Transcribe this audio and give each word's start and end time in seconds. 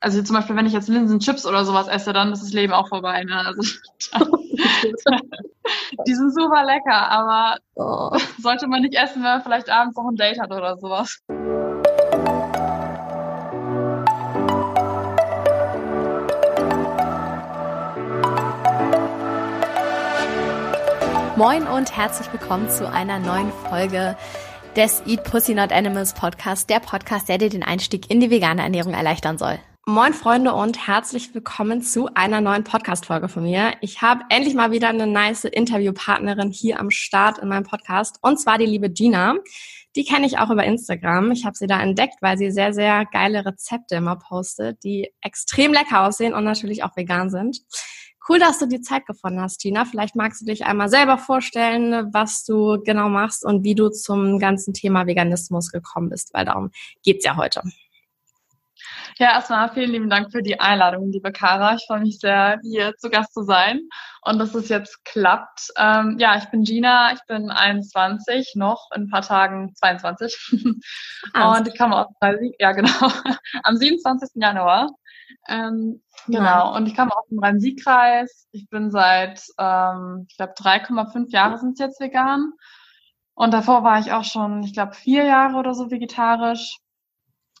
also 0.00 0.22
zum 0.22 0.36
Beispiel, 0.36 0.56
wenn 0.56 0.66
ich 0.66 0.72
jetzt 0.72 0.88
Linsenchips 0.88 1.46
oder 1.46 1.64
sowas 1.64 1.88
esse, 1.88 2.12
dann 2.12 2.32
ist 2.32 2.42
das 2.42 2.52
Leben 2.52 2.72
auch 2.72 2.88
vorbei. 2.88 3.24
Ne? 3.24 3.34
Also, 3.34 3.62
die 6.06 6.14
sind 6.14 6.34
super 6.34 6.64
lecker, 6.64 7.10
aber 7.10 7.56
oh. 7.74 8.16
sollte 8.38 8.66
man 8.68 8.82
nicht 8.82 8.94
essen, 8.94 9.16
wenn 9.16 9.30
man 9.30 9.42
vielleicht 9.42 9.70
abends 9.70 9.96
noch 9.96 10.08
ein 10.08 10.16
Date 10.16 10.38
hat 10.38 10.50
oder 10.50 10.76
sowas. 10.76 11.18
Moin 21.36 21.66
und 21.66 21.94
herzlich 21.94 22.32
willkommen 22.32 22.70
zu 22.70 22.90
einer 22.90 23.18
neuen 23.18 23.52
Folge 23.68 24.16
des 24.74 25.02
Eat 25.06 25.24
Pussy 25.24 25.54
Not 25.54 25.72
Animals 25.72 26.14
Podcast, 26.14 26.70
der 26.70 26.80
Podcast, 26.80 27.28
der 27.28 27.38
dir 27.38 27.50
den 27.50 27.62
Einstieg 27.62 28.10
in 28.10 28.20
die 28.20 28.30
vegane 28.30 28.62
Ernährung 28.62 28.94
erleichtern 28.94 29.36
soll. 29.36 29.58
Moin 29.88 30.14
Freunde 30.14 30.52
und 30.52 30.88
herzlich 30.88 31.32
willkommen 31.32 31.80
zu 31.80 32.08
einer 32.12 32.40
neuen 32.40 32.64
Podcast-Folge 32.64 33.28
von 33.28 33.44
mir. 33.44 33.74
Ich 33.82 34.02
habe 34.02 34.24
endlich 34.30 34.56
mal 34.56 34.72
wieder 34.72 34.88
eine 34.88 35.06
nice 35.06 35.44
Interviewpartnerin 35.44 36.50
hier 36.50 36.80
am 36.80 36.90
Start 36.90 37.38
in 37.38 37.46
meinem 37.46 37.62
Podcast 37.62 38.18
und 38.20 38.40
zwar 38.40 38.58
die 38.58 38.66
liebe 38.66 38.90
Gina. 38.90 39.36
Die 39.94 40.04
kenne 40.04 40.26
ich 40.26 40.38
auch 40.38 40.50
über 40.50 40.64
Instagram. 40.64 41.30
Ich 41.30 41.44
habe 41.44 41.56
sie 41.56 41.68
da 41.68 41.80
entdeckt, 41.80 42.16
weil 42.20 42.36
sie 42.36 42.50
sehr, 42.50 42.74
sehr 42.74 43.04
geile 43.12 43.46
Rezepte 43.46 43.94
immer 43.94 44.16
postet, 44.16 44.82
die 44.82 45.12
extrem 45.20 45.72
lecker 45.72 46.00
aussehen 46.00 46.34
und 46.34 46.42
natürlich 46.42 46.82
auch 46.82 46.96
vegan 46.96 47.30
sind. 47.30 47.60
Cool, 48.28 48.40
dass 48.40 48.58
du 48.58 48.66
die 48.66 48.80
Zeit 48.80 49.06
gefunden 49.06 49.40
hast, 49.40 49.60
Gina. 49.60 49.84
Vielleicht 49.84 50.16
magst 50.16 50.40
du 50.40 50.46
dich 50.46 50.66
einmal 50.66 50.88
selber 50.88 51.16
vorstellen, 51.16 52.12
was 52.12 52.44
du 52.44 52.82
genau 52.82 53.08
machst 53.08 53.44
und 53.44 53.62
wie 53.62 53.76
du 53.76 53.90
zum 53.90 54.40
ganzen 54.40 54.74
Thema 54.74 55.06
Veganismus 55.06 55.70
gekommen 55.70 56.08
bist, 56.08 56.34
weil 56.34 56.44
darum 56.44 56.72
geht's 57.04 57.24
ja 57.24 57.36
heute. 57.36 57.62
Ja, 59.18 59.30
erstmal 59.30 59.70
vielen 59.70 59.92
lieben 59.92 60.10
Dank 60.10 60.30
für 60.30 60.42
die 60.42 60.60
Einladung, 60.60 61.10
liebe 61.10 61.32
Kara. 61.32 61.74
Ich 61.76 61.86
freue 61.86 62.00
mich 62.00 62.18
sehr, 62.18 62.58
hier 62.62 62.94
zu 62.98 63.08
Gast 63.08 63.32
zu 63.32 63.44
sein 63.44 63.80
und 64.20 64.38
dass 64.38 64.54
es 64.54 64.68
jetzt 64.68 65.06
klappt. 65.06 65.70
Ähm, 65.78 66.16
ja, 66.18 66.36
ich 66.36 66.44
bin 66.50 66.64
Gina, 66.64 67.14
ich 67.14 67.20
bin 67.26 67.50
21, 67.50 68.52
noch 68.56 68.90
in 68.94 69.04
ein 69.04 69.08
paar 69.08 69.22
Tagen 69.22 69.74
22. 69.74 70.36
Ah, 71.32 71.56
und 71.56 71.66
ich 71.66 71.76
komme 71.76 71.96
aus 71.96 72.06
ja 72.58 72.72
genau, 72.72 72.90
am 73.62 73.76
27. 73.76 74.30
Januar. 74.34 74.90
Ähm, 75.48 76.02
genau, 76.26 76.76
und 76.76 76.86
ich 76.86 76.94
komme 76.94 77.16
aus 77.16 77.26
dem 77.28 77.38
Rhein-Sieg-Kreis. 77.38 78.48
Ich 78.52 78.68
bin 78.68 78.90
seit, 78.90 79.42
ähm, 79.58 80.26
ich 80.28 80.36
glaube, 80.36 80.52
3,5 80.52 81.30
Jahre 81.30 81.58
sind 81.58 81.72
es 81.72 81.78
jetzt 81.78 82.00
vegan. 82.00 82.52
Und 83.34 83.52
davor 83.52 83.82
war 83.82 83.98
ich 83.98 84.12
auch 84.12 84.24
schon, 84.24 84.62
ich 84.62 84.72
glaube, 84.74 84.94
vier 84.94 85.24
Jahre 85.24 85.56
oder 85.56 85.74
so 85.74 85.90
vegetarisch. 85.90 86.78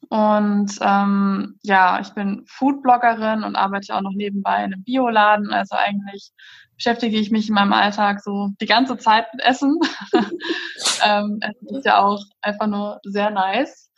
Und 0.08 0.76
ähm, 0.80 1.58
ja, 1.62 2.00
ich 2.00 2.10
bin 2.10 2.44
Foodbloggerin 2.46 3.42
und 3.42 3.56
arbeite 3.56 3.94
auch 3.94 4.02
noch 4.02 4.14
nebenbei 4.14 4.58
in 4.58 4.72
einem 4.72 4.84
Bioladen. 4.84 5.52
Also 5.52 5.74
eigentlich 5.76 6.32
beschäftige 6.76 7.18
ich 7.18 7.30
mich 7.30 7.48
in 7.48 7.54
meinem 7.54 7.72
Alltag 7.72 8.20
so 8.22 8.50
die 8.60 8.66
ganze 8.66 8.98
Zeit 8.98 9.26
mit 9.32 9.44
Essen. 9.44 9.78
ähm, 11.04 11.38
Essen 11.40 11.76
ist 11.76 11.86
ja 11.86 12.02
auch 12.02 12.22
einfach 12.40 12.66
nur 12.66 13.00
sehr 13.04 13.30
nice. 13.30 13.90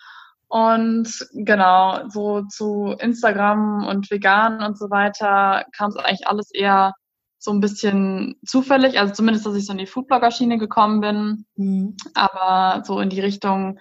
Und 0.48 1.26
genau, 1.34 2.08
so 2.08 2.42
zu 2.48 2.96
Instagram 2.98 3.86
und 3.86 4.10
vegan 4.10 4.62
und 4.62 4.78
so 4.78 4.88
weiter 4.88 5.66
kam 5.76 5.90
es 5.90 5.96
eigentlich 5.96 6.26
alles 6.26 6.50
eher 6.52 6.94
so 7.38 7.52
ein 7.52 7.60
bisschen 7.60 8.36
zufällig. 8.46 8.98
Also 8.98 9.12
zumindest, 9.12 9.44
dass 9.44 9.54
ich 9.54 9.66
so 9.66 9.72
in 9.72 9.78
die 9.78 9.86
Foodblogger-Schiene 9.86 10.56
gekommen 10.58 11.00
bin. 11.00 11.46
Mhm. 11.56 11.96
Aber 12.14 12.82
so 12.84 12.98
in 13.00 13.10
die 13.10 13.20
Richtung 13.20 13.78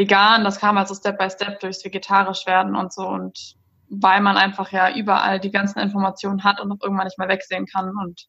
vegan, 0.00 0.44
das 0.44 0.58
kam 0.58 0.78
also 0.78 0.94
Step 0.94 1.18
by 1.18 1.30
Step 1.30 1.60
durchs 1.60 1.84
vegetarisch 1.84 2.46
werden 2.46 2.74
und 2.74 2.92
so 2.92 3.06
und 3.06 3.54
weil 3.88 4.20
man 4.20 4.36
einfach 4.36 4.72
ja 4.72 4.94
überall 4.94 5.40
die 5.40 5.50
ganzen 5.50 5.80
Informationen 5.80 6.42
hat 6.42 6.60
und 6.60 6.72
auch 6.72 6.82
irgendwann 6.82 7.06
nicht 7.06 7.18
mehr 7.18 7.28
wegsehen 7.28 7.66
kann 7.66 7.90
und 8.02 8.26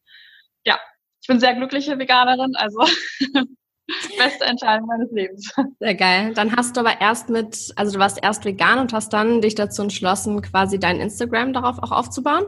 ja, 0.64 0.78
ich 1.20 1.28
bin 1.28 1.40
sehr 1.40 1.54
glückliche 1.54 1.98
Veganerin, 1.98 2.54
also 2.56 2.78
beste 4.18 4.44
Entscheidung 4.44 4.86
meines 4.86 5.10
Lebens. 5.12 5.52
Sehr 5.80 5.94
geil. 5.94 6.34
Dann 6.34 6.54
hast 6.56 6.76
du 6.76 6.80
aber 6.80 7.00
erst 7.00 7.30
mit, 7.30 7.72
also 7.76 7.92
du 7.92 7.98
warst 7.98 8.22
erst 8.22 8.44
vegan 8.44 8.78
und 8.78 8.92
hast 8.92 9.12
dann 9.12 9.40
dich 9.40 9.54
dazu 9.54 9.82
entschlossen, 9.82 10.40
quasi 10.42 10.78
dein 10.78 11.00
Instagram 11.00 11.52
darauf 11.52 11.78
auch 11.78 11.92
aufzubauen? 11.92 12.44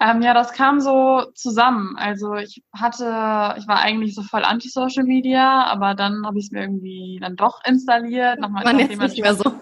Ähm, 0.00 0.22
ja, 0.22 0.32
das 0.32 0.52
kam 0.52 0.80
so 0.80 1.24
zusammen. 1.34 1.96
Also 1.96 2.34
ich 2.34 2.62
hatte, 2.72 3.56
ich 3.58 3.66
war 3.66 3.80
eigentlich 3.80 4.14
so 4.14 4.22
voll 4.22 4.44
anti-Social 4.44 5.04
Media, 5.04 5.64
aber 5.64 5.94
dann 5.94 6.24
habe 6.24 6.38
ich 6.38 6.46
es 6.46 6.50
mir 6.52 6.60
irgendwie 6.60 7.18
dann 7.20 7.36
doch 7.36 7.60
installiert. 7.64 8.38
Nochmal, 8.38 8.64
man 8.64 8.78
jetzt 8.78 8.96
nicht 8.96 9.22
mehr 9.22 9.34
so. 9.34 9.52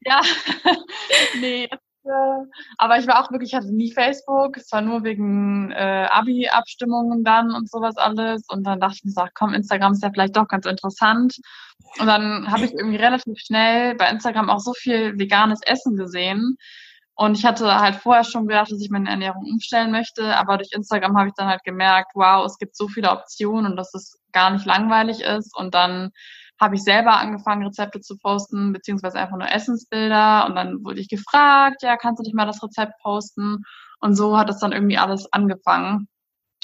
ja, 0.00 0.20
nee, 1.40 1.68
äh, 2.04 2.44
aber 2.78 2.98
ich 2.98 3.06
war 3.06 3.22
auch 3.22 3.30
wirklich, 3.30 3.50
ich 3.50 3.56
hatte 3.56 3.74
nie 3.74 3.92
Facebook. 3.92 4.56
Es 4.56 4.72
war 4.72 4.80
nur 4.80 5.04
wegen 5.04 5.70
äh, 5.72 6.08
Abi-Abstimmungen 6.10 7.22
dann 7.22 7.52
und 7.52 7.70
sowas 7.70 7.96
alles. 7.98 8.46
Und 8.48 8.64
dann 8.64 8.80
dachte 8.80 8.96
ich 8.96 9.04
mir 9.04 9.12
so, 9.12 9.24
komm, 9.34 9.52
Instagram 9.52 9.92
ist 9.92 10.02
ja 10.02 10.10
vielleicht 10.10 10.36
doch 10.36 10.48
ganz 10.48 10.64
interessant. 10.64 11.36
Und 11.98 12.06
dann 12.06 12.50
habe 12.50 12.64
ich 12.64 12.72
irgendwie 12.72 12.96
relativ 12.96 13.38
schnell 13.38 13.96
bei 13.96 14.08
Instagram 14.08 14.48
auch 14.48 14.60
so 14.60 14.72
viel 14.72 15.18
veganes 15.18 15.60
Essen 15.62 15.96
gesehen 15.96 16.56
und 17.20 17.36
ich 17.36 17.44
hatte 17.44 17.78
halt 17.78 17.96
vorher 17.96 18.24
schon 18.24 18.46
gedacht, 18.46 18.72
dass 18.72 18.80
ich 18.80 18.88
meine 18.88 19.10
Ernährung 19.10 19.44
umstellen 19.44 19.90
möchte, 19.90 20.34
aber 20.38 20.56
durch 20.56 20.70
Instagram 20.72 21.18
habe 21.18 21.28
ich 21.28 21.34
dann 21.34 21.48
halt 21.48 21.62
gemerkt, 21.64 22.12
wow, 22.14 22.46
es 22.46 22.56
gibt 22.56 22.74
so 22.74 22.88
viele 22.88 23.10
Optionen 23.10 23.70
und 23.70 23.76
dass 23.76 23.92
es 23.92 24.18
gar 24.32 24.48
nicht 24.48 24.64
langweilig 24.64 25.20
ist. 25.20 25.54
Und 25.54 25.74
dann 25.74 26.12
habe 26.58 26.76
ich 26.76 26.82
selber 26.82 27.18
angefangen, 27.18 27.66
Rezepte 27.66 28.00
zu 28.00 28.16
posten, 28.16 28.72
beziehungsweise 28.72 29.18
einfach 29.18 29.36
nur 29.36 29.52
Essensbilder. 29.52 30.46
Und 30.46 30.54
dann 30.54 30.82
wurde 30.82 30.98
ich 30.98 31.10
gefragt, 31.10 31.82
ja, 31.82 31.98
kannst 31.98 32.20
du 32.20 32.22
nicht 32.22 32.34
mal 32.34 32.46
das 32.46 32.62
Rezept 32.62 32.94
posten? 33.02 33.64
Und 34.00 34.14
so 34.14 34.38
hat 34.38 34.48
es 34.48 34.56
dann 34.56 34.72
irgendwie 34.72 34.96
alles 34.96 35.30
angefangen 35.30 36.08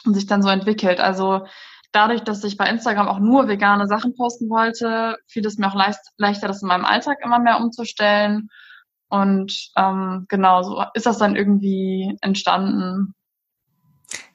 und 0.06 0.14
sich 0.14 0.24
dann 0.24 0.40
so 0.40 0.48
entwickelt. 0.48 1.00
Also 1.00 1.44
dadurch, 1.92 2.22
dass 2.22 2.42
ich 2.44 2.56
bei 2.56 2.66
Instagram 2.70 3.08
auch 3.08 3.18
nur 3.18 3.46
vegane 3.46 3.88
Sachen 3.88 4.14
posten 4.14 4.48
wollte, 4.48 5.18
fiel 5.28 5.44
es 5.44 5.58
mir 5.58 5.68
auch 5.68 5.74
leicht, 5.74 6.00
leichter, 6.16 6.48
das 6.48 6.62
in 6.62 6.68
meinem 6.68 6.86
Alltag 6.86 7.18
immer 7.22 7.40
mehr 7.40 7.60
umzustellen. 7.60 8.48
Und 9.08 9.70
ähm, 9.76 10.26
genau, 10.28 10.62
so 10.62 10.82
ist 10.94 11.06
das 11.06 11.18
dann 11.18 11.36
irgendwie 11.36 12.16
entstanden. 12.20 13.14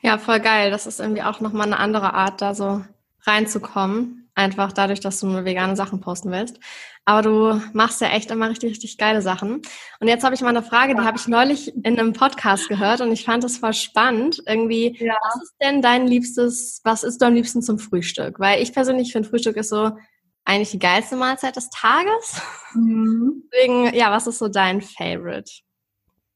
Ja, 0.02 0.18
voll 0.18 0.40
geil. 0.40 0.72
Das 0.72 0.88
ist 0.88 1.00
irgendwie 1.00 1.24
auch 1.24 1.40
nochmal 1.42 1.68
eine 1.68 1.80
andere 1.80 2.14
Art, 2.14 2.42
da 2.42 2.54
so 2.54 2.84
reinzukommen. 3.24 4.30
Einfach 4.34 4.72
dadurch, 4.72 5.02
dass 5.02 5.20
du 5.20 5.28
nur 5.28 5.44
vegane 5.44 5.76
Sachen 5.76 6.00
posten 6.00 6.32
willst. 6.32 6.58
Aber 7.04 7.22
du 7.22 7.62
machst 7.74 8.00
ja 8.00 8.08
echt 8.09 8.32
immer 8.32 8.50
richtig, 8.50 8.72
richtig 8.72 8.98
geile 8.98 9.22
Sachen. 9.22 9.62
Und 10.00 10.08
jetzt 10.08 10.24
habe 10.24 10.36
ich 10.36 10.42
mal 10.42 10.50
eine 10.50 10.64
Frage, 10.64 10.96
die 10.96 11.02
habe 11.02 11.18
ich 11.18 11.28
neulich 11.28 11.76
in 11.76 12.00
einem 12.00 12.14
Podcast 12.14 12.70
gehört 12.70 13.02
und 13.02 13.12
ich 13.12 13.26
fand 13.26 13.44
das 13.44 13.58
voll 13.58 13.74
spannend. 13.74 14.42
Irgendwie, 14.48 14.96
ja. 15.03 15.16
was 15.22 15.44
ist 15.44 15.56
denn 15.62 15.82
dein 15.82 16.08
liebstes, 16.08 16.80
was 16.84 17.03
ist 17.03 17.22
du 17.22 17.26
am 17.26 17.34
liebsten 17.34 17.62
zum 17.62 17.80
Frühstück? 17.80 18.40
Weil 18.40 18.62
ich 18.62 18.72
persönlich 18.72 19.12
finde, 19.12 19.28
Frühstück 19.28 19.58
ist 19.58 19.70
so 19.70 19.98
eigentlich 20.46 20.72
die 20.72 20.79
geilste 20.79 21.16
Mahlzeit 21.16 21.56
des 21.56 21.69
Tages. 21.69 22.41
Mhm. 22.74 23.44
Deswegen, 23.52 23.94
ja, 23.96 24.12
was 24.12 24.28
ist 24.28 24.40
so 24.40 24.47
dein 24.47 24.81
Favorite? 24.81 25.52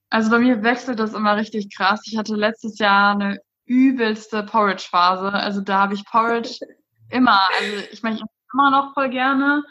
Also 0.10 0.30
bei 0.30 0.40
mir 0.40 0.64
wechselt 0.64 1.00
das 1.00 1.14
immer 1.14 1.36
richtig 1.36 1.76
krass. 1.76 2.02
Ich 2.06 2.18
hatte 2.18 2.36
letztes 2.36 2.78
Jahr 2.80 3.16
eine 3.16 3.40
übelste 3.66 4.44
Porridge-Phase. 4.44 5.34
Also 5.34 5.62
da 5.62 5.80
habe 5.82 5.96
ich 5.96 6.06
Porridge 6.06 6.60
immer. 7.10 7.40
Also 7.60 7.84
ich 7.92 8.04
meine, 8.04 8.18
ich 8.18 8.24
immer 8.54 8.72
noch 8.72 8.94
voll 8.94 9.10
gerne. 9.10 9.64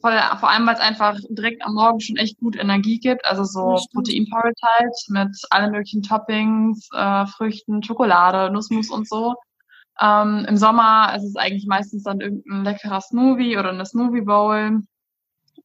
Vor, 0.00 0.12
vor 0.40 0.50
allem, 0.50 0.66
weil 0.66 0.74
es 0.74 0.80
einfach 0.80 1.16
direkt 1.30 1.64
am 1.64 1.74
Morgen 1.74 2.00
schon 2.00 2.16
echt 2.16 2.38
gut 2.38 2.56
Energie 2.56 2.98
gibt. 2.98 3.24
Also 3.24 3.44
so 3.44 3.78
Protein-Porridge 3.92 4.60
halt 4.62 4.94
mit 5.08 5.36
allen 5.50 5.70
möglichen 5.70 6.02
Toppings, 6.02 6.88
äh, 6.92 7.26
Früchten, 7.26 7.82
Schokolade, 7.82 8.52
Nussmus 8.52 8.90
und 8.90 9.08
so. 9.08 9.34
Ähm, 10.00 10.46
Im 10.48 10.56
Sommer 10.56 11.14
ist 11.16 11.24
es 11.24 11.36
eigentlich 11.36 11.66
meistens 11.66 12.02
dann 12.02 12.20
irgendein 12.20 12.64
leckerer 12.64 13.00
Smoothie 13.00 13.58
oder 13.58 13.70
eine 13.70 13.86
Smoothie 13.86 14.22
Bowl. 14.22 14.82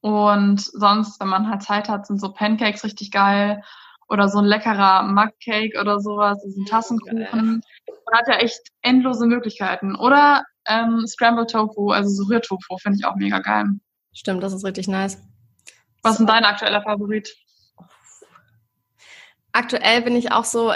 Und 0.02 0.62
sonst, 0.62 1.20
wenn 1.20 1.28
man 1.28 1.50
halt 1.50 1.64
Zeit 1.64 1.90
hat, 1.90 2.08
sind 2.08 2.20
so 2.20 2.32
Pancakes 2.34 2.84
richtig 2.84 3.12
geil. 3.12 3.62
Oder 4.10 4.28
so 4.28 4.40
ein 4.40 4.46
leckerer 4.46 5.04
Mug 5.04 5.32
Cake 5.44 5.80
oder 5.80 6.00
sowas, 6.02 6.38
das 6.44 6.52
ist 6.52 6.58
ein 6.58 6.66
Tassenkuchen. 6.66 7.62
Man 7.88 8.20
hat 8.20 8.28
ja 8.28 8.36
echt 8.36 8.60
endlose 8.82 9.26
Möglichkeiten. 9.26 9.96
Oder 9.96 10.44
ähm, 10.68 11.06
Scrambled 11.08 11.50
Tofu, 11.50 11.92
also 11.92 12.10
so 12.10 12.30
Rührtofu, 12.30 12.78
finde 12.78 12.98
ich 13.00 13.06
auch 13.06 13.16
mega 13.16 13.40
geil. 13.40 13.66
Stimmt, 14.14 14.44
das 14.44 14.54
ist 14.54 14.66
richtig 14.66 14.88
nice. 14.88 15.18
Was 16.04 16.14
ist 16.14 16.18
denn 16.20 16.28
dein 16.28 16.44
aktueller 16.44 16.82
Favorit? 16.82 17.34
Aktuell 19.54 20.02
bin 20.02 20.16
ich 20.16 20.32
auch 20.32 20.46
so, 20.46 20.72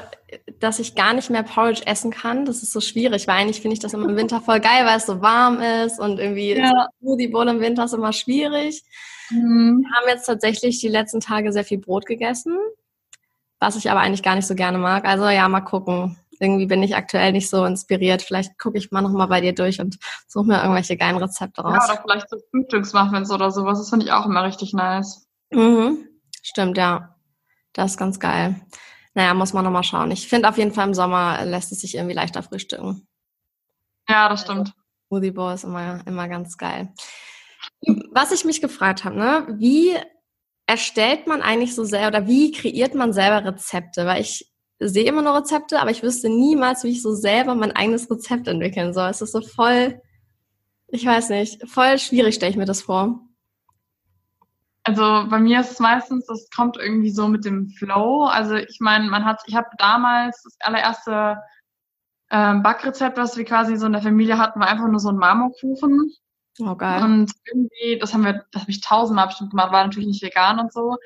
dass 0.60 0.80
ich 0.80 0.96
gar 0.96 1.14
nicht 1.14 1.30
mehr 1.30 1.44
Porridge 1.44 1.84
essen 1.86 2.12
kann. 2.12 2.46
Das 2.46 2.62
ist 2.62 2.74
so 2.74 2.82
schwierig, 2.82 3.28
weil 3.28 3.36
eigentlich 3.36 3.62
finde 3.62 3.74
ich 3.74 3.80
das 3.80 3.94
immer 3.94 4.10
im 4.10 4.18
Winter 4.18 4.42
voll 4.42 4.60
geil, 4.60 4.86
weil 4.86 4.98
es 4.98 5.06
so 5.06 5.22
warm 5.22 5.62
ist 5.62 6.00
und 6.00 6.20
irgendwie 6.20 6.58
ja. 6.58 6.88
Smoothie 7.00 7.30
Bowl 7.30 7.48
im 7.48 7.62
Winter 7.62 7.86
ist 7.86 7.94
immer 7.94 8.12
schwierig. 8.12 8.84
Mhm. 9.30 9.82
Wir 9.82 9.96
haben 9.96 10.10
jetzt 10.10 10.26
tatsächlich 10.26 10.80
die 10.80 10.90
letzten 10.90 11.22
Tage 11.22 11.54
sehr 11.54 11.64
viel 11.64 11.78
Brot 11.78 12.06
gegessen, 12.06 12.58
was 13.60 13.78
ich 13.78 13.90
aber 13.90 14.02
eigentlich 14.02 14.24
gar 14.24 14.36
nicht 14.36 14.48
so 14.48 14.56
gerne 14.56 14.78
mag. 14.78 15.06
Also 15.06 15.28
ja, 15.30 15.48
mal 15.48 15.62
gucken. 15.62 16.20
Irgendwie 16.42 16.66
bin 16.66 16.84
ich 16.84 16.98
aktuell 16.98 17.32
nicht 17.32 17.50
so 17.50 17.64
inspiriert. 17.64 18.22
Vielleicht 18.22 18.60
gucke 18.60 18.78
ich 18.78 18.92
mal 18.92 19.02
nochmal 19.02 19.28
bei 19.28 19.40
dir 19.40 19.56
durch 19.56 19.80
und 19.80 19.98
suche 20.28 20.48
mir 20.48 20.58
irgendwelche 20.58 20.98
geilen 20.98 21.16
Rezepte 21.16 21.62
raus. 21.62 21.86
Ja, 21.88 21.94
oder 21.94 22.02
vielleicht 22.02 22.30
so 22.30 22.38
Frühstücksmuffins 22.52 23.32
oder 23.32 23.52
sowas. 23.52 23.80
Das 23.80 23.90
finde 23.90 24.06
ich 24.06 24.12
auch 24.12 24.26
immer 24.26 24.44
richtig 24.44 24.74
nice. 24.74 25.26
Mhm. 25.52 26.10
Stimmt, 26.42 26.78
ja. 26.78 27.15
Das 27.76 27.92
ist 27.92 27.98
ganz 27.98 28.20
geil. 28.20 28.56
Naja, 29.14 29.34
muss 29.34 29.54
man 29.54 29.64
nochmal 29.64 29.84
schauen. 29.84 30.12
Ich 30.12 30.28
finde 30.28 30.50
auf 30.50 30.58
jeden 30.58 30.72
Fall 30.72 30.88
im 30.88 30.94
Sommer 30.94 31.44
lässt 31.46 31.72
es 31.72 31.82
sich 31.82 31.96
irgendwie 31.96 32.16
leichter 32.16 32.42
frühstücken. 32.42 33.06
Ja, 34.08 34.30
das 34.30 34.42
stimmt. 34.42 34.60
Also, 34.60 34.74
Smoothie 35.08 35.32
Bowl 35.32 35.54
ist 35.54 35.66
immer, 35.66 36.02
immer 36.08 36.28
ganz 36.28 36.58
geil. 36.58 36.94
Was 38.12 38.32
ich 38.32 38.46
mich 38.46 38.62
gefragt 38.62 39.04
habe, 39.04 39.18
ne, 39.18 39.48
wie 39.60 39.96
erstellt 40.68 41.28
man 41.28 41.42
eigentlich 41.42 41.76
so 41.76 41.84
selber 41.84 42.08
oder 42.18 42.28
wie 42.28 42.52
kreiert 42.52 42.96
man 42.96 43.14
selber 43.14 43.46
Rezepte? 43.46 44.06
Weil 44.06 44.22
ich 44.22 44.52
sehe 44.80 45.06
immer 45.06 45.22
nur 45.22 45.36
Rezepte, 45.36 45.80
aber 45.80 45.92
ich 45.92 46.02
wüsste 46.02 46.30
niemals, 46.30 46.84
wie 46.84 46.90
ich 46.90 47.02
so 47.02 47.14
selber 47.14 47.56
mein 47.56 47.72
eigenes 47.74 48.10
Rezept 48.10 48.48
entwickeln 48.48 48.94
soll. 48.94 49.10
Es 49.10 49.22
ist 49.22 49.34
so 49.34 49.42
voll, 49.42 50.02
ich 50.88 51.06
weiß 51.06 51.30
nicht, 51.30 51.68
voll 51.68 52.00
schwierig 52.00 52.36
stelle 52.36 52.52
ich 52.52 52.58
mir 52.58 52.66
das 52.66 52.82
vor. 52.82 53.20
Also 54.88 55.26
bei 55.30 55.40
mir 55.40 55.62
ist 55.62 55.72
es 55.72 55.80
meistens, 55.80 56.28
das 56.28 56.48
kommt 56.56 56.78
irgendwie 56.78 57.10
so 57.10 57.28
mit 57.28 57.44
dem 57.44 57.70
Flow. 57.70 58.26
Also 58.26 58.54
ich 58.56 58.78
meine, 58.80 59.10
man 59.10 59.26
hat, 59.26 59.42
ich 59.48 59.56
habe 59.56 59.68
damals 59.80 60.44
das 60.44 60.56
allererste 60.60 61.42
ähm, 62.30 62.62
Backrezept, 62.62 63.18
was 63.18 63.36
wir 63.36 63.46
quasi 63.46 63.78
so 63.78 63.88
in 63.88 63.94
der 63.94 64.04
Familie 64.04 64.38
hatten, 64.38 64.60
war 64.60 64.68
einfach 64.68 64.88
nur 64.88 65.00
so 65.00 65.10
ein 65.10 65.18
Marmorkuchen. 65.18 66.12
Oh, 66.60 66.76
geil. 66.76 67.04
Und 67.04 67.32
irgendwie, 67.46 67.98
das 68.00 68.14
haben 68.14 68.26
wir, 68.26 68.46
das 68.52 68.62
habe 68.62 68.72
ich 68.72 68.82
tausendmal 68.82 69.28
bestimmt 69.28 69.50
gemacht, 69.50 69.72
war 69.72 69.84
natürlich 69.84 70.08
nicht 70.08 70.24
vegan 70.24 70.60
und 70.60 70.72
so. 70.72 70.98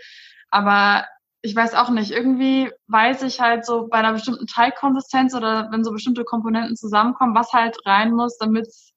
Aber 0.50 1.06
ich 1.42 1.56
weiß 1.56 1.74
auch 1.76 1.90
nicht, 1.90 2.12
irgendwie 2.12 2.72
weiß 2.88 3.24
ich 3.24 3.40
halt 3.40 3.66
so 3.66 3.88
bei 3.88 4.00
einer 4.00 4.12
bestimmten 4.12 4.46
Teigkonsistenz 4.46 5.34
oder 5.34 5.70
wenn 5.72 5.86
so 5.86 5.94
bestimmte 5.94 6.26
Komponenten 6.26 6.76
zusammenkommen, 6.76 7.34
was 7.34 7.54
halt 7.54 7.78
rein 7.86 8.12
muss, 8.12 8.38
damit 8.38 8.68
es 8.68 8.92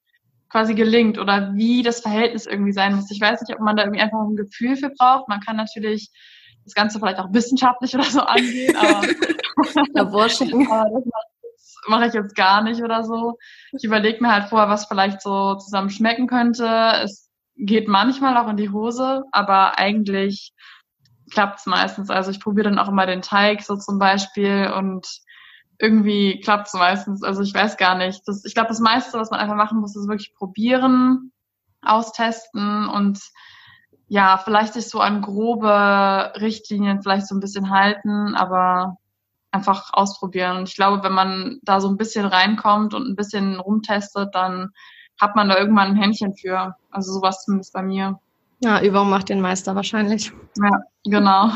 quasi 0.53 0.75
gelingt 0.75 1.19
oder 1.19 1.55
wie 1.55 1.83
das 1.83 2.01
Verhältnis 2.01 2.47
irgendwie 2.47 2.73
sein 2.73 2.95
muss. 2.95 3.11
Ich 3.11 3.21
weiß 3.21 3.41
nicht, 3.41 3.55
ob 3.55 3.61
man 3.61 3.75
da 3.75 3.85
irgendwie 3.85 4.03
einfach 4.03 4.21
ein 4.21 4.37
Gefühl 4.37 4.77
für 4.77 4.91
braucht. 4.91 5.29
Man 5.29 5.41
kann 5.41 5.57
natürlich 5.57 6.11
das 6.65 6.75
Ganze 6.75 6.99
vielleicht 6.99 7.19
auch 7.19 7.33
wissenschaftlich 7.33 7.95
oder 7.95 8.05
so 8.05 8.21
angehen, 8.21 8.77
aber, 8.77 9.03
aber 9.99 11.01
das 11.43 11.75
mache 11.89 12.07
ich 12.07 12.13
jetzt 12.13 12.37
gar 12.37 12.63
nicht 12.63 12.83
oder 12.83 13.03
so. 13.03 13.39
Ich 13.73 13.83
überlege 13.83 14.23
mir 14.23 14.33
halt 14.33 14.51
vorher, 14.51 14.69
was 14.69 14.85
vielleicht 14.85 15.23
so 15.23 15.57
zusammen 15.57 15.91
schmecken 15.91 16.27
könnte. 16.27 16.69
Es 17.03 17.31
geht 17.57 17.89
manchmal 17.89 18.37
auch 18.37 18.49
in 18.49 18.57
die 18.59 18.71
Hose, 18.71 19.23
aber 19.33 19.79
eigentlich 19.79 20.53
klappt 21.33 21.61
es 21.61 21.67
meistens. 21.67 22.11
Also 22.11 22.31
ich 22.31 22.41
probiere 22.41 22.69
dann 22.69 22.79
auch 22.79 22.89
immer 22.89 23.07
den 23.07 23.23
Teig 23.23 23.63
so 23.63 23.77
zum 23.77 23.99
Beispiel 23.99 24.71
und 24.77 25.07
irgendwie 25.83 26.41
klappt 26.41 26.69
es 26.69 26.75
meistens. 26.75 27.25
Also 27.25 27.43
ich 27.43 27.53
weiß 27.53 27.77
gar 27.77 27.97
nicht. 27.97 28.23
Das, 28.27 28.45
ich 28.45 28.55
glaube, 28.55 28.69
das 28.69 28.79
meiste, 28.79 29.19
was 29.19 29.33
man 29.33 29.41
einfach 29.41 29.57
machen 29.57 29.81
muss, 29.81 29.97
ist 29.97 30.07
wirklich 30.07 30.33
probieren, 30.33 31.33
austesten 31.83 32.89
und 32.89 33.19
ja, 34.07 34.39
vielleicht 34.39 34.75
sich 34.75 34.89
so 34.89 35.01
an 35.01 35.23
grobe 35.23 36.33
Richtlinien 36.41 37.03
vielleicht 37.03 37.27
so 37.27 37.35
ein 37.35 37.41
bisschen 37.41 37.71
halten, 37.71 38.37
aber 38.37 38.99
einfach 39.51 39.91
ausprobieren. 39.93 40.59
Und 40.59 40.69
ich 40.69 40.77
glaube, 40.77 41.03
wenn 41.03 41.13
man 41.13 41.59
da 41.63 41.81
so 41.81 41.89
ein 41.89 41.97
bisschen 41.97 42.27
reinkommt 42.27 42.95
und 42.95 43.09
ein 43.09 43.17
bisschen 43.17 43.59
rumtestet, 43.59 44.35
dann 44.37 44.71
hat 45.21 45.35
man 45.35 45.49
da 45.49 45.59
irgendwann 45.59 45.89
ein 45.89 45.97
Händchen 45.97 46.35
für. 46.37 46.77
Also 46.91 47.13
sowas 47.13 47.45
zumindest 47.45 47.73
bei 47.73 47.83
mir. 47.83 48.21
Ja, 48.63 48.81
Übung 48.81 49.11
macht 49.11 49.29
den 49.29 49.41
Meister 49.41 49.75
wahrscheinlich. 49.75 50.33
Ja, 50.57 50.83
genau. 51.05 51.51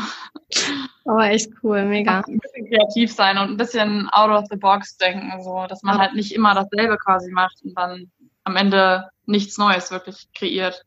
Aber 1.05 1.29
echt 1.29 1.51
cool, 1.63 1.85
mega. 1.85 2.21
Ein 2.27 2.39
bisschen 2.39 2.67
kreativ 2.67 3.13
sein 3.13 3.37
und 3.37 3.51
ein 3.51 3.57
bisschen 3.57 4.09
out 4.09 4.29
of 4.29 4.45
the 4.49 4.57
box 4.57 4.97
denken, 4.97 5.41
so, 5.41 5.65
dass 5.69 5.83
man 5.83 5.95
ja. 5.95 6.01
halt 6.01 6.15
nicht 6.15 6.33
immer 6.33 6.53
dasselbe 6.53 6.97
quasi 6.97 7.31
macht 7.31 7.61
und 7.63 7.77
dann 7.77 8.11
am 8.43 8.57
Ende 8.57 9.09
nichts 9.25 9.57
Neues 9.57 9.89
wirklich 9.89 10.27
kreiert. 10.33 10.83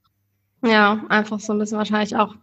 Ja, 0.63 1.01
einfach 1.09 1.41
so 1.41 1.55
ein 1.55 1.59
bisschen 1.59 1.79
wahrscheinlich 1.79 2.17
auch 2.17 2.35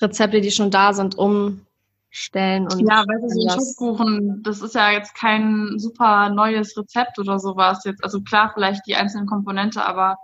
Rezepte, 0.00 0.40
die 0.40 0.50
schon 0.50 0.70
da 0.70 0.94
sind, 0.94 1.18
um 1.18 1.66
stellen 2.10 2.64
und 2.64 2.80
ja, 2.80 3.04
weil 3.06 3.28
so 3.28 3.46
ein 3.46 3.50
Schokkuchen, 3.50 4.42
das 4.42 4.62
ist 4.62 4.74
ja 4.74 4.90
jetzt 4.90 5.14
kein 5.14 5.74
super 5.76 6.30
neues 6.30 6.74
Rezept 6.76 7.18
oder 7.18 7.38
sowas 7.38 7.84
jetzt. 7.84 8.02
Also 8.02 8.22
klar, 8.22 8.50
vielleicht 8.54 8.86
die 8.86 8.96
einzelnen 8.96 9.26
Komponente, 9.26 9.84
aber 9.84 10.16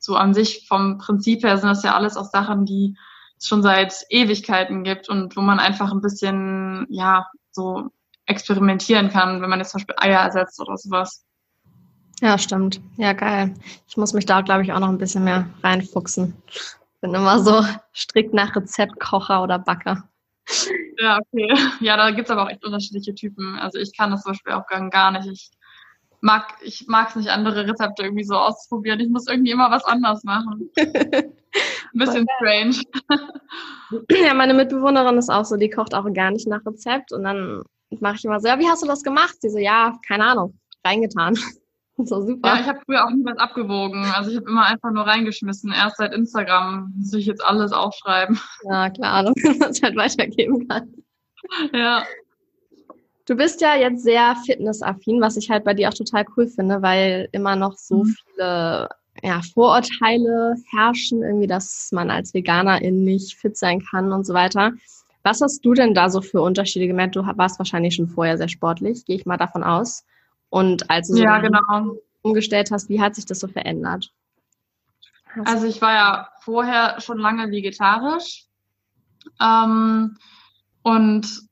so 0.00 0.16
an 0.16 0.34
sich 0.34 0.66
vom 0.66 0.98
Prinzip 0.98 1.44
her 1.44 1.58
sind 1.58 1.68
das 1.68 1.82
ja 1.82 1.94
alles 1.94 2.16
auch 2.16 2.24
Sachen, 2.24 2.64
die 2.64 2.96
es 3.38 3.46
schon 3.46 3.62
seit 3.62 4.04
Ewigkeiten 4.08 4.82
gibt 4.82 5.08
und 5.08 5.36
wo 5.36 5.40
man 5.40 5.60
einfach 5.60 5.92
ein 5.92 6.00
bisschen, 6.00 6.86
ja, 6.90 7.26
so 7.52 7.90
experimentieren 8.26 9.10
kann, 9.10 9.42
wenn 9.42 9.50
man 9.50 9.58
jetzt 9.58 9.72
zum 9.72 9.78
Beispiel 9.78 9.96
Eier 9.98 10.20
ersetzt 10.20 10.60
oder 10.60 10.76
sowas. 10.76 11.24
Ja, 12.20 12.38
stimmt. 12.38 12.80
Ja, 12.96 13.12
geil. 13.12 13.54
Ich 13.88 13.96
muss 13.96 14.12
mich 14.12 14.26
da, 14.26 14.40
glaube 14.42 14.62
ich, 14.62 14.72
auch 14.72 14.80
noch 14.80 14.88
ein 14.88 14.98
bisschen 14.98 15.24
mehr 15.24 15.48
reinfuchsen. 15.62 16.34
Bin 17.00 17.14
immer 17.14 17.38
so 17.38 17.64
strikt 17.94 18.34
nach 18.34 18.54
Rezeptkocher 18.54 19.42
oder 19.42 19.58
Backer. 19.58 20.04
Ja, 20.98 21.18
okay. 21.18 21.54
Ja, 21.80 21.96
da 21.96 22.10
gibt's 22.10 22.30
aber 22.30 22.44
auch 22.44 22.50
echt 22.50 22.64
unterschiedliche 22.64 23.14
Typen. 23.14 23.58
Also 23.58 23.78
ich 23.78 23.96
kann 23.96 24.10
das 24.10 24.22
zum 24.22 24.32
Beispiel 24.32 24.52
auch 24.52 24.66
gar 24.66 25.10
nicht. 25.12 25.26
Ich 25.26 25.50
mag 26.20 26.54
ich 26.62 26.86
mag's 26.88 27.16
nicht, 27.16 27.30
andere 27.30 27.66
Rezepte 27.66 28.02
irgendwie 28.02 28.24
so 28.24 28.34
auszuprobieren. 28.34 29.00
Ich 29.00 29.08
muss 29.08 29.26
irgendwie 29.26 29.50
immer 29.50 29.70
was 29.70 29.84
anders 29.84 30.24
machen. 30.24 30.70
Ein 30.78 31.98
bisschen 31.98 32.26
strange. 32.36 32.76
Ja, 34.08 34.34
meine 34.34 34.54
Mitbewohnerin 34.54 35.18
ist 35.18 35.30
auch 35.30 35.44
so, 35.44 35.56
die 35.56 35.68
kocht 35.68 35.94
auch 35.94 36.06
gar 36.12 36.30
nicht 36.30 36.46
nach 36.46 36.64
Rezept 36.64 37.12
und 37.12 37.24
dann 37.24 37.64
mache 37.98 38.14
ich 38.14 38.24
immer 38.24 38.38
so, 38.38 38.46
ja, 38.46 38.56
wie 38.60 38.68
hast 38.68 38.84
du 38.84 38.86
das 38.86 39.02
gemacht? 39.02 39.34
Sie 39.40 39.50
so, 39.50 39.58
ja, 39.58 39.98
keine 40.06 40.26
Ahnung, 40.26 40.58
reingetan. 40.84 41.36
So 42.06 42.22
super. 42.26 42.48
Ja, 42.48 42.60
ich 42.60 42.66
habe 42.66 42.80
früher 42.86 43.04
auch 43.04 43.10
nie 43.10 43.24
was 43.26 43.36
abgewogen. 43.36 44.06
Also 44.14 44.30
ich 44.30 44.36
habe 44.38 44.48
immer 44.48 44.64
einfach 44.64 44.90
nur 44.90 45.06
reingeschmissen. 45.06 45.70
Erst 45.70 45.98
seit 45.98 46.14
Instagram 46.14 46.94
muss 46.96 47.12
ich 47.12 47.26
jetzt 47.26 47.44
alles 47.44 47.72
aufschreiben. 47.72 48.40
Ja, 48.64 48.88
klar, 48.88 49.22
damit 49.24 49.58
man 49.60 49.70
es 49.70 49.82
halt 49.82 49.96
weitergeben 49.96 50.66
kann. 50.66 50.94
Ja. 51.74 52.04
Du 53.30 53.36
bist 53.36 53.60
ja 53.60 53.76
jetzt 53.76 54.02
sehr 54.02 54.34
fitnessaffin, 54.44 55.20
was 55.20 55.36
ich 55.36 55.50
halt 55.50 55.62
bei 55.62 55.72
dir 55.72 55.88
auch 55.88 55.94
total 55.94 56.24
cool 56.36 56.48
finde, 56.48 56.82
weil 56.82 57.28
immer 57.30 57.54
noch 57.54 57.78
so 57.78 58.02
mhm. 58.02 58.16
viele 58.24 58.88
ja, 59.22 59.40
Vorurteile 59.54 60.56
herrschen, 60.72 61.22
irgendwie, 61.22 61.46
dass 61.46 61.90
man 61.92 62.10
als 62.10 62.34
Veganerin 62.34 63.04
nicht 63.04 63.36
fit 63.36 63.56
sein 63.56 63.84
kann 63.88 64.10
und 64.12 64.26
so 64.26 64.34
weiter. 64.34 64.72
Was 65.22 65.40
hast 65.40 65.64
du 65.64 65.74
denn 65.74 65.94
da 65.94 66.10
so 66.10 66.22
für 66.22 66.40
Unterschiede 66.40 66.88
gemerkt? 66.88 67.14
Du 67.14 67.24
warst 67.24 67.60
wahrscheinlich 67.60 67.94
schon 67.94 68.08
vorher 68.08 68.36
sehr 68.36 68.48
sportlich, 68.48 69.04
gehe 69.04 69.14
ich 69.14 69.26
mal 69.26 69.36
davon 69.36 69.62
aus. 69.62 70.04
Und 70.48 70.90
als 70.90 71.06
du 71.06 71.14
so 71.14 71.22
ja, 71.22 71.38
genau. 71.38 71.98
umgestellt 72.22 72.72
hast, 72.72 72.88
wie 72.88 73.00
hat 73.00 73.14
sich 73.14 73.26
das 73.26 73.38
so 73.38 73.46
verändert? 73.46 74.12
Also 75.44 75.68
ich 75.68 75.80
war 75.80 75.92
ja 75.92 76.28
vorher 76.40 77.00
schon 77.00 77.18
lange 77.18 77.52
vegetarisch 77.52 78.46
ähm, 79.40 80.16
und 80.82 81.49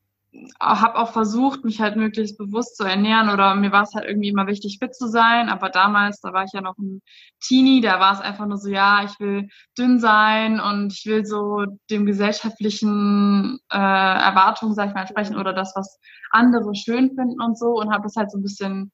habe 0.60 0.98
auch 0.98 1.12
versucht, 1.12 1.64
mich 1.64 1.80
halt 1.80 1.96
möglichst 1.96 2.38
bewusst 2.38 2.76
zu 2.76 2.84
ernähren 2.84 3.30
oder 3.30 3.54
mir 3.54 3.72
war 3.72 3.82
es 3.82 3.94
halt 3.94 4.06
irgendwie 4.06 4.28
immer 4.28 4.46
wichtig, 4.46 4.78
fit 4.78 4.94
zu 4.94 5.08
sein. 5.08 5.48
Aber 5.48 5.70
damals, 5.70 6.20
da 6.20 6.32
war 6.32 6.44
ich 6.44 6.52
ja 6.52 6.60
noch 6.60 6.76
ein 6.78 7.00
Teenie, 7.40 7.80
da 7.80 8.00
war 8.00 8.14
es 8.14 8.20
einfach 8.20 8.46
nur 8.46 8.58
so, 8.58 8.68
ja, 8.68 9.04
ich 9.04 9.18
will 9.20 9.48
dünn 9.76 9.98
sein 10.00 10.60
und 10.60 10.92
ich 10.92 11.06
will 11.06 11.24
so 11.24 11.64
dem 11.90 12.06
gesellschaftlichen 12.06 13.58
äh, 13.72 13.76
Erwartungen, 13.76 14.74
sag 14.74 14.88
ich 14.88 14.94
mal, 14.94 15.02
entsprechen 15.02 15.36
oder 15.36 15.52
das, 15.52 15.72
was 15.74 15.98
andere 16.30 16.74
schön 16.74 17.14
finden 17.14 17.40
und 17.40 17.58
so 17.58 17.74
und 17.74 17.92
habe 17.92 18.02
das 18.02 18.16
halt 18.16 18.30
so 18.30 18.38
ein 18.38 18.42
bisschen 18.42 18.92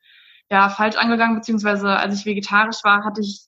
ja 0.51 0.69
falsch 0.69 0.97
angegangen, 0.97 1.37
beziehungsweise 1.37 1.97
als 1.97 2.19
ich 2.19 2.27
vegetarisch 2.27 2.85
war, 2.85 3.05
hatte 3.05 3.21
ich 3.21 3.47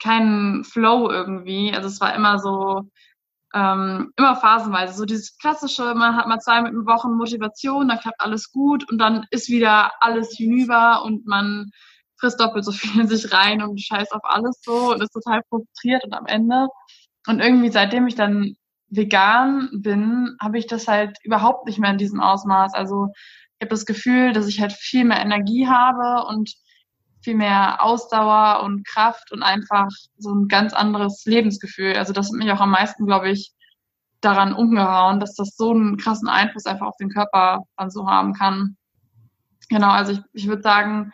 keinen 0.00 0.64
Flow 0.64 1.10
irgendwie. 1.10 1.72
Also 1.74 1.88
es 1.88 2.00
war 2.00 2.14
immer 2.14 2.38
so, 2.38 2.88
ähm, 3.54 4.12
immer 4.16 4.36
phasenweise. 4.36 4.94
So 4.94 5.04
dieses 5.04 5.36
klassische, 5.38 5.94
man 5.94 6.16
hat 6.16 6.26
mal 6.26 6.40
zwei 6.40 6.62
Wochen 6.62 7.16
Motivation, 7.16 7.88
dann 7.88 7.98
klappt 7.98 8.20
alles 8.20 8.50
gut 8.50 8.88
und 8.90 8.98
dann 8.98 9.26
ist 9.30 9.48
wieder 9.48 9.92
alles 10.00 10.36
hinüber 10.36 11.02
und 11.04 11.26
man 11.26 11.70
frisst 12.18 12.40
doppelt 12.40 12.64
so 12.64 12.72
viel 12.72 13.00
in 13.00 13.08
sich 13.08 13.32
rein 13.32 13.62
und 13.62 13.80
scheißt 13.80 14.12
auf 14.12 14.24
alles 14.24 14.60
so 14.62 14.92
und 14.92 15.02
ist 15.02 15.12
total 15.12 15.42
frustriert 15.48 16.04
und 16.04 16.14
am 16.14 16.26
Ende. 16.26 16.68
Und 17.26 17.40
irgendwie 17.40 17.70
seitdem 17.70 18.06
ich 18.06 18.14
dann 18.14 18.56
vegan 18.90 19.68
bin, 19.72 20.36
habe 20.40 20.58
ich 20.58 20.66
das 20.66 20.88
halt 20.88 21.18
überhaupt 21.22 21.66
nicht 21.66 21.78
mehr 21.78 21.90
in 21.90 21.98
diesem 21.98 22.20
Ausmaß. 22.20 22.74
Also 22.74 23.08
ich 23.58 23.64
habe 23.64 23.70
das 23.70 23.86
Gefühl, 23.86 24.32
dass 24.32 24.46
ich 24.46 24.60
halt 24.60 24.72
viel 24.72 25.04
mehr 25.04 25.20
Energie 25.20 25.66
habe 25.66 26.26
und 26.26 26.52
viel 27.28 27.36
mehr 27.36 27.84
Ausdauer 27.84 28.62
und 28.62 28.86
Kraft 28.86 29.32
und 29.32 29.42
einfach 29.42 29.88
so 30.16 30.34
ein 30.34 30.48
ganz 30.48 30.72
anderes 30.72 31.26
Lebensgefühl. 31.26 31.94
Also 31.94 32.14
das 32.14 32.28
hat 32.28 32.36
mich 32.36 32.50
auch 32.50 32.60
am 32.60 32.70
meisten, 32.70 33.04
glaube 33.04 33.28
ich, 33.28 33.52
daran 34.22 34.54
umgehauen, 34.54 35.20
dass 35.20 35.34
das 35.34 35.54
so 35.54 35.72
einen 35.72 35.98
krassen 35.98 36.28
Einfluss 36.28 36.64
einfach 36.64 36.86
auf 36.86 36.96
den 36.96 37.10
Körper 37.10 37.64
dann 37.76 37.90
so 37.90 38.08
haben 38.08 38.32
kann. 38.32 38.78
Genau, 39.68 39.90
also 39.90 40.12
ich, 40.12 40.20
ich 40.32 40.48
würde 40.48 40.62
sagen, 40.62 41.12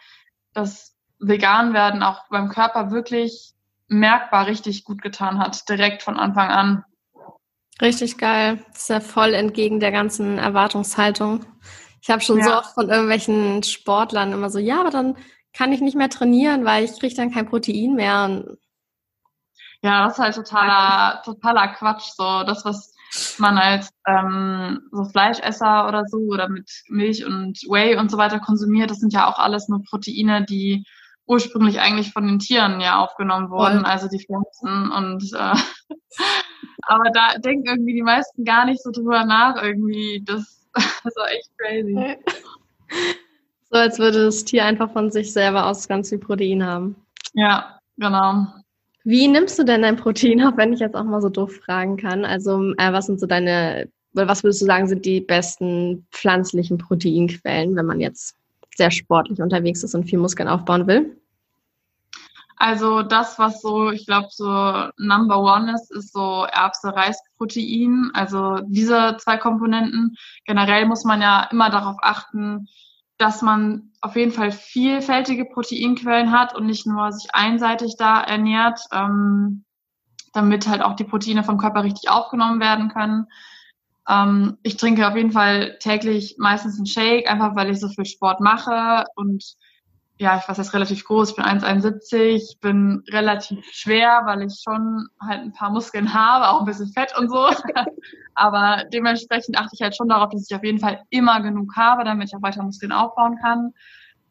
dass 0.53 0.95
vegan 1.19 1.75
werden 1.75 2.05
auch 2.05 2.29
beim 2.31 2.49
Körper 2.49 2.93
wirklich 2.93 3.53
merkbar 3.89 4.47
richtig 4.47 4.85
gut 4.85 5.03
getan 5.03 5.41
hat, 5.41 5.69
direkt 5.69 6.05
von 6.05 6.17
Anfang 6.17 6.49
an. 6.49 6.85
Richtig 7.83 8.19
geil. 8.19 8.65
Das 8.73 8.83
ist 8.83 8.89
ja 8.89 9.01
voll 9.01 9.35
entgegen 9.35 9.81
der 9.81 9.91
ganzen 9.91 10.39
Erwartungshaltung. 10.39 11.45
Ich 12.01 12.09
habe 12.09 12.21
schon 12.21 12.39
ja. 12.39 12.45
so 12.45 12.55
oft 12.55 12.75
von 12.75 12.89
irgendwelchen 12.89 13.65
Sportlern 13.65 14.33
immer 14.33 14.49
so, 14.49 14.61
ja, 14.61 14.79
aber 14.79 14.91
dann 14.91 15.17
kann 15.57 15.73
ich 15.73 15.81
nicht 15.81 15.97
mehr 15.97 16.11
trainieren, 16.11 16.65
weil 16.65 16.85
ich 16.85 16.99
kriege 16.99 17.15
dann 17.15 17.33
kein 17.33 17.49
Protein 17.49 17.95
mehr. 17.95 18.45
ja, 19.83 20.05
das 20.05 20.15
ist 20.15 20.19
halt 20.19 20.35
totaler, 20.35 21.23
totaler 21.23 21.69
Quatsch. 21.69 22.11
So, 22.17 22.43
das, 22.45 22.65
was 22.65 22.95
man 23.39 23.57
als 23.59 23.91
ähm, 24.07 24.89
so 24.91 25.05
Fleischesser 25.05 25.87
oder 25.89 26.05
so 26.07 26.19
oder 26.19 26.49
mit 26.49 26.69
Milch 26.89 27.25
und 27.25 27.59
Whey 27.69 27.97
und 27.97 28.11
so 28.11 28.19
weiter 28.19 28.41
konsumiert, 28.41 28.91
das 28.91 28.99
sind 28.99 29.13
ja 29.13 29.29
auch 29.29 29.39
alles 29.39 29.69
nur 29.69 29.83
Proteine, 29.85 30.45
die 30.45 30.85
ursprünglich 31.27 31.81
eigentlich 31.81 32.13
von 32.13 32.27
den 32.27 32.39
Tieren 32.39 32.81
ja 32.81 32.99
aufgenommen 32.99 33.51
wurden, 33.51 33.81
Voll. 33.81 33.91
also 33.91 34.09
die 34.09 34.25
Pflanzen 34.25 34.91
und 34.91 35.33
äh, 35.33 35.55
aber 36.83 37.11
da 37.13 37.39
denken 37.39 37.67
irgendwie 37.67 37.95
die 37.95 38.03
meisten 38.03 38.45
gar 38.45 38.67
nicht 38.67 38.83
so 38.83 38.91
drüber 38.91 39.25
nach 39.25 39.63
irgendwie. 39.63 40.23
Das, 40.25 40.69
das 40.75 41.17
war 41.17 41.31
echt 41.31 41.51
crazy. 41.57 42.19
So 43.71 43.79
als 43.79 43.99
würde 43.99 44.25
das 44.25 44.45
Tier 44.45 44.65
einfach 44.65 44.93
von 44.93 45.11
sich 45.11 45.33
selber 45.33 45.67
aus 45.67 45.89
ganz 45.89 46.09
viel 46.09 46.19
Protein 46.19 46.65
haben. 46.65 46.97
Ja, 47.33 47.79
genau. 47.97 48.47
Wie 49.05 49.29
nimmst 49.29 49.59
du 49.59 49.65
denn 49.65 49.83
dein 49.83 49.97
Protein 49.97 50.43
auf, 50.43 50.57
wenn 50.57 50.73
ich 50.73 50.81
jetzt 50.81 50.95
auch 50.95 51.05
mal 51.05 51.21
so 51.21 51.29
doof 51.29 51.57
fragen 51.65 51.97
kann? 51.97 52.25
Also, 52.25 52.73
äh, 52.79 52.93
was 52.93 53.07
sind 53.07 53.21
so 53.21 53.27
deine, 53.27 53.89
was 54.13 54.43
würdest 54.43 54.63
du 54.63 54.67
sagen, 54.67 54.87
sind 54.87 55.05
die 55.05 55.21
besten 55.21 56.07
pflanzlichen 56.11 56.79
Proteinquellen, 56.79 57.77
wenn 57.77 57.87
man 57.87 58.01
jetzt 58.01 58.37
sehr 58.77 58.91
sportlich 58.91 59.41
unterwegs 59.41 59.83
ist 59.83 59.95
und 59.95 60.05
viel 60.05 60.19
Muskeln 60.19 60.49
aufbauen 60.49 60.87
will? 60.87 61.17
Also 62.57 63.03
das, 63.03 63.39
was 63.39 63.61
so, 63.61 63.91
ich 63.91 64.07
glaube, 64.07 64.29
so 64.31 64.47
Number 64.97 65.39
One 65.39 65.75
ist, 65.75 65.91
ist 65.93 66.13
so 66.13 66.47
Erbse-Reisprotein. 66.51 68.11
Also 68.15 68.61
diese 68.67 69.17
zwei 69.19 69.37
Komponenten. 69.37 70.17
Generell 70.47 70.87
muss 70.87 71.05
man 71.05 71.21
ja 71.21 71.49
immer 71.51 71.71
darauf 71.71 71.97
achten, 72.01 72.69
dass 73.25 73.41
man 73.41 73.91
auf 74.03 74.17
jeden 74.17 74.33
Fall 74.33 74.53
vielfältige 74.53 75.47
Proteinquellen 75.47 76.31
hat 76.31 76.55
und 76.55 76.67
nicht 76.67 76.87
nur 76.87 77.11
sich 77.11 77.35
einseitig 77.35 77.97
da 77.97 78.21
ernährt, 78.21 78.81
ähm, 78.93 79.65
damit 80.35 80.69
halt 80.69 80.83
auch 80.83 80.95
die 80.95 81.05
Proteine 81.05 81.43
vom 81.43 81.57
Körper 81.57 81.85
richtig 81.85 82.11
aufgenommen 82.11 82.61
werden 82.61 82.91
können. 82.91 83.29
Ähm, 84.07 84.59
ich 84.63 84.77
trinke 84.77 85.09
auf 85.09 85.17
jeden 85.17 85.33
Fall 85.33 85.79
täglich 85.79 86.37
meistens 86.39 86.77
einen 86.77 86.85
Shake, 86.85 87.31
einfach 87.31 87.57
weil 87.57 87.71
ich 87.71 87.81
so 87.81 87.89
viel 87.89 88.05
Sport 88.05 88.41
mache 88.41 89.05
und 89.15 89.55
ja, 90.17 90.39
ich 90.39 90.49
weiß 90.49 90.59
jetzt 90.59 90.75
relativ 90.75 91.05
groß, 91.05 91.31
ich 91.31 91.37
bin 91.37 91.45
1,71, 91.45 92.61
bin 92.61 93.03
relativ 93.11 93.65
schwer, 93.73 94.23
weil 94.27 94.43
ich 94.43 94.63
schon 94.63 95.09
halt 95.21 95.41
ein 95.41 95.53
paar 95.53 95.71
Muskeln 95.71 96.15
habe, 96.15 96.49
auch 96.49 96.61
ein 96.61 96.67
bisschen 96.67 96.93
Fett 96.93 97.17
und 97.19 97.29
so. 97.31 97.49
Aber 98.35 98.85
dementsprechend 98.93 99.59
achte 99.59 99.71
ich 99.75 99.83
halt 99.83 99.97
schon 99.97 100.09
darauf, 100.09 100.31
dass 100.31 100.49
ich 100.49 100.55
auf 100.55 100.63
jeden 100.63 100.79
Fall 100.79 101.03
immer 101.11 101.41
genug 101.41 101.75
habe, 101.77 102.05
damit 102.05 102.29
ich 102.29 102.37
auch 102.37 102.43
weiter 102.43 102.63
Muskeln 102.63 102.93
aufbauen 102.93 103.39
kann. 103.43 103.73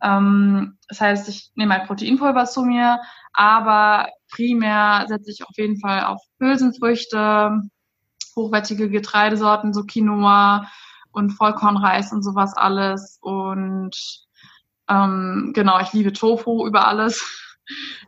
Ähm, 0.02 0.78
das 0.88 1.02
heißt, 1.02 1.28
ich 1.28 1.52
nehme 1.56 1.74
halt 1.74 1.88
Proteinpulver 1.88 2.46
zu 2.46 2.64
mir, 2.64 3.02
aber 3.34 4.08
primär 4.32 5.06
setze 5.08 5.32
ich 5.32 5.44
auf 5.44 5.58
jeden 5.58 5.80
Fall 5.80 6.06
auf 6.06 6.22
Hülsenfrüchte, 6.40 7.62
hochwertige 8.38 8.90
Getreidesorten, 8.90 9.74
so 9.74 9.84
Quinoa 9.84 10.66
und 11.12 11.32
Vollkornreis 11.32 12.14
und 12.14 12.24
sowas 12.24 12.54
alles 12.56 13.18
und 13.22 13.96
ähm, 14.90 15.52
genau, 15.54 15.80
ich 15.80 15.94
liebe 15.94 16.14
Tofu 16.14 16.66
über 16.66 16.88
alles. 16.88 17.40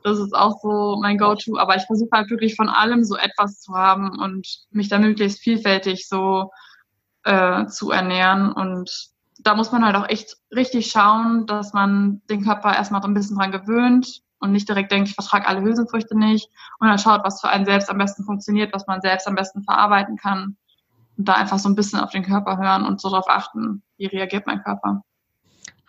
Das 0.03 0.20
ist 0.20 0.36
auch 0.36 0.60
so 0.62 1.00
mein 1.01 1.17
Go-To. 1.17 1.58
Aber 1.58 1.75
ich 1.75 1.84
versuche 1.84 2.10
halt 2.12 2.29
wirklich 2.29 2.55
von 2.55 2.70
allem 2.70 3.03
so 3.03 3.15
etwas 3.15 3.62
zu 3.62 3.74
haben 3.74 4.20
und 4.20 4.48
mich 4.70 4.89
da 4.89 5.00
möglichst 5.00 5.39
vielfältig 5.39 6.08
so 6.08 6.51
äh, 7.24 7.65
zu 7.67 7.91
ernähren. 7.91 8.51
Und 8.51 9.10
da 9.39 9.55
muss 9.55 9.72
man 9.72 9.86
halt 9.86 9.96
auch 9.96 10.10
echt 10.10 10.38
richtig 10.53 10.91
schauen, 10.91 11.46
dass 11.48 11.74
man 11.74 12.22
den 12.29 12.44
Körper 12.44 12.75
erstmal 12.75 13.01
so 13.01 13.08
ein 13.08 13.13
bisschen 13.13 13.38
dran 13.38 13.51
gewöhnt 13.51 14.22
und 14.39 14.51
nicht 14.51 14.67
direkt 14.70 14.91
denkt, 14.91 15.10
ich 15.10 15.15
vertrage 15.15 15.48
alle 15.48 15.62
Hülsenfrüchte 15.62 16.17
nicht. 16.17 16.50
Und 16.79 16.88
dann 16.88 17.00
schaut, 17.00 17.24
was 17.24 17.41
für 17.41 17.50
einen 17.50 17.65
selbst 17.65 17.89
am 17.89 17.98
besten 17.98 18.24
funktioniert, 18.25 18.74
was 18.74 18.88
man 18.88 19.01
selbst 19.01 19.27
am 19.27 19.36
besten 19.36 19.63
verarbeiten 19.63 20.17
kann. 20.17 20.58
Und 21.17 21.27
da 21.27 21.34
einfach 21.34 21.60
so 21.60 21.70
ein 21.70 21.75
bisschen 21.75 22.00
auf 22.00 22.12
den 22.12 22.24
Körper 22.24 22.58
hören 22.58 22.86
und 22.86 23.00
so 23.00 23.10
darauf 23.10 23.29
achten, 23.29 23.84
wie 23.98 24.08
reagiert 24.08 24.46
mein 24.46 24.62
Körper. 24.62 25.03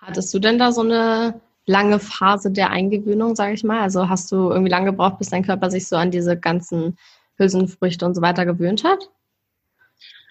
Hattest 0.06 0.32
du 0.32 0.38
denn 0.38 0.58
da 0.58 0.70
so 0.70 0.82
eine 0.82 1.40
lange 1.66 1.98
Phase 1.98 2.52
der 2.52 2.70
Eingewöhnung, 2.70 3.34
sage 3.34 3.54
ich 3.54 3.64
mal? 3.64 3.80
Also 3.80 4.08
hast 4.08 4.30
du 4.30 4.50
irgendwie 4.50 4.70
lange 4.70 4.92
gebraucht, 4.92 5.18
bis 5.18 5.30
dein 5.30 5.44
Körper 5.44 5.68
sich 5.68 5.88
so 5.88 5.96
an 5.96 6.12
diese 6.12 6.38
ganzen 6.38 6.96
Hülsenfrüchte 7.38 8.06
und 8.06 8.14
so 8.14 8.22
weiter 8.22 8.46
gewöhnt 8.46 8.84
hat? 8.84 9.10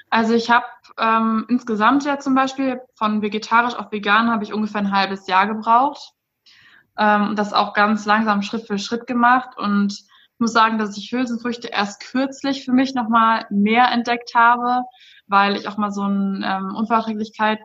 Also 0.10 0.34
ich 0.34 0.50
habe 0.50 0.66
ähm, 0.98 1.46
insgesamt 1.50 2.06
ja 2.06 2.20
zum 2.20 2.36
Beispiel 2.36 2.80
von 2.94 3.22
vegetarisch 3.22 3.76
auf 3.76 3.92
vegan 3.92 4.30
habe 4.32 4.46
ich 4.46 4.54
ungefähr 4.54 4.80
ein 4.80 4.92
halbes 4.94 5.28
Jahr 5.28 5.46
gebraucht. 5.46 6.14
Ähm, 6.98 7.36
das 7.36 7.52
auch 7.52 7.74
ganz 7.74 8.06
langsam 8.06 8.44
Schritt 8.44 8.68
für 8.68 8.80
Schritt 8.80 9.08
gemacht 9.08 9.58
und 9.58 9.92
ich 9.92 10.40
muss 10.40 10.54
sagen, 10.54 10.78
dass 10.78 10.98
ich 10.98 11.12
Hülsenfrüchte 11.12 11.68
erst 11.68 12.00
kürzlich 12.00 12.64
für 12.64 12.72
mich 12.72 12.94
nochmal 12.94 13.46
mehr 13.50 13.92
entdeckt 13.92 14.36
habe, 14.36 14.84
weil 15.28 15.58
ich 15.58 15.68
auch 15.68 15.76
mal 15.76 15.92
so 15.92 16.04
einen 16.04 16.44
ähm, 16.46 16.76
Unverträglichkeit, 16.76 17.60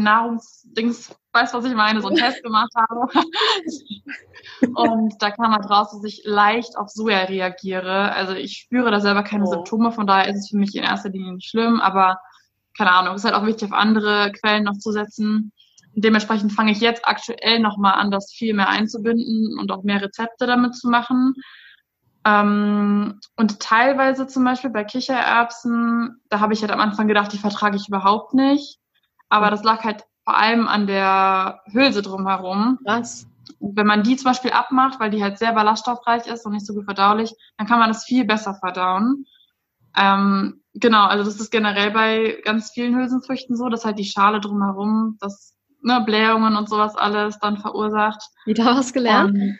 Nahrungsdings, 0.00 1.14
weiß 1.32 1.54
was 1.54 1.64
ich 1.64 1.74
meine, 1.74 2.00
so 2.00 2.08
einen 2.08 2.16
Test 2.16 2.42
gemacht 2.42 2.72
habe. 2.76 3.06
und 4.74 5.14
da 5.20 5.30
kam 5.30 5.52
halt 5.52 5.68
raus, 5.68 5.90
dass 5.92 6.04
ich 6.04 6.22
leicht 6.24 6.76
auf 6.76 6.88
Soja 6.88 7.24
reagiere. 7.24 8.12
Also 8.12 8.34
ich 8.34 8.56
spüre 8.56 8.90
da 8.90 9.00
selber 9.00 9.22
keine 9.22 9.44
oh. 9.44 9.50
Symptome, 9.50 9.92
von 9.92 10.06
daher 10.06 10.28
ist 10.28 10.38
es 10.38 10.50
für 10.50 10.56
mich 10.56 10.74
in 10.74 10.84
erster 10.84 11.10
Linie 11.10 11.34
nicht 11.34 11.48
schlimm, 11.48 11.80
aber 11.80 12.18
keine 12.76 12.92
Ahnung, 12.92 13.14
ist 13.14 13.24
halt 13.24 13.34
auch 13.34 13.46
wichtig, 13.46 13.70
auf 13.70 13.78
andere 13.78 14.32
Quellen 14.32 14.64
noch 14.64 14.78
zu 14.78 14.92
setzen. 14.92 15.52
dementsprechend 15.94 16.52
fange 16.52 16.72
ich 16.72 16.80
jetzt 16.80 17.06
aktuell 17.06 17.60
nochmal 17.60 17.94
an, 17.94 18.10
das 18.10 18.32
viel 18.32 18.54
mehr 18.54 18.68
einzubinden 18.68 19.58
und 19.58 19.70
auch 19.70 19.82
mehr 19.82 20.00
Rezepte 20.00 20.46
damit 20.46 20.74
zu 20.74 20.88
machen. 20.88 21.34
Ähm, 22.24 23.20
und 23.36 23.60
teilweise 23.60 24.26
zum 24.26 24.44
Beispiel 24.44 24.70
bei 24.70 24.84
Kichererbsen, 24.84 26.20
da 26.28 26.40
habe 26.40 26.52
ich 26.54 26.60
halt 26.62 26.70
am 26.70 26.80
Anfang 26.80 27.08
gedacht, 27.08 27.32
die 27.32 27.38
vertrage 27.38 27.76
ich 27.76 27.88
überhaupt 27.88 28.32
nicht. 28.34 28.78
Aber 29.32 29.50
das 29.50 29.64
lag 29.64 29.82
halt 29.82 30.04
vor 30.24 30.36
allem 30.36 30.68
an 30.68 30.86
der 30.86 31.62
Hülse 31.72 32.02
drumherum. 32.02 32.78
Was? 32.84 33.26
Wenn 33.60 33.86
man 33.86 34.02
die 34.02 34.16
zum 34.16 34.30
Beispiel 34.30 34.50
abmacht, 34.50 35.00
weil 35.00 35.08
die 35.08 35.22
halt 35.22 35.38
sehr 35.38 35.54
ballaststoffreich 35.54 36.26
ist 36.26 36.44
und 36.44 36.52
nicht 36.52 36.66
so 36.66 36.74
gut 36.74 36.84
verdaulich, 36.84 37.32
dann 37.56 37.66
kann 37.66 37.78
man 37.78 37.88
das 37.88 38.04
viel 38.04 38.26
besser 38.26 38.54
verdauen. 38.54 39.24
Ähm, 39.96 40.60
genau, 40.74 41.06
also 41.06 41.24
das 41.24 41.40
ist 41.40 41.50
generell 41.50 41.92
bei 41.92 42.42
ganz 42.44 42.72
vielen 42.72 42.94
Hülsenfrüchten 42.94 43.56
so, 43.56 43.70
dass 43.70 43.86
halt 43.86 43.98
die 43.98 44.04
Schale 44.04 44.38
drumherum, 44.38 45.16
das 45.18 45.56
ne, 45.80 46.02
Blähungen 46.04 46.54
und 46.54 46.68
sowas 46.68 46.94
alles 46.94 47.38
dann 47.38 47.56
verursacht. 47.56 48.22
Wieder 48.44 48.66
was 48.66 48.92
gelernt? 48.92 49.34
Um, 49.34 49.58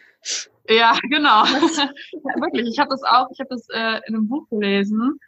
ja, 0.69 0.93
genau. 1.09 1.45
ja, 1.47 2.41
wirklich, 2.43 2.69
ich 2.69 2.79
habe 2.79 2.91
das 2.91 3.03
auch, 3.05 3.29
ich 3.33 3.41
habe 3.41 3.49
das 3.49 3.67
äh, 3.71 4.01
in 4.07 4.17
einem 4.17 4.29
Buch 4.29 4.47
gelesen 4.51 5.19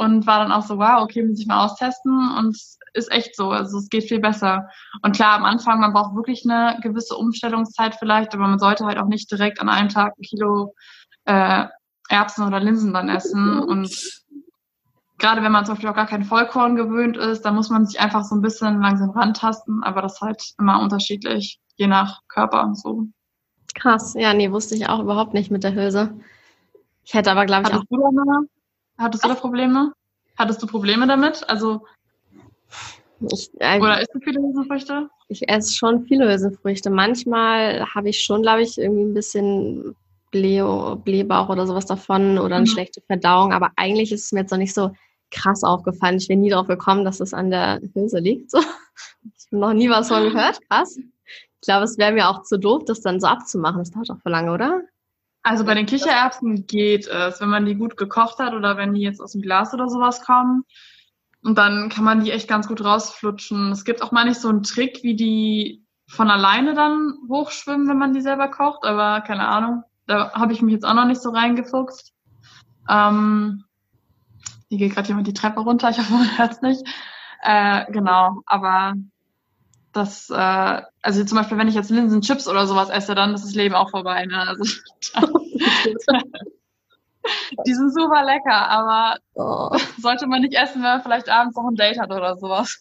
und 0.00 0.26
war 0.26 0.38
dann 0.38 0.50
auch 0.50 0.62
so, 0.62 0.78
wow, 0.78 1.02
okay, 1.02 1.22
muss 1.22 1.40
ich 1.40 1.46
mal 1.46 1.62
austesten 1.62 2.34
und 2.38 2.56
ist 2.94 3.12
echt 3.12 3.36
so. 3.36 3.50
Also 3.50 3.76
es 3.76 3.90
geht 3.90 4.04
viel 4.04 4.18
besser. 4.18 4.66
Und 5.02 5.14
klar, 5.14 5.36
am 5.36 5.44
Anfang, 5.44 5.78
man 5.78 5.92
braucht 5.92 6.16
wirklich 6.16 6.42
eine 6.48 6.80
gewisse 6.80 7.16
Umstellungszeit 7.16 7.96
vielleicht, 7.96 8.32
aber 8.32 8.48
man 8.48 8.58
sollte 8.58 8.86
halt 8.86 8.96
auch 8.96 9.08
nicht 9.08 9.30
direkt 9.30 9.60
an 9.60 9.68
einem 9.68 9.90
Tag 9.90 10.14
ein 10.16 10.22
Kilo 10.22 10.74
äh, 11.26 11.66
Erbsen 12.08 12.46
oder 12.46 12.60
Linsen 12.60 12.94
dann 12.94 13.10
essen. 13.10 13.60
Und 13.60 13.94
gerade 15.18 15.42
wenn 15.42 15.52
man 15.52 15.66
zum 15.66 15.74
Beispiel 15.74 15.90
auch 15.90 15.94
gar 15.94 16.06
kein 16.06 16.24
Vollkorn 16.24 16.76
gewöhnt 16.76 17.18
ist, 17.18 17.42
dann 17.42 17.54
muss 17.54 17.68
man 17.68 17.84
sich 17.84 18.00
einfach 18.00 18.24
so 18.24 18.34
ein 18.34 18.40
bisschen 18.40 18.80
langsam 18.80 19.10
rantasten, 19.10 19.82
aber 19.82 20.00
das 20.00 20.14
ist 20.14 20.20
halt 20.22 20.42
immer 20.58 20.80
unterschiedlich, 20.80 21.60
je 21.76 21.88
nach 21.88 22.22
Körper 22.26 22.72
so. 22.72 23.04
Krass, 23.74 24.14
ja, 24.14 24.32
nee, 24.32 24.50
wusste 24.50 24.76
ich 24.76 24.88
auch 24.88 25.00
überhaupt 25.00 25.34
nicht 25.34 25.50
mit 25.50 25.62
der 25.62 25.74
Hülse. 25.74 26.14
Ich 27.04 27.12
hätte 27.12 27.30
aber, 27.30 27.44
glaube 27.44 27.68
ich, 27.68 27.74
Hattest 27.74 27.92
auch. 27.92 28.10
Du 28.10 28.16
da, 28.16 28.59
hattest 29.00 29.24
du 29.24 29.28
da 29.28 29.34
Probleme? 29.34 29.92
Hattest 30.36 30.62
du 30.62 30.66
Probleme 30.66 31.06
damit? 31.06 31.48
Also 31.48 31.84
ich, 33.32 33.50
äh, 33.58 33.78
Oder 33.78 34.00
isst 34.00 34.14
du 34.14 34.20
viele 34.20 34.40
Hülsenfrüchte? 34.40 35.10
Ich 35.28 35.48
esse 35.48 35.74
schon 35.74 36.06
viele 36.06 36.28
Hülsenfrüchte. 36.28 36.90
Manchmal 36.90 37.84
habe 37.94 38.08
ich 38.08 38.22
schon, 38.22 38.42
glaube 38.42 38.62
ich, 38.62 38.78
irgendwie 38.78 39.02
ein 39.02 39.14
bisschen 39.14 39.94
Bläh, 40.30 40.62
Blähbauch 41.04 41.48
oder 41.48 41.66
sowas 41.66 41.86
davon 41.86 42.38
oder 42.38 42.56
eine 42.56 42.64
mhm. 42.64 42.70
schlechte 42.70 43.02
Verdauung. 43.02 43.52
Aber 43.52 43.70
eigentlich 43.76 44.12
ist 44.12 44.26
es 44.26 44.32
mir 44.32 44.40
jetzt 44.40 44.50
noch 44.50 44.58
nicht 44.58 44.74
so 44.74 44.92
krass 45.30 45.62
aufgefallen. 45.62 46.16
Ich 46.16 46.28
bin 46.28 46.40
nie 46.40 46.50
darauf 46.50 46.66
gekommen, 46.66 47.04
dass 47.04 47.20
es 47.20 47.34
an 47.34 47.50
der 47.50 47.80
Hülse 47.94 48.18
liegt. 48.18 48.50
So. 48.50 48.58
Ich 48.58 49.46
habe 49.52 49.60
noch 49.60 49.72
nie 49.74 49.90
was 49.90 50.08
von 50.08 50.22
gehört. 50.22 50.60
Krass. 50.68 50.96
Ich 50.96 51.66
glaube, 51.66 51.84
es 51.84 51.98
wäre 51.98 52.12
mir 52.12 52.28
auch 52.28 52.42
zu 52.42 52.58
doof, 52.58 52.84
das 52.86 53.02
dann 53.02 53.20
so 53.20 53.26
abzumachen. 53.26 53.80
Das 53.80 53.90
dauert 53.90 54.10
auch 54.10 54.20
für 54.22 54.30
lange, 54.30 54.52
oder? 54.52 54.82
Also 55.42 55.64
bei 55.64 55.74
den 55.74 55.86
Kichererbsen 55.86 56.66
geht 56.66 57.06
es, 57.06 57.40
wenn 57.40 57.48
man 57.48 57.64
die 57.64 57.74
gut 57.74 57.96
gekocht 57.96 58.38
hat 58.38 58.52
oder 58.52 58.76
wenn 58.76 58.94
die 58.94 59.00
jetzt 59.00 59.20
aus 59.20 59.32
dem 59.32 59.42
Glas 59.42 59.72
oder 59.72 59.88
sowas 59.88 60.22
kommen. 60.22 60.64
Und 61.42 61.56
dann 61.56 61.88
kann 61.88 62.04
man 62.04 62.22
die 62.22 62.30
echt 62.30 62.48
ganz 62.48 62.68
gut 62.68 62.84
rausflutschen. 62.84 63.72
Es 63.72 63.84
gibt 63.84 64.02
auch 64.02 64.12
mal 64.12 64.26
nicht 64.26 64.40
so 64.40 64.48
einen 64.48 64.62
Trick, 64.62 65.02
wie 65.02 65.16
die 65.16 65.86
von 66.06 66.30
alleine 66.30 66.74
dann 66.74 67.14
hochschwimmen, 67.28 67.88
wenn 67.88 67.98
man 67.98 68.12
die 68.12 68.20
selber 68.20 68.48
kocht, 68.48 68.84
aber 68.84 69.22
keine 69.22 69.48
Ahnung. 69.48 69.84
Da 70.06 70.32
habe 70.32 70.52
ich 70.52 70.60
mich 70.60 70.74
jetzt 70.74 70.84
auch 70.84 70.94
noch 70.94 71.06
nicht 71.06 71.22
so 71.22 71.30
reingefuchst. 71.30 72.12
Ähm, 72.88 73.64
hier 74.68 74.78
geht 74.78 74.94
gerade 74.94 75.08
jemand 75.08 75.26
die 75.26 75.34
Treppe 75.34 75.60
runter, 75.60 75.90
ich 75.90 75.98
hoffe, 75.98 76.12
man 76.12 76.38
hört 76.38 76.52
es 76.52 76.62
nicht. 76.62 76.82
Äh, 77.42 77.90
genau, 77.92 78.42
aber 78.44 78.94
das, 79.92 80.30
äh, 80.30 80.82
also 81.02 81.24
zum 81.24 81.38
Beispiel, 81.38 81.58
wenn 81.58 81.68
ich 81.68 81.74
jetzt 81.74 81.90
Linsenchips 81.90 82.48
oder 82.48 82.66
sowas 82.66 82.90
esse, 82.90 83.14
dann 83.14 83.34
ist 83.34 83.44
das 83.44 83.54
Leben 83.54 83.74
auch 83.74 83.90
vorbei. 83.90 84.24
Ne? 84.26 84.38
Also, 84.46 84.64
Die 87.66 87.74
sind 87.74 87.92
super 87.92 88.24
lecker, 88.24 88.68
aber 88.68 89.18
oh. 89.34 89.76
sollte 90.00 90.26
man 90.26 90.42
nicht 90.42 90.54
essen, 90.54 90.76
wenn 90.76 90.90
man 90.90 91.02
vielleicht 91.02 91.28
abends 91.28 91.56
noch 91.56 91.68
ein 91.68 91.74
Date 91.74 91.98
hat 91.98 92.10
oder 92.10 92.36
sowas. 92.36 92.80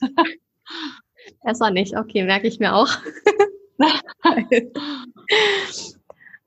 Besser 1.43 1.71
nicht, 1.71 1.97
okay, 1.97 2.23
merke 2.23 2.47
ich 2.47 2.59
mir 2.59 2.73
auch. 2.73 2.89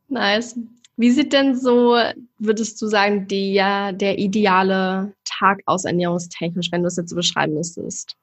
nice. 0.09 0.59
Wie 0.97 1.11
sieht 1.11 1.33
denn 1.33 1.57
so, 1.57 1.99
würdest 2.39 2.81
du 2.81 2.87
sagen, 2.87 3.27
die, 3.27 3.55
der 3.55 4.19
ideale 4.19 5.15
Tag 5.25 5.61
aus 5.67 5.85
ernährungstechnisch, 5.85 6.71
wenn 6.71 6.83
du 6.83 6.89
es 6.89 6.97
jetzt 6.97 7.11
so 7.11 7.17
beschreiben 7.17 7.55
müsstest? 7.55 8.17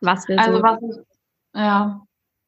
Was 0.00 0.28
will 0.28 0.38
Also 0.38 0.58
so 0.58 0.62
was 0.62 0.78
ja, 1.54 2.02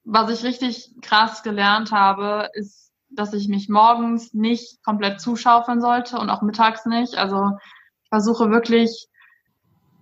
was 0.05 0.31
ich 0.31 0.45
richtig 0.45 0.95
krass 1.01 1.43
gelernt 1.43 1.93
habe, 1.93 2.49
ist, 2.55 2.93
dass 3.11 3.35
ich 3.35 3.49
mich 3.49 3.69
morgens 3.69 4.33
nicht 4.35 4.83
komplett 4.85 5.21
zuschaufeln 5.21 5.81
sollte 5.81 6.19
und 6.19 6.31
auch 6.31 6.43
mittags 6.43 6.87
nicht. 6.87 7.17
Also 7.17 7.51
ich 8.03 8.09
versuche 8.09 8.51
wirklich 8.51 9.09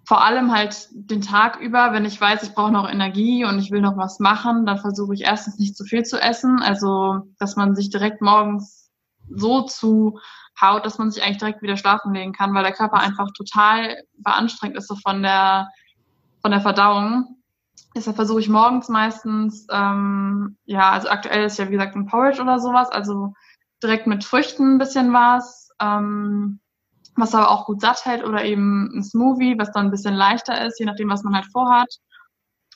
vor 0.04 0.25
allem 0.25 0.50
halt 0.50 0.88
den 0.90 1.21
Tag 1.21 1.61
über, 1.61 1.92
wenn 1.92 2.04
ich 2.04 2.21
weiß, 2.21 2.42
ich 2.42 2.54
brauche 2.54 2.73
noch 2.73 2.90
Energie 2.90 3.45
und 3.45 3.59
ich 3.61 3.71
will 3.71 3.80
noch 3.80 3.97
was 3.97 4.19
machen, 4.19 4.66
dann 4.66 4.78
versuche 4.78 5.14
ich 5.14 5.23
erstens 5.23 5.59
nicht 5.59 5.76
zu 5.76 5.85
viel 5.85 6.02
zu 6.02 6.21
essen. 6.21 6.61
Also, 6.62 7.28
dass 7.38 7.54
man 7.54 7.76
sich 7.76 7.90
direkt 7.90 8.21
morgens 8.21 8.90
so 9.28 9.62
zu 9.62 10.19
haut, 10.61 10.85
dass 10.85 10.99
man 10.99 11.11
sich 11.11 11.23
eigentlich 11.23 11.38
direkt 11.38 11.62
wieder 11.62 11.76
schlafen 11.76 12.12
legen 12.12 12.33
kann, 12.33 12.54
weil 12.54 12.64
der 12.64 12.73
Körper 12.73 12.99
einfach 12.99 13.28
total 13.37 14.02
beanstrengt 14.19 14.76
ist 14.76 14.88
so 14.88 14.97
von 14.97 15.23
der 15.23 15.69
von 16.42 16.50
der 16.50 16.61
Verdauung. 16.61 17.39
Deshalb 17.95 18.17
versuche 18.17 18.41
ich 18.41 18.49
morgens 18.49 18.89
meistens, 18.89 19.67
ähm, 19.71 20.57
ja, 20.65 20.91
also 20.91 21.09
aktuell 21.09 21.45
ist 21.45 21.59
ja 21.59 21.67
wie 21.67 21.73
gesagt 21.73 21.97
ein 21.97 22.07
Porridge 22.07 22.41
oder 22.41 22.59
sowas, 22.61 22.91
also 22.91 23.35
direkt 23.83 24.07
mit 24.07 24.25
Früchten 24.25 24.75
ein 24.75 24.79
bisschen 24.79 25.13
was, 25.13 25.71
ähm, 25.81 26.61
was 27.17 27.35
aber 27.35 27.51
auch 27.51 27.67
gut 27.67 27.81
satt 27.81 28.05
hält 28.05 28.25
oder 28.25 28.45
eben 28.45 28.91
ein 28.95 29.03
Smoothie, 29.03 29.59
was 29.59 29.73
dann 29.73 29.87
ein 29.87 29.91
bisschen 29.91 30.15
leichter 30.15 30.65
ist, 30.67 30.79
je 30.79 30.87
nachdem, 30.87 31.11
was 31.11 31.23
man 31.25 31.35
halt 31.35 31.47
vorhat. 31.53 31.89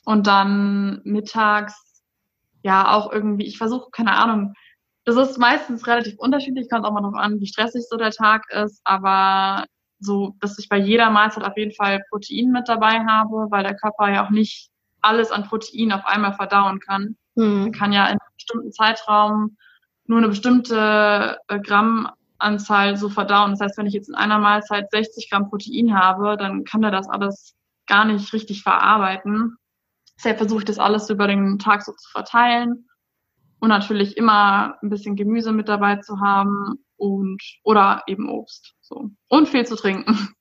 Und 0.03 0.27
dann 0.27 1.01
mittags, 1.03 2.03
ja, 2.63 2.91
auch 2.91 3.11
irgendwie, 3.11 3.45
ich 3.45 3.57
versuche, 3.57 3.89
keine 3.91 4.13
Ahnung, 4.13 4.53
das 5.05 5.15
ist 5.15 5.37
meistens 5.37 5.87
relativ 5.87 6.17
unterschiedlich, 6.17 6.69
kommt 6.69 6.85
auch 6.85 6.91
mal 6.91 7.01
darauf 7.01 7.15
an, 7.15 7.39
wie 7.39 7.47
stressig 7.47 7.85
so 7.89 7.97
der 7.97 8.11
Tag 8.11 8.43
ist, 8.51 8.81
aber 8.83 9.65
so, 9.99 10.35
dass 10.41 10.59
ich 10.59 10.67
bei 10.67 10.77
jeder 10.77 11.09
Mahlzeit 11.09 11.43
auf 11.43 11.57
jeden 11.57 11.73
Fall 11.73 12.03
Protein 12.09 12.51
mit 12.51 12.67
dabei 12.67 12.99
habe, 13.05 13.47
weil 13.49 13.63
der 13.63 13.75
Körper 13.75 14.11
ja 14.11 14.25
auch 14.25 14.31
nicht 14.31 14.69
alles 15.05 15.31
an 15.31 15.47
Protein 15.47 15.91
auf 15.91 16.05
einmal 16.05 16.33
verdauen 16.33 16.79
kann. 16.79 17.15
Mhm. 17.35 17.67
Er 17.67 17.71
kann 17.71 17.93
ja 17.93 18.05
in 18.05 18.11
einem 18.19 18.33
bestimmten 18.35 18.71
Zeitraum 18.71 19.57
nur 20.07 20.17
eine 20.19 20.27
bestimmte 20.27 21.39
äh, 21.47 21.59
Grammanzahl 21.59 22.97
so 22.97 23.09
verdauen. 23.09 23.51
Das 23.51 23.61
heißt, 23.61 23.77
wenn 23.77 23.87
ich 23.87 23.93
jetzt 23.93 24.09
in 24.09 24.15
einer 24.15 24.39
Mahlzeit 24.39 24.91
60 24.91 25.29
Gramm 25.29 25.49
Protein 25.49 25.97
habe, 25.97 26.37
dann 26.37 26.63
kann 26.63 26.83
er 26.83 26.91
das 26.91 27.07
alles 27.07 27.55
gar 27.87 28.05
nicht 28.05 28.31
richtig 28.33 28.63
verarbeiten. 28.63 29.57
Deshalb 30.17 30.37
versuche 30.37 30.59
ich 30.59 30.65
das 30.65 30.79
alles 30.79 31.09
über 31.09 31.27
den 31.27 31.59
Tag 31.59 31.83
so 31.83 31.91
zu 31.91 32.09
verteilen 32.09 32.87
und 33.59 33.69
natürlich 33.69 34.17
immer 34.17 34.77
ein 34.81 34.89
bisschen 34.89 35.15
Gemüse 35.15 35.51
mit 35.51 35.67
dabei 35.67 35.97
zu 35.97 36.19
haben 36.19 36.85
und 36.97 37.41
oder 37.63 38.03
eben 38.07 38.29
Obst. 38.29 38.75
So. 38.81 39.09
Und 39.27 39.49
viel 39.49 39.65
zu 39.65 39.75
trinken. 39.75 40.33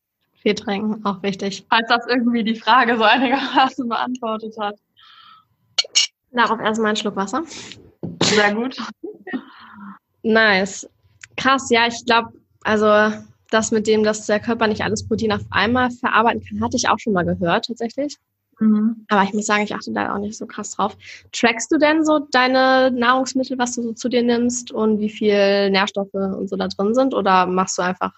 Viel 0.45 0.55
trinken, 0.55 1.05
auch 1.07 1.23
wichtig. 1.23 1.65
Falls 1.71 1.89
das 1.89 2.07
irgendwie 2.07 2.45
die 2.45 2.55
Frage 2.55 2.99
so 2.99 3.03
einigermaßen 3.03 3.89
beantwortet 3.89 4.55
hat. 4.61 4.77
Darauf 6.33 6.61
erstmal 6.61 6.89
einen 6.89 6.97
Schluck 6.97 7.17
Wasser. 7.17 7.45
Sehr 8.23 8.55
gut. 8.55 8.77
Nice. 10.23 10.87
Krass, 11.39 11.71
ja, 11.71 11.87
ich 11.87 12.05
glaube, 12.05 12.29
also 12.63 13.17
das 13.51 13.71
mit 13.71 13.87
dem, 13.87 14.05
dass 14.05 14.27
der 14.27 14.39
Körper 14.39 14.67
nicht 14.67 14.83
alles 14.83 15.09
Protein 15.09 15.33
auf 15.33 15.47
einmal 15.51 15.91
verarbeiten 15.91 16.45
kann, 16.45 16.63
hatte 16.63 16.77
ich 16.77 16.91
auch 16.91 16.99
schon 16.99 17.15
mal 17.15 17.25
gehört, 17.25 17.65
tatsächlich. 17.67 18.19
Mhm. 18.61 19.07
Aber 19.09 19.23
ich 19.23 19.33
muss 19.33 19.47
sagen, 19.47 19.63
ich 19.63 19.75
achte 19.75 19.93
da 19.93 20.15
auch 20.15 20.19
nicht 20.19 20.37
so 20.37 20.47
krass 20.47 20.73
drauf. 20.73 20.95
Trackst 21.33 21.73
du 21.73 21.79
denn 21.79 22.05
so 22.05 22.19
deine 22.19 22.91
Nahrungsmittel, 22.91 23.59
was 23.59 23.77
du 23.77 23.83
so 23.83 23.93
zu 23.95 24.11
dir 24.11 24.23
nimmst 24.23 24.73
und 24.73 25.01
wie 25.01 25.09
viel 25.09 25.71
Nährstoffe 25.71 26.13
und 26.13 26.51
so 26.51 26.57
da 26.57 26.69
drin 26.69 26.95
sind? 26.95 27.15
Oder 27.15 27.47
machst 27.47 27.79
du 27.79 27.83
einfach 27.83 28.13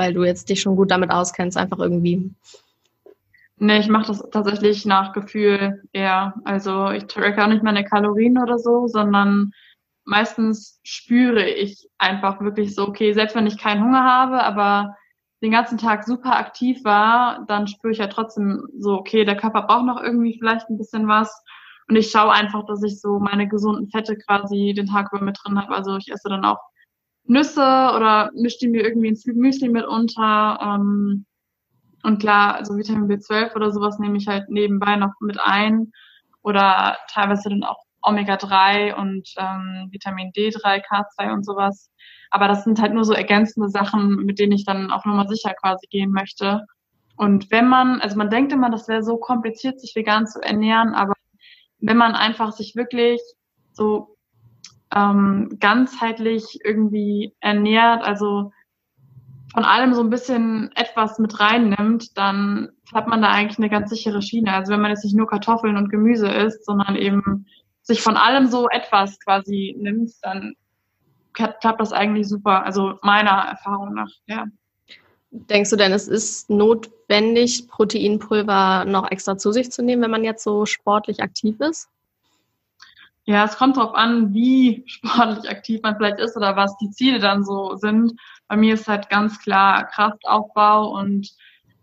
weil 0.00 0.14
du 0.14 0.24
jetzt 0.24 0.48
dich 0.48 0.62
schon 0.62 0.76
gut 0.76 0.90
damit 0.90 1.10
auskennst, 1.10 1.58
einfach 1.58 1.78
irgendwie? 1.78 2.30
Nee, 3.58 3.80
ich 3.80 3.88
mache 3.88 4.06
das 4.06 4.26
tatsächlich 4.30 4.86
nach 4.86 5.12
Gefühl 5.12 5.82
eher. 5.92 6.32
Also 6.44 6.90
ich 6.90 7.04
tracke 7.04 7.44
auch 7.44 7.48
nicht 7.48 7.62
meine 7.62 7.84
Kalorien 7.84 8.38
oder 8.38 8.58
so, 8.58 8.86
sondern 8.86 9.52
meistens 10.06 10.80
spüre 10.82 11.46
ich 11.46 11.86
einfach 11.98 12.40
wirklich 12.40 12.74
so, 12.74 12.88
okay, 12.88 13.12
selbst 13.12 13.36
wenn 13.36 13.46
ich 13.46 13.58
keinen 13.58 13.84
Hunger 13.84 14.02
habe, 14.02 14.42
aber 14.42 14.96
den 15.42 15.50
ganzen 15.50 15.76
Tag 15.76 16.04
super 16.04 16.34
aktiv 16.38 16.82
war, 16.82 17.44
dann 17.46 17.66
spüre 17.66 17.92
ich 17.92 17.98
ja 17.98 18.06
trotzdem 18.06 18.66
so, 18.78 18.94
okay, 18.94 19.26
der 19.26 19.36
Körper 19.36 19.62
braucht 19.62 19.84
noch 19.84 20.02
irgendwie 20.02 20.38
vielleicht 20.38 20.70
ein 20.70 20.78
bisschen 20.78 21.08
was. 21.08 21.44
Und 21.88 21.96
ich 21.96 22.10
schaue 22.10 22.32
einfach, 22.32 22.64
dass 22.64 22.82
ich 22.82 22.98
so 23.02 23.18
meine 23.18 23.48
gesunden 23.48 23.90
Fette 23.90 24.16
quasi 24.16 24.72
den 24.74 24.86
Tag 24.86 25.12
über 25.12 25.22
mit 25.22 25.38
drin 25.42 25.60
habe. 25.60 25.74
Also 25.74 25.98
ich 25.98 26.10
esse 26.10 26.30
dann 26.30 26.46
auch 26.46 26.69
Nüsse 27.30 27.60
oder 27.60 28.30
mische 28.34 28.58
die 28.60 28.68
mir 28.68 28.82
irgendwie 28.82 29.08
ins 29.08 29.24
Müsli 29.24 29.68
mit 29.68 29.86
unter. 29.86 30.58
Ähm, 30.60 31.26
und 32.02 32.18
klar, 32.18 32.56
also 32.56 32.76
Vitamin 32.76 33.08
B12 33.08 33.54
oder 33.54 33.70
sowas 33.70 33.98
nehme 33.98 34.16
ich 34.18 34.26
halt 34.26 34.48
nebenbei 34.50 34.96
noch 34.96 35.12
mit 35.20 35.38
ein. 35.40 35.92
Oder 36.42 36.98
teilweise 37.08 37.50
dann 37.50 37.62
auch 37.62 37.78
Omega-3 38.02 38.94
und 38.94 39.28
ähm, 39.36 39.88
Vitamin 39.92 40.32
D3, 40.32 40.82
K2 40.84 41.32
und 41.32 41.44
sowas. 41.44 41.90
Aber 42.30 42.48
das 42.48 42.64
sind 42.64 42.80
halt 42.80 42.94
nur 42.94 43.04
so 43.04 43.12
ergänzende 43.12 43.68
Sachen, 43.68 44.24
mit 44.24 44.38
denen 44.38 44.52
ich 44.52 44.64
dann 44.64 44.90
auch 44.90 45.04
nochmal 45.04 45.28
sicher 45.28 45.54
quasi 45.54 45.86
gehen 45.88 46.10
möchte. 46.10 46.66
Und 47.16 47.50
wenn 47.52 47.68
man, 47.68 48.00
also 48.00 48.16
man 48.16 48.30
denkt 48.30 48.52
immer, 48.52 48.70
das 48.70 48.88
wäre 48.88 49.04
so 49.04 49.18
kompliziert, 49.18 49.80
sich 49.80 49.94
vegan 49.94 50.26
zu 50.26 50.40
ernähren, 50.40 50.94
aber 50.94 51.12
wenn 51.78 51.96
man 51.96 52.14
einfach 52.14 52.52
sich 52.52 52.74
wirklich 52.74 53.20
so 53.72 54.16
ähm, 54.94 55.56
ganzheitlich 55.60 56.60
irgendwie 56.64 57.34
ernährt, 57.40 58.02
also 58.02 58.52
von 59.52 59.64
allem 59.64 59.94
so 59.94 60.00
ein 60.00 60.10
bisschen 60.10 60.70
etwas 60.76 61.18
mit 61.18 61.40
reinnimmt, 61.40 62.16
dann 62.16 62.70
hat 62.92 63.08
man 63.08 63.22
da 63.22 63.28
eigentlich 63.30 63.58
eine 63.58 63.70
ganz 63.70 63.90
sichere 63.90 64.22
Schiene. 64.22 64.52
Also 64.52 64.72
wenn 64.72 64.80
man 64.80 64.90
jetzt 64.90 65.04
nicht 65.04 65.16
nur 65.16 65.26
Kartoffeln 65.26 65.76
und 65.76 65.90
Gemüse 65.90 66.28
isst, 66.28 66.64
sondern 66.64 66.96
eben 66.96 67.46
sich 67.82 68.00
von 68.00 68.16
allem 68.16 68.46
so 68.46 68.68
etwas 68.68 69.18
quasi 69.20 69.74
nimmt, 69.78 70.12
dann 70.22 70.54
klappt 71.32 71.80
das 71.80 71.92
eigentlich 71.92 72.28
super. 72.28 72.64
Also 72.64 72.94
meiner 73.02 73.30
Erfahrung 73.30 73.94
nach, 73.94 74.10
ja. 74.26 74.46
Denkst 75.32 75.70
du 75.70 75.76
denn, 75.76 75.92
es 75.92 76.08
ist 76.08 76.50
notwendig, 76.50 77.68
Proteinpulver 77.68 78.84
noch 78.84 79.10
extra 79.10 79.38
zu 79.38 79.52
sich 79.52 79.70
zu 79.70 79.82
nehmen, 79.82 80.02
wenn 80.02 80.10
man 80.10 80.24
jetzt 80.24 80.42
so 80.42 80.66
sportlich 80.66 81.22
aktiv 81.22 81.60
ist? 81.60 81.88
Ja, 83.30 83.44
es 83.44 83.56
kommt 83.56 83.76
darauf 83.76 83.94
an, 83.94 84.34
wie 84.34 84.82
sportlich 84.88 85.48
aktiv 85.48 85.80
man 85.84 85.94
vielleicht 85.94 86.18
ist 86.18 86.36
oder 86.36 86.56
was 86.56 86.76
die 86.78 86.90
Ziele 86.90 87.20
dann 87.20 87.44
so 87.44 87.76
sind. 87.76 88.12
Bei 88.48 88.56
mir 88.56 88.74
ist 88.74 88.88
halt 88.88 89.08
ganz 89.08 89.38
klar 89.38 89.86
Kraftaufbau 89.86 90.88
und 90.98 91.30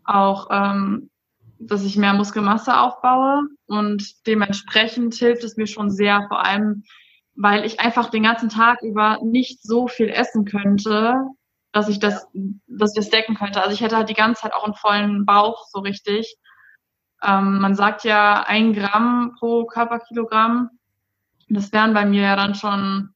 auch, 0.03 0.49
ähm, 0.51 1.09
dass 1.57 1.85
ich 1.85 1.95
mehr 1.95 2.11
Muskelmasse 2.13 2.77
aufbaue. 2.77 3.43
Und 3.65 4.27
dementsprechend 4.27 5.15
hilft 5.15 5.45
es 5.45 5.55
mir 5.55 5.67
schon 5.67 5.89
sehr, 5.89 6.25
vor 6.27 6.43
allem, 6.45 6.83
weil 7.35 7.63
ich 7.63 7.79
einfach 7.79 8.09
den 8.09 8.23
ganzen 8.23 8.49
Tag 8.49 8.81
über 8.81 9.19
nicht 9.23 9.63
so 9.63 9.87
viel 9.87 10.09
essen 10.09 10.43
könnte, 10.43 11.15
dass 11.71 11.87
ich 11.87 11.99
das, 11.99 12.27
dass 12.67 12.91
ich 12.91 12.97
das 12.97 13.09
decken 13.09 13.35
könnte. 13.35 13.61
Also 13.61 13.73
ich 13.73 13.79
hätte 13.79 13.95
halt 13.95 14.09
die 14.09 14.15
ganze 14.15 14.41
Zeit 14.41 14.53
auch 14.53 14.65
einen 14.65 14.73
vollen 14.73 15.25
Bauch 15.25 15.65
so 15.71 15.79
richtig. 15.79 16.35
Ähm, 17.23 17.59
man 17.59 17.73
sagt 17.73 18.03
ja 18.03 18.43
ein 18.45 18.73
Gramm 18.73 19.33
pro 19.39 19.65
Körperkilogramm. 19.65 20.71
Das 21.49 21.71
wären 21.71 21.93
bei 21.93 22.05
mir 22.05 22.23
ja 22.23 22.35
dann 22.35 22.55
schon 22.55 23.13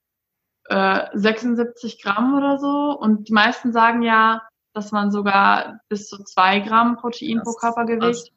äh, 0.69 1.07
76 1.13 2.01
Gramm 2.01 2.33
oder 2.35 2.57
so. 2.57 2.97
Und 2.97 3.27
die 3.27 3.33
meisten 3.33 3.71
sagen 3.73 4.01
ja, 4.01 4.41
dass 4.73 4.91
man 4.91 5.11
sogar 5.11 5.79
bis 5.89 6.07
zu 6.07 6.23
zwei 6.23 6.59
Gramm 6.59 6.95
Protein 6.95 7.37
das 7.37 7.45
pro 7.45 7.53
Körpergewicht. 7.53 8.31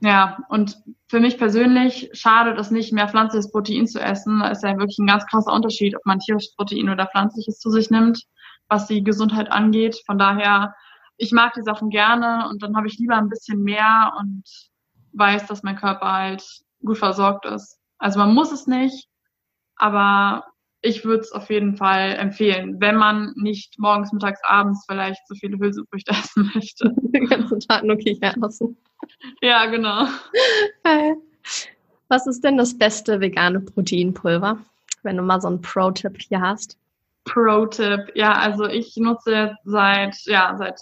Ja, 0.00 0.38
und 0.50 0.76
für 1.08 1.20
mich 1.20 1.38
persönlich 1.38 2.10
schadet 2.12 2.58
es 2.58 2.70
nicht, 2.70 2.92
mehr 2.92 3.08
pflanzliches 3.08 3.50
Protein 3.50 3.86
zu 3.86 3.98
essen. 4.00 4.40
Da 4.40 4.48
ist 4.48 4.62
ja 4.62 4.76
wirklich 4.76 4.98
ein 4.98 5.06
ganz 5.06 5.24
krasser 5.26 5.52
Unterschied, 5.52 5.96
ob 5.96 6.04
man 6.04 6.18
tierisches 6.18 6.54
Protein 6.54 6.90
oder 6.90 7.06
pflanzliches 7.06 7.58
zu 7.58 7.70
sich 7.70 7.90
nimmt, 7.90 8.22
was 8.68 8.86
die 8.86 9.02
Gesundheit 9.02 9.50
angeht. 9.50 10.02
Von 10.04 10.18
daher, 10.18 10.74
ich 11.16 11.32
mag 11.32 11.54
die 11.54 11.62
Sachen 11.62 11.88
gerne 11.88 12.46
und 12.50 12.62
dann 12.62 12.76
habe 12.76 12.88
ich 12.88 12.98
lieber 12.98 13.16
ein 13.16 13.30
bisschen 13.30 13.62
mehr 13.62 14.12
und 14.18 14.44
weiß, 15.12 15.46
dass 15.46 15.62
mein 15.62 15.76
Körper 15.76 16.12
halt 16.12 16.44
gut 16.84 16.98
versorgt 16.98 17.46
ist. 17.46 17.78
Also 17.98 18.18
man 18.18 18.34
muss 18.34 18.52
es 18.52 18.66
nicht, 18.66 19.08
aber 19.76 20.44
ich 20.82 21.04
würde 21.04 21.22
es 21.22 21.32
auf 21.32 21.50
jeden 21.50 21.76
Fall 21.76 22.14
empfehlen, 22.14 22.80
wenn 22.80 22.96
man 22.96 23.32
nicht 23.36 23.78
morgens, 23.78 24.12
mittags, 24.12 24.40
abends 24.44 24.84
vielleicht 24.88 25.26
so 25.26 25.34
viele 25.34 25.58
Hülsenfrüchte 25.58 26.10
essen 26.12 26.50
möchte. 26.54 26.94
Den 26.96 27.26
ganzen 27.26 27.60
Tag 27.60 27.84
nur 27.84 27.96
Kichererbsen. 27.96 28.76
Ja, 29.42 29.66
genau. 29.66 30.06
Was 32.08 32.26
ist 32.26 32.44
denn 32.44 32.56
das 32.56 32.76
beste 32.76 33.20
vegane 33.20 33.60
Proteinpulver, 33.60 34.58
wenn 35.02 35.16
du 35.16 35.22
mal 35.22 35.40
so 35.40 35.48
einen 35.48 35.60
Pro-Tipp 35.60 36.20
hier 36.20 36.40
hast? 36.40 36.78
Pro-Tipp. 37.24 38.12
Ja, 38.14 38.32
also 38.32 38.66
ich 38.66 38.96
nutze 38.96 39.56
seit, 39.64 40.16
ja, 40.26 40.54
seit 40.56 40.78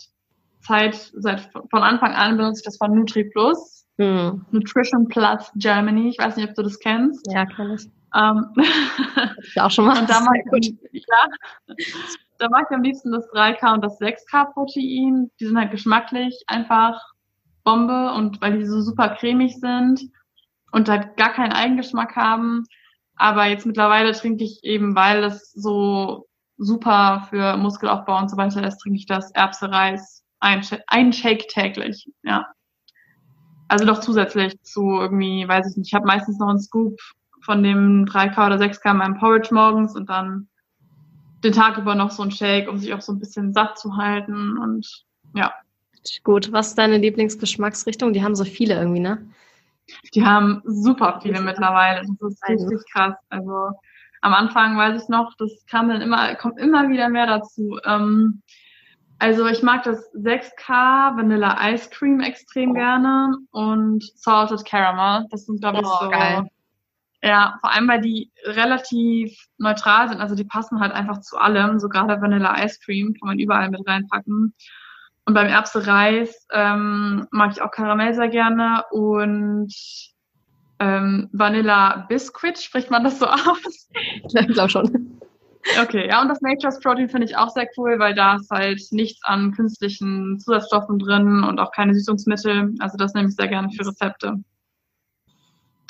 Zeit, 0.61 1.13
seit 1.15 1.51
von 1.71 1.83
Anfang 1.83 2.13
an 2.13 2.37
benutze 2.37 2.61
ich 2.61 2.65
das 2.65 2.77
von 2.77 2.95
Nutri 2.95 3.25
Plus. 3.25 3.84
Hm. 3.99 4.45
Nutrition 4.51 5.09
Plus 5.09 5.51
Germany. 5.57 6.09
Ich 6.09 6.19
weiß 6.19 6.37
nicht, 6.37 6.49
ob 6.49 6.55
du 6.55 6.63
das 6.63 6.79
kennst. 6.79 7.27
Ja, 7.33 7.47
kann 7.47 7.75
ich. 7.75 7.89
Ähm, 8.15 8.47
ich 9.43 9.61
auch 9.61 9.71
schon 9.71 9.87
mal. 9.87 9.99
Und 9.99 10.11
da 10.11 10.21
mache 10.21 10.39
ich, 10.61 10.75
ja, 10.93 11.77
da 12.39 12.49
mache 12.49 12.65
ich 12.69 12.75
am 12.75 12.83
liebsten 12.83 13.13
das 13.13 13.29
3K 13.31 13.75
und 13.75 13.85
das 13.85 14.01
6K 14.01 14.53
Protein. 14.53 15.31
Die 15.39 15.47
sind 15.47 15.59
halt 15.59 15.71
geschmacklich 15.71 16.43
einfach 16.47 17.01
Bombe 17.63 18.13
und 18.13 18.41
weil 18.41 18.59
die 18.59 18.67
so 18.67 18.81
super 18.81 19.11
cremig 19.11 19.59
sind 19.59 20.01
und 20.73 20.89
halt 20.89 21.17
gar 21.17 21.33
keinen 21.33 21.53
Eigengeschmack 21.53 22.17
haben. 22.17 22.65
Aber 23.17 23.47
jetzt 23.47 23.65
mittlerweile 23.65 24.13
trinke 24.13 24.45
ich 24.45 24.63
eben, 24.65 24.95
weil 24.97 25.23
es 25.25 25.53
so 25.53 26.27
super 26.57 27.27
für 27.31 27.57
Muskelaufbau 27.57 28.19
und 28.19 28.31
so 28.31 28.37
weiter 28.37 28.67
ist, 28.67 28.79
trinke 28.79 28.99
ich 28.99 29.07
das 29.07 29.31
Erbse-Reis 29.33 30.25
ein, 30.41 30.63
ein 30.89 31.13
Shake 31.13 31.49
täglich, 31.49 32.11
ja. 32.23 32.47
Also 33.69 33.85
doch 33.85 34.01
zusätzlich 34.01 34.61
zu 34.63 35.01
irgendwie, 35.01 35.47
weiß 35.49 35.71
ich 35.71 35.77
nicht, 35.77 35.89
ich 35.89 35.95
habe 35.95 36.07
meistens 36.07 36.39
noch 36.39 36.49
einen 36.49 36.61
Scoop 36.61 36.99
von 37.41 37.63
dem 37.63 38.05
3K 38.07 38.47
oder 38.47 38.57
6K 38.57 38.93
in 38.93 38.97
meinem 38.99 39.19
Porridge 39.19 39.53
morgens 39.53 39.95
und 39.95 40.09
dann 40.09 40.49
den 41.43 41.53
Tag 41.53 41.79
über 41.79 41.95
noch 41.95 42.11
so 42.11 42.23
ein 42.23 42.31
Shake, 42.31 42.69
um 42.69 42.79
sich 42.79 42.95
auch 42.95 43.01
so 43.01 43.13
ein 43.13 43.19
bisschen 43.19 43.53
satt 43.53 43.79
zu 43.79 43.97
halten 43.97 44.59
und 44.59 45.05
ja. 45.35 45.53
Gut, 46.23 46.53
was 46.53 46.69
ist 46.69 46.79
deine 46.79 46.99
Lieblingsgeschmacksrichtung? 46.99 48.13
Die 48.13 48.23
haben 48.23 48.35
so 48.35 48.45
viele 48.45 48.75
irgendwie, 48.75 49.01
ne? 49.01 49.27
Die 50.15 50.25
haben 50.25 50.63
super 50.65 51.21
viele 51.23 51.41
mittlerweile. 51.41 52.03
Das 52.21 52.33
ist 52.33 52.49
richtig 52.49 52.81
krass. 52.93 53.15
Also 53.29 53.71
am 54.21 54.35
Anfang 54.35 54.77
weiß 54.77 55.03
ich 55.03 55.09
noch, 55.09 55.35
das 55.39 55.51
kam 55.67 55.89
dann 55.89 56.01
immer, 56.01 56.35
kommt 56.37 56.59
immer 56.59 56.89
wieder 56.89 57.09
mehr 57.09 57.27
dazu. 57.27 57.79
Ähm, 57.85 58.43
also 59.19 59.47
ich 59.47 59.63
mag 59.63 59.85
das 59.85 60.13
6K 60.15 61.17
Vanilla 61.17 61.57
Ice 61.73 61.89
Cream 61.91 62.21
extrem 62.21 62.75
gerne 62.75 63.37
und 63.51 64.05
Salted 64.17 64.65
Caramel. 64.65 65.27
Das 65.31 65.47
sind, 65.47 65.61
glaube 65.61 65.79
ich, 65.81 65.87
oh, 65.87 66.05
so. 66.05 66.11
Geil. 66.11 66.49
Ja, 67.23 67.57
vor 67.61 67.73
allem, 67.73 67.89
weil 67.89 68.03
die 68.03 68.31
relativ 68.45 69.47
neutral 69.57 70.09
sind. 70.09 70.21
Also 70.21 70.35
die 70.35 70.45
passen 70.45 70.81
halt 70.81 70.93
einfach 70.93 71.21
zu 71.21 71.39
allem. 71.39 71.79
So 71.79 71.89
gerade 71.89 72.21
Vanilla 72.21 72.63
Ice 72.63 72.79
Cream 72.85 73.15
kann 73.15 73.29
man 73.29 73.39
überall 73.39 73.71
mit 73.71 73.87
reinpacken. 73.87 74.55
Und 75.27 75.35
beim 75.35 75.47
Erbse 75.47 75.87
Reis 75.87 76.47
ähm, 76.53 77.27
mag 77.31 77.53
ich 77.53 77.63
auch 77.63 77.71
Karamell 77.71 78.13
sehr 78.13 78.29
gerne 78.29 78.85
und 78.91 79.73
ähm, 80.81 81.31
Vanilla 81.33 82.05
Biscuit, 82.09 82.59
spricht 82.59 82.91
man 82.91 83.05
das 83.05 83.19
so 83.19 83.27
aus? 83.27 83.89
Ich 84.25 84.49
glaube 84.49 84.69
schon. 84.69 85.21
Okay, 85.83 86.09
ja, 86.09 86.21
und 86.21 86.29
das 86.29 86.41
Nature's 86.41 86.79
Protein 86.81 87.09
finde 87.09 87.27
ich 87.27 87.37
auch 87.37 87.49
sehr 87.49 87.69
cool, 87.77 87.99
weil 87.99 88.15
da 88.15 88.37
ist 88.37 88.51
halt 88.51 88.81
nichts 88.91 89.21
an 89.25 89.53
künstlichen 89.53 90.39
Zusatzstoffen 90.39 90.99
drin 90.99 91.43
und 91.43 91.59
auch 91.59 91.73
keine 91.73 91.95
Süßungsmittel. 91.95 92.75
Also 92.81 92.99
das 92.99 93.15
nehme 93.15 93.29
ich 93.29 93.35
sehr 93.35 93.49
gerne 93.49 93.71
für 93.71 93.87
Rezepte. 93.87 94.43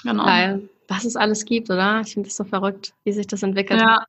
Genau. 0.03 0.25
Geil. 0.25 0.69
Was 0.89 1.05
es 1.05 1.17
alles 1.17 1.45
gibt, 1.45 1.71
oder? 1.71 2.01
Ich 2.01 2.13
finde 2.13 2.29
das 2.29 2.37
so 2.37 2.45
verrückt, 2.45 2.95
wie 3.05 3.13
sich 3.13 3.27
das 3.27 3.43
entwickelt. 3.43 3.81
Ja. 3.81 4.05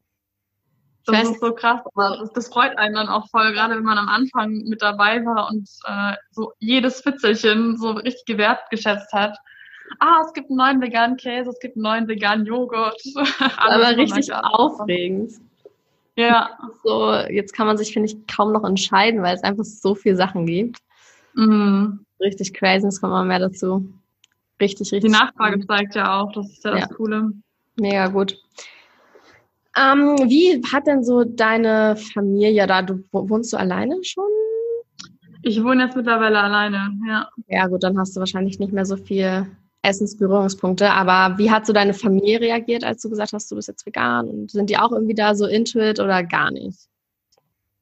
Das 1.08 1.30
ist 1.30 1.40
so 1.40 1.54
krass. 1.54 1.82
Das, 1.96 2.34
das, 2.34 2.48
freut 2.48 2.76
einen 2.80 2.96
dann 2.96 3.10
auch 3.10 3.30
voll, 3.30 3.54
gerade 3.54 3.76
wenn 3.76 3.84
man 3.84 4.00
am 4.00 4.10
Anfang 4.10 4.64
mit 4.66 4.82
dabei 4.82 5.24
war 5.24 5.50
und 5.50 5.70
äh, 5.86 6.16
so 6.32 6.54
jedes 6.58 7.02
Fitzelchen 7.02 7.78
so 7.78 7.92
richtig 7.92 8.26
gewertgeschätzt 8.26 9.14
hat 9.14 9.38
ah, 10.00 10.22
es 10.26 10.34
gibt 10.34 10.50
einen 10.50 10.58
neuen 10.58 10.82
veganen 10.82 11.18
Käse, 11.18 11.50
es 11.50 11.60
gibt 11.60 11.76
einen 11.76 11.84
neuen 11.84 12.08
veganen 12.08 12.46
Joghurt. 12.46 13.02
Aber 13.58 13.96
richtig 13.96 14.34
aufregend. 14.34 15.34
Ja. 16.16 16.58
So, 16.84 17.14
jetzt 17.14 17.54
kann 17.54 17.66
man 17.66 17.78
sich, 17.78 17.94
finde 17.94 18.10
ich, 18.10 18.28
kaum 18.28 18.52
noch 18.52 18.64
entscheiden, 18.64 19.24
weil 19.24 19.36
es 19.36 19.42
einfach 19.42 19.64
so 19.64 19.96
viele 19.96 20.16
Sachen 20.16 20.46
gibt. 20.46 20.78
Mhm. 21.34 22.06
Richtig 22.20 22.54
crazy, 22.54 22.86
es 22.86 23.02
kommt 23.02 23.12
mal 23.12 23.26
mehr 23.26 23.40
dazu. 23.40 23.92
Richtig, 24.62 24.92
richtig. 24.92 25.12
Die 25.12 25.18
Nachfrage 25.18 25.58
cool. 25.58 25.66
zeigt 25.66 25.96
ja 25.96 26.22
auch, 26.22 26.32
das 26.32 26.48
ist 26.48 26.64
ja, 26.64 26.76
ja. 26.76 26.82
das 26.82 26.96
Coole. 26.96 27.32
Mega 27.78 28.08
gut. 28.10 28.38
Ähm, 29.76 30.16
wie 30.30 30.62
hat 30.72 30.86
denn 30.86 31.04
so 31.04 31.24
deine 31.24 31.98
Familie 31.98 32.68
da? 32.68 32.84
Du 32.84 33.04
wohnst 33.12 33.52
du 33.52 33.58
alleine 33.58 33.98
schon? 34.04 34.30
Ich 35.42 35.64
wohne 35.64 35.86
jetzt 35.86 35.96
mittlerweile 35.96 36.40
alleine, 36.40 36.92
ja. 37.08 37.30
Ja, 37.48 37.68
gut, 37.68 37.84
dann 37.84 37.98
hast 37.98 38.16
du 38.16 38.20
wahrscheinlich 38.20 38.60
nicht 38.60 38.74
mehr 38.74 38.86
so 38.86 38.96
viel 38.96 39.48
Essensberührungspunkte. 39.86 40.92
Aber 40.92 41.38
wie 41.38 41.52
hat 41.52 41.66
so 41.66 41.74
deine 41.74 41.94
Familie 41.94 42.42
reagiert, 42.42 42.84
als 42.84 43.02
du 43.02 43.10
gesagt 43.10 43.34
hast, 43.34 43.52
du 43.52 43.56
bist 43.56 43.68
jetzt 43.68 43.86
vegan? 43.86 44.28
Und 44.28 44.52
sind 44.52 44.70
die 44.70 44.78
auch 44.78 44.92
irgendwie 44.92 45.16
da 45.16 45.36
so 45.36 45.46
into 45.46 45.80
it 45.80 46.00
oder 46.00 46.24
gar 46.24 46.52
nicht? 46.52 46.88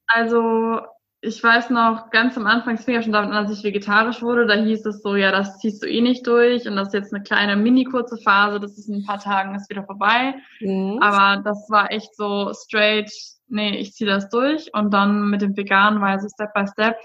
Also 0.08 0.82
ich 1.26 1.42
weiß 1.42 1.70
noch, 1.70 2.10
ganz 2.10 2.36
am 2.36 2.46
Anfang, 2.48 2.76
es 2.76 2.84
fing 2.84 2.96
ja 2.96 3.02
schon 3.02 3.14
damit 3.14 3.32
an, 3.32 3.46
als 3.46 3.58
ich 3.58 3.64
vegetarisch 3.64 4.22
wurde, 4.22 4.46
da 4.46 4.56
hieß 4.56 4.86
es 4.86 5.02
so, 5.02 5.16
ja, 5.16 5.32
das 5.32 5.58
ziehst 5.60 5.82
du 5.82 5.88
eh 5.88 6.02
nicht 6.02 6.28
durch 6.28 6.68
und 6.68 6.76
das 6.76 6.90
ist 6.90 6.94
jetzt 6.94 7.14
eine 7.14 7.24
kleine 7.24 7.56
mini-kurze 7.56 8.18
Phase, 8.18 8.60
das 8.60 8.78
ist 8.78 8.90
in 8.90 8.96
ein 8.96 9.06
paar 9.06 9.20
Tagen 9.20 9.56
ist 9.56 9.70
wieder 9.70 9.86
vorbei. 9.86 10.36
Mhm. 10.60 11.00
Aber 11.02 11.42
das 11.42 11.70
war 11.70 11.92
echt 11.92 12.14
so 12.18 12.52
straight, 12.54 13.10
nee, 13.48 13.78
ich 13.78 13.94
ziehe 13.94 14.10
das 14.10 14.28
durch 14.30 14.70
und 14.74 14.94
dann 14.94 15.30
mit 15.30 15.42
dem 15.42 15.56
Veganen 15.56 16.02
war 16.02 16.16
es 16.16 16.30
Step 16.30 16.54
by 16.54 16.68
Step. 16.68 16.98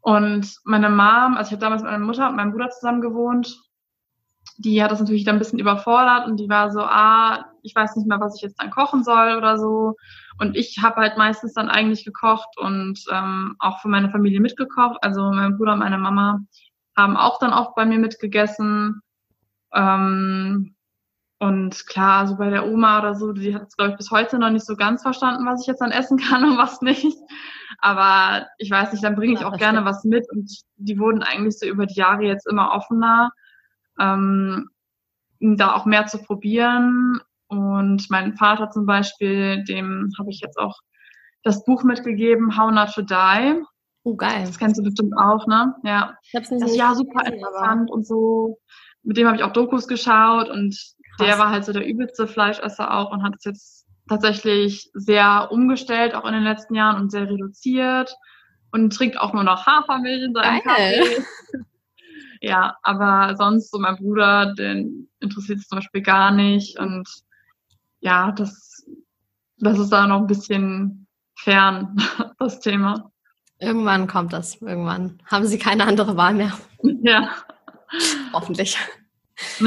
Und 0.00 0.50
meine 0.64 0.88
Mom, 0.88 1.36
also 1.36 1.48
ich 1.48 1.52
habe 1.52 1.60
damals 1.60 1.82
mit 1.82 1.92
meiner 1.92 2.04
Mutter 2.04 2.30
und 2.30 2.36
meinem 2.36 2.52
Bruder 2.52 2.70
zusammen 2.70 3.02
gewohnt 3.02 3.61
die 4.58 4.82
hat 4.82 4.90
das 4.90 5.00
natürlich 5.00 5.24
dann 5.24 5.36
ein 5.36 5.38
bisschen 5.38 5.58
überfordert 5.58 6.26
und 6.26 6.38
die 6.38 6.48
war 6.48 6.70
so, 6.70 6.80
ah, 6.80 7.46
ich 7.62 7.74
weiß 7.74 7.96
nicht 7.96 8.08
mehr, 8.08 8.20
was 8.20 8.36
ich 8.36 8.42
jetzt 8.42 8.60
dann 8.60 8.70
kochen 8.70 9.04
soll 9.04 9.36
oder 9.36 9.58
so. 9.58 9.96
Und 10.38 10.56
ich 10.56 10.78
habe 10.82 11.00
halt 11.00 11.16
meistens 11.16 11.54
dann 11.54 11.68
eigentlich 11.68 12.04
gekocht 12.04 12.58
und 12.58 13.00
ähm, 13.10 13.56
auch 13.58 13.80
für 13.80 13.88
meine 13.88 14.10
Familie 14.10 14.40
mitgekocht. 14.40 14.98
Also 15.02 15.30
mein 15.30 15.56
Bruder 15.56 15.74
und 15.74 15.78
meine 15.78 15.98
Mama 15.98 16.40
haben 16.96 17.16
auch 17.16 17.38
dann 17.38 17.52
oft 17.52 17.74
bei 17.74 17.84
mir 17.84 17.98
mitgegessen. 17.98 19.00
Ähm, 19.72 20.74
und 21.38 21.86
klar, 21.86 22.28
so 22.28 22.36
bei 22.36 22.50
der 22.50 22.66
Oma 22.66 23.00
oder 23.00 23.14
so, 23.14 23.32
die 23.32 23.54
hat 23.54 23.66
es, 23.68 23.76
glaube 23.76 23.92
ich, 23.92 23.96
bis 23.96 24.10
heute 24.10 24.38
noch 24.38 24.50
nicht 24.50 24.64
so 24.64 24.76
ganz 24.76 25.02
verstanden, 25.02 25.44
was 25.46 25.62
ich 25.62 25.66
jetzt 25.66 25.80
dann 25.80 25.90
essen 25.90 26.18
kann 26.28 26.44
und 26.44 26.58
was 26.58 26.82
nicht. 26.82 27.18
Aber 27.78 28.46
ich 28.58 28.70
weiß 28.70 28.92
nicht, 28.92 29.02
dann 29.02 29.16
bringe 29.16 29.34
ich 29.34 29.44
auch 29.44 29.56
gerne 29.56 29.84
was 29.84 30.04
mit. 30.04 30.24
Und 30.30 30.50
die 30.76 30.98
wurden 30.98 31.22
eigentlich 31.22 31.58
so 31.58 31.66
über 31.66 31.86
die 31.86 31.98
Jahre 31.98 32.22
jetzt 32.22 32.46
immer 32.46 32.72
offener 32.72 33.32
ähm, 34.02 34.68
da 35.40 35.74
auch 35.74 35.86
mehr 35.86 36.06
zu 36.06 36.18
probieren. 36.18 37.20
Und 37.48 38.08
mein 38.10 38.34
Vater 38.34 38.70
zum 38.70 38.86
Beispiel, 38.86 39.62
dem 39.64 40.10
habe 40.18 40.30
ich 40.30 40.40
jetzt 40.40 40.58
auch 40.58 40.78
das 41.42 41.64
Buch 41.64 41.82
mitgegeben, 41.82 42.56
How 42.56 42.70
Not 42.70 42.92
to 42.94 43.02
Die. 43.02 43.62
Oh, 44.04 44.16
geil. 44.16 44.44
Das 44.46 44.58
kennst 44.58 44.80
du 44.80 44.84
bestimmt 44.84 45.14
auch, 45.16 45.46
ne? 45.46 45.74
Ja. 45.84 46.16
Ich 46.22 46.34
hab's 46.34 46.50
nicht 46.50 46.62
das 46.62 46.70
ist 46.72 46.76
ja 46.76 46.94
super 46.94 47.20
gesehen, 47.20 47.34
interessant 47.34 47.90
und 47.90 48.06
so. 48.06 48.58
Mit 49.02 49.16
dem 49.16 49.26
habe 49.26 49.36
ich 49.36 49.42
auch 49.42 49.52
Dokus 49.52 49.86
geschaut 49.86 50.48
und 50.48 50.76
Krass. 51.16 51.26
der 51.26 51.38
war 51.38 51.50
halt 51.50 51.64
so 51.64 51.72
der 51.72 51.86
übelste 51.86 52.26
Fleischesser 52.26 52.94
auch 52.94 53.12
und 53.12 53.22
hat 53.22 53.34
es 53.36 53.44
jetzt 53.44 53.86
tatsächlich 54.08 54.90
sehr 54.94 55.48
umgestellt, 55.50 56.14
auch 56.14 56.24
in 56.24 56.34
den 56.34 56.42
letzten 56.42 56.74
Jahren 56.74 57.00
und 57.00 57.10
sehr 57.10 57.28
reduziert 57.28 58.16
und 58.72 58.92
trinkt 58.92 59.20
auch 59.20 59.32
nur 59.32 59.44
noch 59.44 59.66
Hafermilch 59.66 60.22
in 60.22 60.34
seinem 60.34 60.62
Geil. 60.62 61.00
Kaffee. 61.00 61.24
ja, 62.42 62.76
aber 62.82 63.36
sonst 63.36 63.70
so 63.70 63.78
mein 63.78 63.96
Bruder, 63.96 64.52
den 64.54 65.08
interessiert 65.20 65.60
es 65.60 65.68
zum 65.68 65.78
Beispiel 65.78 66.02
gar 66.02 66.32
nicht 66.32 66.78
und 66.78 67.08
ja, 68.00 68.32
das, 68.32 68.84
das 69.58 69.78
ist 69.78 69.90
da 69.90 70.06
noch 70.08 70.18
ein 70.18 70.26
bisschen 70.26 71.06
fern, 71.36 71.96
das 72.38 72.60
Thema. 72.60 73.10
Irgendwann 73.58 74.08
kommt 74.08 74.32
das, 74.32 74.60
irgendwann. 74.60 75.22
Haben 75.26 75.46
Sie 75.46 75.58
keine 75.58 75.84
andere 75.84 76.16
Wahl 76.16 76.34
mehr? 76.34 76.52
Ja. 76.82 77.30
Hoffentlich. 78.32 78.76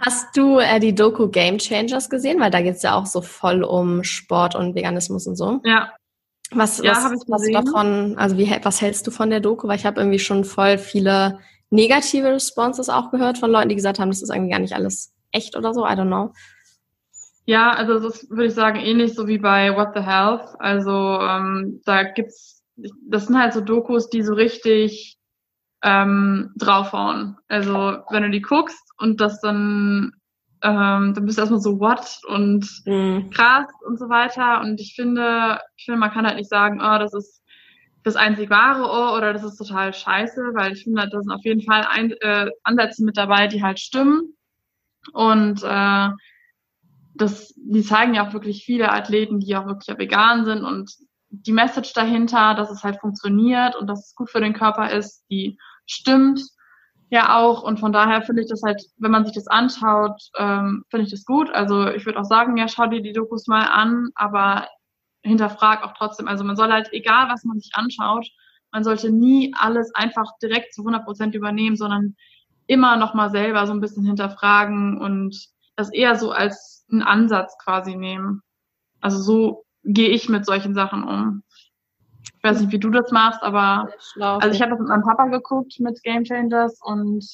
Hast 0.00 0.36
du 0.36 0.58
äh, 0.58 0.80
die 0.80 0.94
Doku 0.94 1.28
Game 1.28 1.58
Changers 1.58 2.08
gesehen? 2.08 2.40
Weil 2.40 2.50
da 2.50 2.62
geht 2.62 2.76
es 2.76 2.82
ja 2.82 2.94
auch 2.94 3.06
so 3.06 3.20
voll 3.20 3.62
um 3.62 4.02
Sport 4.02 4.54
und 4.54 4.74
Veganismus 4.74 5.26
und 5.26 5.36
so. 5.36 5.60
Ja. 5.64 5.92
Was, 6.52 6.78
ja, 6.78 6.92
was, 6.92 7.24
was 7.26 7.50
davon, 7.52 8.16
also 8.16 8.38
wie, 8.38 8.48
was 8.62 8.80
hältst 8.80 9.06
du 9.06 9.10
von 9.10 9.30
der 9.30 9.40
Doku? 9.40 9.68
Weil 9.68 9.76
ich 9.76 9.84
habe 9.84 10.00
irgendwie 10.00 10.18
schon 10.18 10.44
voll 10.44 10.78
viele 10.78 11.40
negative 11.70 12.28
Responses 12.28 12.88
auch 12.88 13.10
gehört 13.10 13.38
von 13.38 13.50
Leuten, 13.50 13.68
die 13.68 13.74
gesagt 13.74 13.98
haben, 13.98 14.10
das 14.10 14.22
ist 14.22 14.30
eigentlich 14.30 14.52
gar 14.52 14.60
nicht 14.60 14.74
alles 14.74 15.12
echt 15.32 15.56
oder 15.56 15.74
so. 15.74 15.84
I 15.84 15.90
don't 15.90 16.06
know. 16.06 16.32
Ja, 17.44 17.72
also 17.72 18.00
das 18.00 18.28
würde 18.28 18.46
ich 18.46 18.54
sagen, 18.54 18.80
ähnlich 18.80 19.14
so 19.14 19.28
wie 19.28 19.38
bei 19.38 19.74
What 19.76 19.90
the 19.94 20.02
Health. 20.02 20.48
Also 20.58 21.20
ähm, 21.20 21.80
da 21.84 22.02
gibt's, 22.02 22.64
das 23.08 23.26
sind 23.26 23.38
halt 23.38 23.52
so 23.52 23.60
Dokus, 23.60 24.10
die 24.10 24.22
so 24.22 24.34
richtig 24.34 25.16
ähm, 25.82 26.52
draufhauen. 26.56 27.36
Also 27.48 27.98
wenn 28.10 28.24
du 28.24 28.30
die 28.30 28.42
guckst 28.42 28.82
und 28.98 29.20
das 29.20 29.40
dann, 29.40 30.12
ähm, 30.62 31.14
dann 31.14 31.24
bist 31.24 31.38
du 31.38 31.42
erstmal 31.42 31.60
so 31.60 31.78
what 31.78 32.18
und 32.26 32.68
mhm. 32.84 33.30
krass 33.30 33.66
und 33.86 33.98
so 33.98 34.08
weiter. 34.08 34.60
Und 34.62 34.80
ich 34.80 34.94
finde, 34.96 35.60
ich 35.76 35.84
finde, 35.84 36.00
man 36.00 36.10
kann 36.10 36.26
halt 36.26 36.36
nicht 36.36 36.50
sagen, 36.50 36.80
oh, 36.80 36.98
das 36.98 37.14
ist 37.14 37.35
das 38.06 38.14
einzig 38.14 38.50
wahre 38.50 38.84
Ohr 38.84 39.16
oder 39.16 39.32
das 39.32 39.42
ist 39.42 39.56
total 39.56 39.92
scheiße, 39.92 40.52
weil 40.54 40.74
ich 40.74 40.84
finde, 40.84 41.08
da 41.10 41.20
sind 41.20 41.32
auf 41.32 41.44
jeden 41.44 41.62
Fall 41.62 41.84
ein, 41.90 42.12
äh, 42.20 42.48
Ansätze 42.62 43.04
mit 43.04 43.16
dabei, 43.16 43.48
die 43.48 43.64
halt 43.64 43.80
stimmen. 43.80 44.36
Und 45.12 45.64
äh, 45.64 46.08
das, 47.14 47.52
die 47.56 47.82
zeigen 47.82 48.14
ja 48.14 48.28
auch 48.28 48.32
wirklich 48.32 48.64
viele 48.64 48.92
Athleten, 48.92 49.40
die 49.40 49.56
auch 49.56 49.66
wirklich 49.66 49.98
vegan 49.98 50.44
sind 50.44 50.62
und 50.62 50.94
die 51.30 51.50
Message 51.50 51.94
dahinter, 51.94 52.54
dass 52.54 52.70
es 52.70 52.84
halt 52.84 53.00
funktioniert 53.00 53.74
und 53.74 53.88
dass 53.88 54.06
es 54.06 54.14
gut 54.14 54.30
für 54.30 54.40
den 54.40 54.54
Körper 54.54 54.92
ist, 54.92 55.24
die 55.28 55.58
stimmt 55.84 56.40
ja 57.10 57.36
auch. 57.36 57.64
Und 57.64 57.80
von 57.80 57.90
daher 57.90 58.22
finde 58.22 58.42
ich 58.42 58.48
das 58.48 58.62
halt, 58.62 58.80
wenn 58.98 59.10
man 59.10 59.24
sich 59.24 59.34
das 59.34 59.48
anschaut, 59.48 60.30
ähm, 60.38 60.84
finde 60.90 61.06
ich 61.06 61.10
das 61.10 61.24
gut. 61.24 61.50
Also 61.50 61.88
ich 61.88 62.06
würde 62.06 62.20
auch 62.20 62.24
sagen, 62.24 62.56
ja, 62.56 62.68
schau 62.68 62.86
dir 62.86 63.02
die 63.02 63.12
Dokus 63.12 63.48
mal 63.48 63.64
an, 63.64 64.10
aber 64.14 64.68
hinterfrag 65.26 65.82
auch 65.84 65.94
trotzdem. 65.96 66.28
Also 66.28 66.44
man 66.44 66.56
soll 66.56 66.72
halt, 66.72 66.92
egal 66.92 67.28
was 67.28 67.44
man 67.44 67.58
sich 67.58 67.70
anschaut, 67.74 68.26
man 68.72 68.84
sollte 68.84 69.10
nie 69.10 69.54
alles 69.58 69.94
einfach 69.94 70.32
direkt 70.42 70.74
zu 70.74 70.82
100 70.82 71.04
Prozent 71.04 71.34
übernehmen, 71.34 71.76
sondern 71.76 72.16
immer 72.66 72.96
noch 72.96 73.14
mal 73.14 73.30
selber 73.30 73.66
so 73.66 73.72
ein 73.72 73.80
bisschen 73.80 74.04
hinterfragen 74.04 74.98
und 74.98 75.36
das 75.76 75.92
eher 75.92 76.16
so 76.16 76.32
als 76.32 76.84
einen 76.90 77.02
Ansatz 77.02 77.56
quasi 77.62 77.96
nehmen. 77.96 78.42
Also 79.00 79.18
so 79.18 79.64
gehe 79.84 80.08
ich 80.08 80.28
mit 80.28 80.44
solchen 80.44 80.74
Sachen 80.74 81.04
um. 81.04 81.42
Ich 82.22 82.42
weiß 82.42 82.60
nicht, 82.60 82.72
wie 82.72 82.78
du 82.78 82.90
das 82.90 83.12
machst, 83.12 83.42
aber 83.42 83.88
also 84.20 84.50
ich 84.50 84.60
habe 84.60 84.72
das 84.72 84.80
mit 84.80 84.88
meinem 84.88 85.04
Papa 85.04 85.26
geguckt 85.26 85.78
mit 85.78 86.02
Game 86.02 86.24
Changers 86.24 86.80
und 86.82 87.24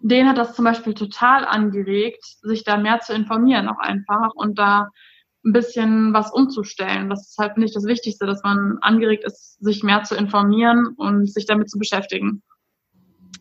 den 0.00 0.28
hat 0.28 0.38
das 0.38 0.54
zum 0.54 0.64
Beispiel 0.64 0.94
total 0.94 1.44
angeregt, 1.44 2.24
sich 2.42 2.64
da 2.64 2.76
mehr 2.76 3.00
zu 3.00 3.14
informieren 3.14 3.68
auch 3.68 3.78
einfach 3.78 4.30
und 4.34 4.58
da 4.58 4.90
ein 5.44 5.52
bisschen 5.52 6.12
was 6.12 6.32
umzustellen. 6.32 7.10
Das 7.10 7.28
ist 7.28 7.38
halt 7.38 7.58
nicht 7.58 7.76
das 7.76 7.84
Wichtigste, 7.84 8.26
dass 8.26 8.42
man 8.42 8.78
angeregt 8.80 9.24
ist, 9.24 9.62
sich 9.62 9.82
mehr 9.82 10.02
zu 10.04 10.14
informieren 10.14 10.88
und 10.96 11.30
sich 11.30 11.46
damit 11.46 11.70
zu 11.70 11.78
beschäftigen. 11.78 12.42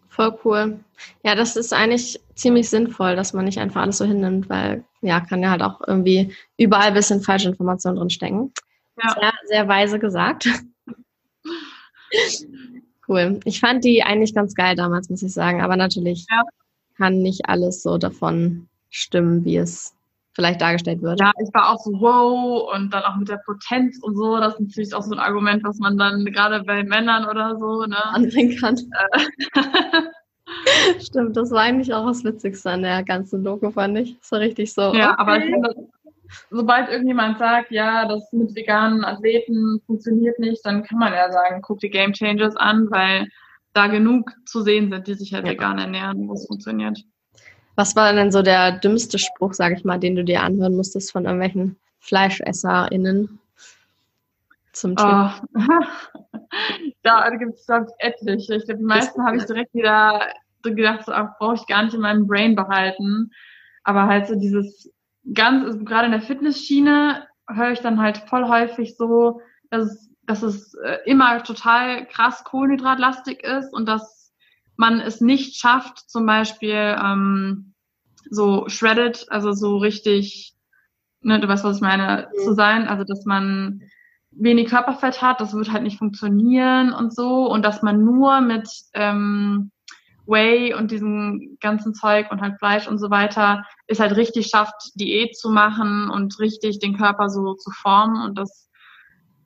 Voll 0.10 0.38
cool. 0.46 0.80
Ja, 1.24 1.34
das 1.34 1.56
ist 1.56 1.74
eigentlich 1.74 2.20
ziemlich 2.36 2.70
sinnvoll, 2.70 3.16
dass 3.16 3.34
man 3.34 3.46
nicht 3.46 3.58
einfach 3.58 3.82
alles 3.82 3.98
so 3.98 4.06
hinnimmt, 4.06 4.48
weil 4.48 4.84
ja, 5.02 5.20
kann 5.22 5.42
ja 5.42 5.50
halt 5.50 5.64
auch 5.64 5.82
irgendwie 5.88 6.34
überall 6.58 6.90
ein 6.90 6.94
bisschen 6.94 7.22
falsche 7.22 7.50
Informationen 7.50 7.98
drin 7.98 8.10
stecken. 8.10 8.54
Ja. 9.02 9.16
Sehr, 9.20 9.34
sehr 9.46 9.68
weise 9.68 9.98
gesagt. 9.98 10.48
cool. 13.08 13.40
Ich 13.46 13.60
fand 13.60 13.84
die 13.84 14.04
eigentlich 14.04 14.36
ganz 14.36 14.54
geil 14.54 14.76
damals, 14.76 15.10
muss 15.10 15.24
ich 15.24 15.34
sagen. 15.34 15.62
Aber 15.62 15.78
natürlich 15.78 16.28
ja. 16.30 16.44
kann 16.98 17.22
nicht 17.24 17.50
alles 17.50 17.82
so 17.82 17.98
davon 17.98 18.68
stimmen, 18.90 19.44
wie 19.46 19.58
es 19.58 19.96
vielleicht 20.34 20.62
dargestellt 20.62 21.02
wird. 21.02 21.20
Ja, 21.20 21.32
ich 21.42 21.54
war 21.54 21.70
auch 21.70 21.80
so, 21.80 21.92
wow, 21.94 22.74
und 22.74 22.94
dann 22.94 23.04
auch 23.04 23.16
mit 23.18 23.30
der 23.30 23.42
Potenz 23.46 24.00
und 24.02 24.16
so, 24.16 24.38
das 24.38 24.56
ist 24.56 24.62
natürlich 24.62 24.94
auch 24.94 25.04
so 25.04 25.14
ein 25.14 25.20
Argument, 25.20 25.64
was 25.64 25.78
man 25.80 25.98
dann 25.98 26.26
gerade 26.26 26.64
bei 26.64 26.84
Männern 26.84 27.28
oder 27.28 27.58
so, 27.58 27.86
ne, 27.86 28.06
anbringen 28.14 28.58
kann. 28.58 28.78
Äh. 28.78 30.02
Stimmt, 31.00 31.38
das 31.38 31.52
war 31.52 31.62
eigentlich 31.62 31.94
auch 31.94 32.06
das 32.08 32.24
Witzigste 32.24 32.72
an 32.72 32.82
der 32.82 33.04
ganzen 33.04 33.44
Doku, 33.44 33.72
fand 33.72 33.98
ich. 33.98 34.20
Das 34.20 34.32
war 34.32 34.40
richtig 34.40 34.74
so. 34.74 34.94
Ja, 34.94 35.12
okay. 35.12 35.16
aber 35.18 35.38
ich 35.38 35.46
finde, 35.46 35.76
sobald 36.50 36.90
irgendjemand 36.90 37.38
sagt, 37.38 37.72
ja, 37.72 38.08
das 38.08 38.32
mit 38.34 38.56
veganen 38.56 39.04
Athleten 39.06 39.82
funktioniert 39.86 40.40
nicht, 40.40 40.66
dann 40.66 40.84
kann 40.84 41.00
man 41.00 41.14
ja 41.14 41.32
sagen, 41.32 41.62
guck 41.62 41.80
die 41.80 41.90
Game 41.90 42.14
Changers 42.14 42.56
an, 42.56 42.88
weil 42.90 43.28
da 43.74 43.88
genug 43.88 44.32
zu 44.46 44.62
sehen 44.62 44.92
sind, 44.92 45.08
die 45.08 45.16
sich 45.16 45.34
halt 45.34 45.46
ja. 45.46 45.52
vegan 45.52 45.80
ernähren, 45.80 46.28
wo 46.28 46.34
es 46.34 46.46
funktioniert. 46.48 47.00
Was 47.76 47.96
war 47.96 48.14
denn 48.14 48.32
so 48.32 48.42
der 48.42 48.74
dümmste 48.74 49.18
Spruch, 49.18 49.54
sage 49.54 49.76
ich 49.76 49.84
mal, 49.84 50.00
den 50.00 50.16
du 50.16 50.24
dir 50.24 50.44
anhören 50.44 50.76
musstest 50.76 51.12
von 51.12 51.26
irgendwelchen 51.26 51.78
FleischesserInnen 52.00 53.40
zum 54.74 54.96
Thema? 54.96 55.42
Oh. 55.56 55.60
da 57.04 57.30
gibt 57.30 57.56
es, 57.56 57.66
glaube 57.66 57.88
ich, 57.88 58.06
etliche. 58.06 58.56
Ich 58.56 58.66
glaube, 58.66 58.80
die 58.80 58.86
meisten 58.86 59.26
habe 59.26 59.38
ich 59.38 59.46
direkt 59.46 59.74
wieder 59.74 60.22
gedacht, 60.62 61.06
so, 61.06 61.12
brauche 61.40 61.56
ich 61.56 61.68
gar 61.68 61.84
nicht 61.84 61.94
in 61.94 62.02
meinem 62.02 62.28
Brain 62.28 62.56
behalten. 62.56 63.32
Aber 63.84 64.08
halt 64.08 64.28
so 64.28 64.36
dieses 64.36 64.92
ganz, 65.34 65.66
also 65.66 65.80
gerade 65.80 66.06
in 66.06 66.12
der 66.12 66.22
Fitnessschiene 66.22 67.28
höre 67.50 67.72
ich 67.72 67.80
dann 67.80 68.00
halt 68.00 68.18
voll 68.30 68.48
häufig 68.48 68.96
so, 68.98 69.42
dass 69.70 69.86
es, 69.86 70.10
dass 70.26 70.44
es 70.44 70.74
äh, 70.76 71.00
immer 71.06 71.44
total 71.44 72.06
krass 72.08 72.44
kohlenhydratlastig 72.44 73.44
ist 73.44 73.74
und 73.74 73.88
dass 73.88 74.23
man 74.76 75.00
es 75.00 75.22
nicht 75.22 75.60
schafft, 75.60 76.10
zum 76.10 76.26
Beispiel 76.26 76.98
ähm, 77.02 77.74
so 78.30 78.68
shredded, 78.68 79.26
also 79.30 79.52
so 79.52 79.78
richtig, 79.78 80.54
ne, 81.22 81.40
du 81.40 81.48
weißt, 81.48 81.64
was 81.64 81.78
ich 81.78 81.82
meine, 81.82 82.28
mhm. 82.32 82.44
zu 82.44 82.54
sein, 82.54 82.88
also 82.88 83.04
dass 83.04 83.26
man 83.26 83.82
wenig 84.32 84.70
Körperfett 84.70 85.22
hat, 85.22 85.42
das 85.42 85.54
wird 85.54 85.72
halt 85.72 85.84
nicht 85.84 86.00
funktionieren 86.00 86.94
und 86.94 87.14
so. 87.14 87.48
Und 87.50 87.64
dass 87.64 87.82
man 87.84 88.04
nur 88.04 88.42
mit 88.42 88.68
ähm, 88.94 89.72
Whey 90.26 90.74
und 90.74 90.92
diesem 90.92 91.58
ganzen 91.60 91.94
Zeug 91.94 92.32
und 92.32 92.42
halt 92.42 92.58
Fleisch 92.58 92.88
und 92.88 92.98
so 92.98 93.10
weiter 93.10 93.66
es 93.88 94.00
halt 94.00 94.16
richtig 94.16 94.48
schafft, 94.48 94.92
Diät 94.96 95.38
zu 95.38 95.50
machen 95.50 96.10
und 96.10 96.40
richtig 96.40 96.80
den 96.80 96.98
Körper 96.98 97.30
so 97.30 97.54
zu 97.56 97.72
formen. 97.72 98.24
Und 98.24 98.38
das 98.38 98.70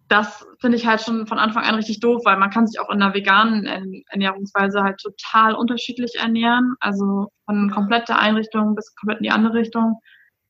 das 0.09 0.45
finde 0.59 0.77
ich 0.77 0.87
halt 0.87 1.01
schon 1.01 1.27
von 1.27 1.39
Anfang 1.39 1.63
an 1.63 1.75
richtig 1.75 1.99
doof, 1.99 2.21
weil 2.23 2.37
man 2.37 2.49
kann 2.49 2.67
sich 2.67 2.79
auch 2.79 2.89
in 2.89 3.01
einer 3.01 3.13
veganen 3.13 3.65
Ernährungsweise 4.09 4.81
halt 4.81 4.99
total 4.99 5.53
unterschiedlich 5.53 6.15
ernähren. 6.15 6.75
Also 6.79 7.31
von 7.45 7.69
kompletter 7.71 8.17
Einrichtung 8.17 8.75
bis 8.75 8.95
komplett 8.95 9.19
in 9.19 9.23
die 9.23 9.31
andere 9.31 9.53
Richtung. 9.53 9.99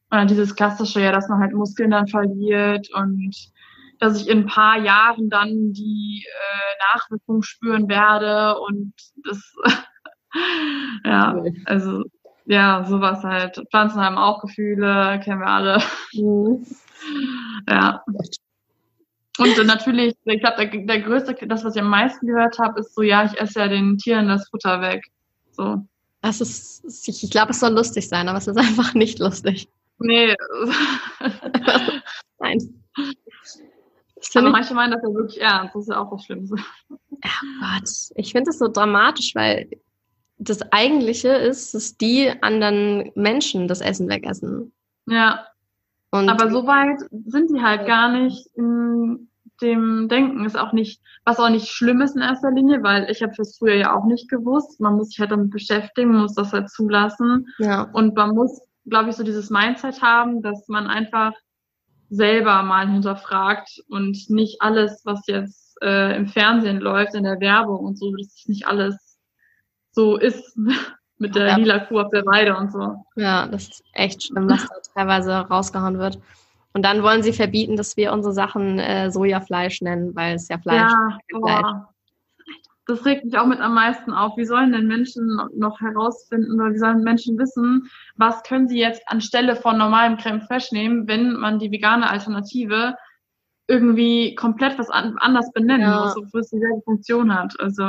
Und 0.10 0.18
dann 0.18 0.28
dieses 0.28 0.56
klassische, 0.56 1.02
ja, 1.02 1.12
dass 1.12 1.28
man 1.28 1.40
halt 1.40 1.54
Muskeln 1.54 1.92
dann 1.92 2.08
verliert 2.08 2.88
und 2.94 3.36
dass 4.00 4.22
ich 4.22 4.30
in 4.30 4.40
ein 4.40 4.46
paar 4.46 4.78
Jahren 4.78 5.30
dann 5.30 5.74
die 5.74 6.24
äh, 6.26 6.96
Nachwirkungen 6.96 7.42
spüren 7.42 7.90
werde 7.90 8.60
und 8.60 8.94
das, 9.26 9.56
ja, 11.04 11.44
also 11.66 12.04
ja, 12.46 12.86
sowas 12.86 13.24
halt. 13.24 13.62
Pflanzen 13.70 14.00
haben 14.00 14.18
auch 14.18 14.42
Gefühle, 14.42 15.20
kennen 15.22 15.42
wir 15.42 15.48
alle. 15.48 15.84
Mhm. 16.14 16.66
Ja. 17.68 18.04
Und 19.38 19.66
natürlich, 19.66 20.16
ich 20.26 20.40
glaube, 20.40 20.68
der, 20.68 20.82
der 20.82 21.02
größte, 21.02 21.36
das, 21.48 21.64
was 21.64 21.76
ich 21.76 21.82
am 21.82 21.90
meisten 21.90 22.28
gehört 22.28 22.58
habe, 22.60 22.80
ist 22.80 22.96
so, 22.96 23.02
ja, 23.02 23.26
ich 23.26 23.40
esse 23.40 23.60
ja 23.60 23.68
den 23.68 23.98
Tieren 23.98 24.28
das 24.28 24.50
Futter 24.50 24.82
weg. 24.82 25.04
So. 25.52 25.86
Das 26.22 26.42
ist, 26.42 26.84
ich 27.08 27.30
glaube, 27.30 27.52
es 27.52 27.60
soll 27.60 27.74
lustig 27.74 28.08
sein, 28.10 28.28
aber 28.28 28.38
es 28.38 28.48
ist 28.48 28.58
einfach 28.58 28.94
nicht 28.94 29.20
lustig. 29.20 29.70
Nee. 30.00 30.36
Nein. 32.40 32.84
Aber 34.36 34.50
manche 34.50 34.74
meinen 34.74 34.92
das 34.92 35.02
ja 35.04 35.14
wirklich 35.14 35.42
ernst. 35.42 35.76
Das 35.76 35.84
ist 35.84 35.90
ja 35.90 36.00
auch 36.02 36.12
was 36.12 36.26
Schlimmes. 36.26 36.52
Ja, 36.90 37.32
Gott. 37.62 37.90
Ich 38.16 38.32
finde 38.32 38.50
es 38.50 38.60
so 38.60 38.68
dramatisch, 38.68 39.34
weil 39.36 39.70
das 40.38 40.62
Eigentliche 40.72 41.30
ist, 41.30 41.74
dass 41.74 41.98
die 41.98 42.32
anderen 42.42 43.12
Menschen 43.16 43.68
das 43.68 43.82
Essen 43.82 44.10
wegessen. 44.10 44.74
Ja. 45.08 45.46
Und 46.12 46.30
aber 46.30 46.52
so 46.52 46.66
weit 46.66 47.00
sind 47.26 47.52
die 47.52 47.62
halt 47.62 47.86
gar 47.86 48.12
nicht 48.12 48.48
in 48.56 49.27
dem 49.62 50.08
Denken. 50.10 50.46
Ist 50.46 50.58
auch 50.58 50.74
nicht, 50.74 51.02
was 51.26 51.40
auch 51.40 51.50
nicht 51.50 51.68
schlimm 51.68 52.02
ist 52.02 52.16
in 52.16 52.22
erster 52.22 52.52
Linie, 52.52 52.84
weil 52.84 53.10
ich 53.10 53.22
habe 53.22 53.34
das 53.36 53.58
früher 53.58 53.76
ja 53.76 53.96
auch 53.96 54.06
nicht 54.06 54.30
gewusst. 54.30 54.80
Man 54.80 54.96
muss 54.96 55.10
sich 55.10 55.20
halt 55.20 55.32
damit 55.32 55.52
beschäftigen, 55.52 56.12
man 56.12 56.22
muss 56.22 56.36
das 56.36 56.54
halt 56.54 56.70
zulassen. 56.70 57.48
Ja. 57.60 57.84
Und 57.94 58.16
man 58.16 58.36
muss, 58.36 58.62
glaube 58.86 59.10
ich, 59.10 59.16
so 59.16 59.24
dieses 59.24 59.50
Mindset 59.50 60.02
haben, 60.02 60.42
dass 60.42 60.68
man 60.68 60.88
einfach 60.88 61.34
selber 62.10 62.64
mal 62.64 62.90
hinterfragt 62.90 63.84
und 63.90 64.30
nicht 64.30 64.62
alles, 64.62 65.02
was 65.04 65.28
jetzt 65.28 65.78
äh, 65.82 66.16
im 66.16 66.28
Fernsehen 66.28 66.80
läuft, 66.80 67.16
in 67.16 67.24
der 67.24 67.40
Werbung 67.40 67.86
und 67.86 68.00
so, 68.00 68.16
dass 68.16 68.46
nicht 68.48 68.68
alles 68.68 69.18
so 69.92 70.18
ist. 70.18 70.58
mit 71.20 71.36
der 71.36 71.48
ja. 71.48 71.58
lila 71.58 71.80
Kuh 71.80 72.00
auf 72.00 72.12
der 72.12 72.26
Weide 72.26 72.56
und 72.56 72.72
so. 72.72 73.04
Ja, 73.16 73.48
das 73.48 73.70
ist 73.70 73.84
echt 73.94 74.24
schlimm, 74.24 74.50
was 74.50 74.68
da 74.68 74.76
teilweise 74.94 75.34
rausgehauen 75.34 75.98
wird. 75.98 76.20
Und 76.78 76.84
dann 76.84 77.02
wollen 77.02 77.24
sie 77.24 77.34
verbieten, 77.34 77.76
dass 77.76 77.98
wir 77.98 78.14
unsere 78.14 78.36
Sachen 78.36 78.78
äh, 78.78 79.10
Sojafleisch 79.10 79.82
nennen, 79.82 80.16
weil 80.16 80.36
es 80.36 80.48
ja 80.48 80.60
Fleisch 80.60 80.92
ja, 80.92 81.18
Fleisch. 81.40 81.74
Das 82.86 83.04
regt 83.04 83.26
mich 83.26 83.36
auch 83.36 83.48
mit 83.48 83.60
am 83.62 83.74
meisten 83.74 84.14
auf. 84.14 84.38
Wie 84.38 84.46
sollen 84.46 84.74
denn 84.74 84.86
Menschen 84.86 85.42
noch 85.56 85.82
herausfinden 85.82 86.62
oder 86.62 86.72
wie 86.72 86.78
sollen 86.78 87.02
Menschen 87.02 87.36
wissen, 87.40 87.90
was 88.16 88.44
können 88.44 88.68
sie 88.68 88.78
jetzt 88.78 89.02
anstelle 89.08 89.56
von 89.56 89.80
normalem 89.80 90.18
Creme 90.18 90.42
Fraiche 90.42 90.76
nehmen, 90.76 91.08
wenn 91.08 91.34
man 91.34 91.58
die 91.58 91.72
vegane 91.72 92.08
Alternative 92.08 92.94
irgendwie 93.68 94.36
komplett 94.36 94.78
was 94.78 94.92
an, 94.92 95.18
anders 95.18 95.52
benennen 95.54 95.90
ja. 95.90 96.04
muss, 96.04 96.16
obwohl 96.16 96.42
es 96.42 96.52
dieselbe 96.52 96.84
Funktion 96.84 97.34
hat. 97.34 97.60
Also 97.60 97.86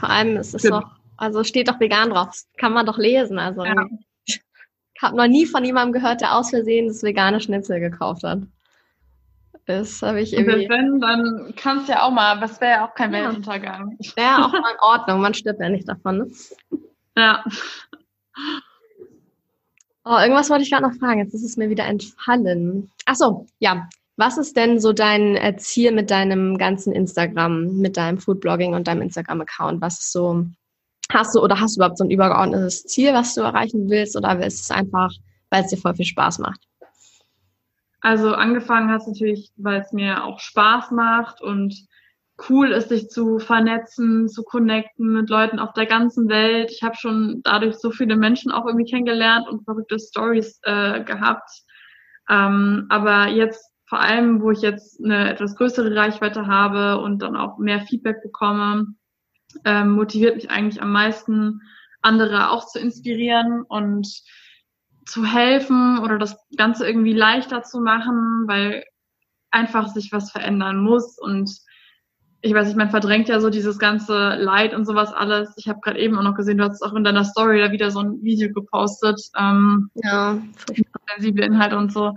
vor 0.00 0.10
allem 0.10 0.38
ist 0.38 0.56
es 0.56 0.62
doch 0.62 0.90
also 1.16 1.44
steht 1.44 1.68
doch 1.68 1.78
vegan 1.78 2.10
drauf. 2.10 2.30
Das 2.30 2.48
kann 2.58 2.72
man 2.72 2.84
doch 2.84 2.98
lesen. 2.98 3.38
Also 3.38 3.64
ja. 3.64 3.86
Ich 5.04 5.06
habe 5.06 5.18
noch 5.18 5.28
nie 5.28 5.44
von 5.44 5.62
jemandem 5.62 6.00
gehört, 6.00 6.22
der 6.22 6.34
aus 6.34 6.48
Versehen 6.48 6.88
das 6.88 7.02
vegane 7.02 7.38
Schnitzel 7.38 7.78
gekauft 7.78 8.24
hat. 8.24 8.40
Das 9.66 10.00
habe 10.00 10.22
ich 10.22 10.32
irgendwie. 10.32 10.66
wenn, 10.66 10.98
dann 10.98 11.52
kannst 11.56 11.88
du 11.88 11.92
ja 11.92 12.04
auch 12.04 12.10
mal, 12.10 12.40
was 12.40 12.58
wäre 12.62 12.72
ja 12.72 12.88
auch 12.88 12.94
kein 12.94 13.12
ja. 13.12 13.24
Weltuntergang. 13.24 13.98
Wäre 14.16 14.46
auch 14.46 14.52
mal 14.52 14.72
in 14.72 14.80
Ordnung, 14.80 15.20
man 15.20 15.34
stirbt 15.34 15.60
ja 15.60 15.68
nicht 15.68 15.86
davon, 15.86 16.18
ne? 16.18 16.30
Ja. 17.18 17.44
Oh, 20.06 20.16
irgendwas 20.18 20.48
wollte 20.48 20.64
ich 20.64 20.70
gerade 20.70 20.88
noch 20.88 20.98
fragen, 20.98 21.20
jetzt 21.20 21.34
ist 21.34 21.44
es 21.44 21.58
mir 21.58 21.68
wieder 21.68 21.84
entfallen. 21.84 22.90
Ach 23.04 23.16
so, 23.16 23.46
ja. 23.58 23.86
Was 24.16 24.38
ist 24.38 24.56
denn 24.56 24.80
so 24.80 24.94
dein 24.94 25.36
äh, 25.36 25.54
Ziel 25.56 25.92
mit 25.92 26.10
deinem 26.10 26.56
ganzen 26.56 26.94
Instagram, 26.94 27.76
mit 27.76 27.98
deinem 27.98 28.16
Foodblogging 28.16 28.72
und 28.72 28.88
deinem 28.88 29.02
Instagram-Account? 29.02 29.82
Was 29.82 30.00
ist 30.00 30.12
so 30.12 30.46
Hast 31.12 31.34
du 31.34 31.40
oder 31.40 31.60
hast 31.60 31.76
du 31.76 31.78
überhaupt 31.78 31.98
so 31.98 32.04
ein 32.04 32.10
übergeordnetes 32.10 32.84
Ziel, 32.84 33.12
was 33.12 33.34
du 33.34 33.42
erreichen 33.42 33.88
willst, 33.88 34.16
oder 34.16 34.44
ist 34.44 34.60
es 34.60 34.70
einfach 34.70 35.10
weil 35.54 35.62
es 35.62 35.70
dir 35.70 35.76
voll 35.76 35.94
viel 35.94 36.04
Spaß 36.04 36.40
macht? 36.40 36.60
Also 38.00 38.34
angefangen 38.34 38.90
hat 38.90 39.02
es 39.02 39.06
natürlich, 39.06 39.52
weil 39.56 39.80
es 39.80 39.92
mir 39.92 40.24
auch 40.24 40.40
Spaß 40.40 40.90
macht 40.90 41.40
und 41.40 41.74
cool 42.48 42.72
ist, 42.72 42.88
sich 42.88 43.08
zu 43.08 43.38
vernetzen, 43.38 44.28
zu 44.28 44.42
connecten 44.42 45.12
mit 45.12 45.30
Leuten 45.30 45.60
auf 45.60 45.72
der 45.72 45.86
ganzen 45.86 46.28
Welt. 46.28 46.72
Ich 46.72 46.82
habe 46.82 46.96
schon 46.96 47.40
dadurch 47.44 47.76
so 47.76 47.92
viele 47.92 48.16
Menschen 48.16 48.50
auch 48.50 48.66
irgendwie 48.66 48.90
kennengelernt 48.90 49.46
und 49.48 49.64
verrückte 49.64 50.00
Stories 50.00 50.58
äh, 50.64 51.04
gehabt. 51.04 51.48
Ähm, 52.28 52.86
aber 52.88 53.28
jetzt 53.28 53.70
vor 53.86 54.00
allem, 54.00 54.42
wo 54.42 54.50
ich 54.50 54.60
jetzt 54.60 55.00
eine 55.02 55.30
etwas 55.30 55.54
größere 55.54 55.94
Reichweite 55.94 56.48
habe 56.48 57.00
und 57.00 57.22
dann 57.22 57.36
auch 57.36 57.58
mehr 57.58 57.82
Feedback 57.82 58.22
bekomme, 58.22 58.86
ähm, 59.64 59.90
motiviert 59.90 60.36
mich 60.36 60.50
eigentlich 60.50 60.82
am 60.82 60.92
meisten, 60.92 61.62
andere 62.02 62.50
auch 62.50 62.66
zu 62.66 62.78
inspirieren 62.78 63.62
und 63.62 64.06
zu 65.06 65.24
helfen 65.24 65.98
oder 65.98 66.18
das 66.18 66.36
Ganze 66.56 66.86
irgendwie 66.86 67.12
leichter 67.12 67.62
zu 67.62 67.80
machen, 67.80 68.44
weil 68.46 68.84
einfach 69.50 69.88
sich 69.88 70.12
was 70.12 70.30
verändern 70.30 70.78
muss 70.78 71.18
und 71.18 71.50
ich 72.44 72.52
weiß 72.52 72.66
nicht, 72.66 72.76
man 72.76 72.90
verdrängt 72.90 73.30
ja 73.30 73.40
so 73.40 73.48
dieses 73.48 73.78
ganze 73.78 74.34
Leid 74.36 74.74
und 74.74 74.84
sowas 74.84 75.14
alles. 75.14 75.54
Ich 75.56 75.66
habe 75.66 75.80
gerade 75.80 75.98
eben 75.98 76.18
auch 76.18 76.22
noch 76.22 76.34
gesehen, 76.34 76.58
du 76.58 76.64
hast 76.64 76.82
auch 76.82 76.92
in 76.92 77.02
deiner 77.02 77.24
Story 77.24 77.58
da 77.58 77.72
wieder 77.72 77.90
so 77.90 78.00
ein 78.00 78.22
Video 78.22 78.52
gepostet. 78.52 79.18
Ähm, 79.34 79.90
ja. 79.94 80.36
Sensible 81.08 81.42
Inhalte 81.42 81.78
und 81.78 81.90
so. 81.90 82.14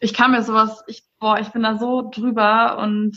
Ich 0.00 0.12
kann 0.12 0.32
mir 0.32 0.42
sowas, 0.42 0.84
ich, 0.86 1.04
boah, 1.18 1.38
ich 1.38 1.48
bin 1.48 1.62
da 1.62 1.78
so 1.78 2.10
drüber 2.10 2.76
und 2.76 3.16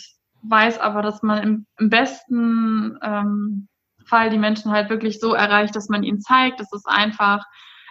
weiß 0.50 0.80
aber, 0.80 1.02
dass 1.02 1.24
man 1.24 1.44
im, 1.44 1.66
im 1.80 1.90
besten 1.90 2.98
ähm, 3.02 3.68
Fall 4.06 4.30
die 4.30 4.38
Menschen 4.38 4.72
halt 4.72 4.90
wirklich 4.90 5.20
so 5.20 5.34
erreicht, 5.34 5.76
dass 5.76 5.90
man 5.90 6.04
ihnen 6.04 6.22
zeigt, 6.22 6.62
es 6.62 6.72
ist 6.72 6.88
einfach, 6.88 7.44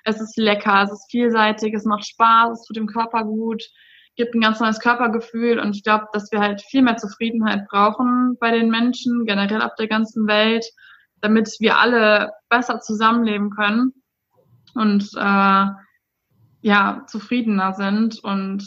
es 0.04 0.20
ist 0.20 0.36
lecker, 0.36 0.82
es 0.82 0.92
ist 0.92 1.10
vielseitig, 1.10 1.74
es 1.74 1.84
macht 1.84 2.06
Spaß, 2.06 2.60
es 2.60 2.66
tut 2.66 2.76
dem 2.76 2.86
Körper 2.86 3.24
gut 3.24 3.62
gibt 4.16 4.34
ein 4.34 4.40
ganz 4.40 4.60
neues 4.60 4.80
Körpergefühl 4.80 5.58
und 5.58 5.76
ich 5.76 5.84
glaube, 5.84 6.06
dass 6.12 6.32
wir 6.32 6.40
halt 6.40 6.62
viel 6.62 6.82
mehr 6.82 6.96
Zufriedenheit 6.96 7.68
brauchen 7.68 8.36
bei 8.40 8.50
den 8.50 8.70
Menschen, 8.70 9.26
generell 9.26 9.62
auf 9.62 9.74
der 9.78 9.88
ganzen 9.88 10.26
Welt, 10.26 10.64
damit 11.20 11.54
wir 11.60 11.78
alle 11.78 12.32
besser 12.48 12.80
zusammenleben 12.80 13.50
können 13.50 13.92
und 14.74 15.10
äh, 15.16 15.66
ja, 16.62 17.02
zufriedener 17.06 17.74
sind 17.74 18.18
und 18.24 18.66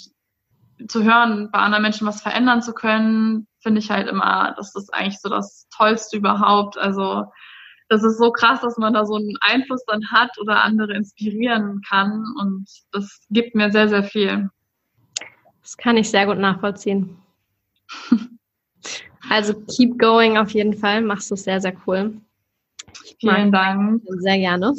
zu 0.88 1.04
hören, 1.04 1.49
bei 1.52 1.60
anderen 1.60 1.82
Menschen 1.82 2.08
was 2.08 2.21
verändern 2.21 2.62
zu 2.62 2.73
können, 2.73 3.47
finde 3.62 3.80
ich 3.80 3.89
halt 3.89 4.08
immer, 4.08 4.54
das 4.58 4.76
ist 4.76 4.93
eigentlich 4.93 5.19
so 5.19 5.30
das 5.30 5.67
Tollste 5.76 6.17
überhaupt. 6.17 6.78
Also 6.78 7.26
das 7.89 8.04
ist 8.04 8.17
so 8.17 8.32
krass, 8.32 8.62
dass 8.62 8.78
man 8.78 8.93
da 8.93 9.06
so 9.06 9.15
einen 9.15 9.36
Einfluss 9.41 9.84
dann 9.86 10.12
hat 10.12 10.38
oder 10.39 10.63
andere 10.63 10.93
inspirieren 10.93 11.82
kann 11.88 12.24
und 12.39 12.67
das 12.91 13.26
gibt 13.30 13.56
mir 13.56 13.72
sehr, 13.72 13.89
sehr 13.89 14.04
viel. 14.04 14.50
Das 15.62 15.76
kann 15.78 15.98
ich 15.98 16.10
sehr 16.10 16.26
gut 16.26 16.38
nachvollziehen. 16.38 17.17
Also 19.30 19.54
keep 19.65 20.00
going 20.00 20.38
auf 20.38 20.52
jeden 20.52 20.74
Fall. 20.74 21.02
Machst 21.02 21.30
du 21.30 21.36
sehr, 21.36 21.62
sehr 21.62 21.76
cool. 21.86 22.19
Vielen 23.19 23.52
Dank. 23.52 24.02
Sehr 24.19 24.38
gerne. 24.38 24.74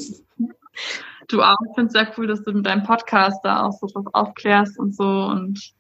Du 1.28 1.42
auch. 1.42 1.56
Ich 1.68 1.74
finde 1.74 1.86
es 1.86 1.92
sehr 1.92 2.12
cool, 2.16 2.26
dass 2.26 2.42
du 2.42 2.52
mit 2.52 2.66
deinem 2.66 2.82
Podcast 2.82 3.44
da 3.44 3.62
auch 3.62 3.72
so 3.72 3.86
drauf 3.86 4.06
aufklärst 4.12 4.78
und 4.78 4.96
so 4.96 5.04
und 5.04 5.72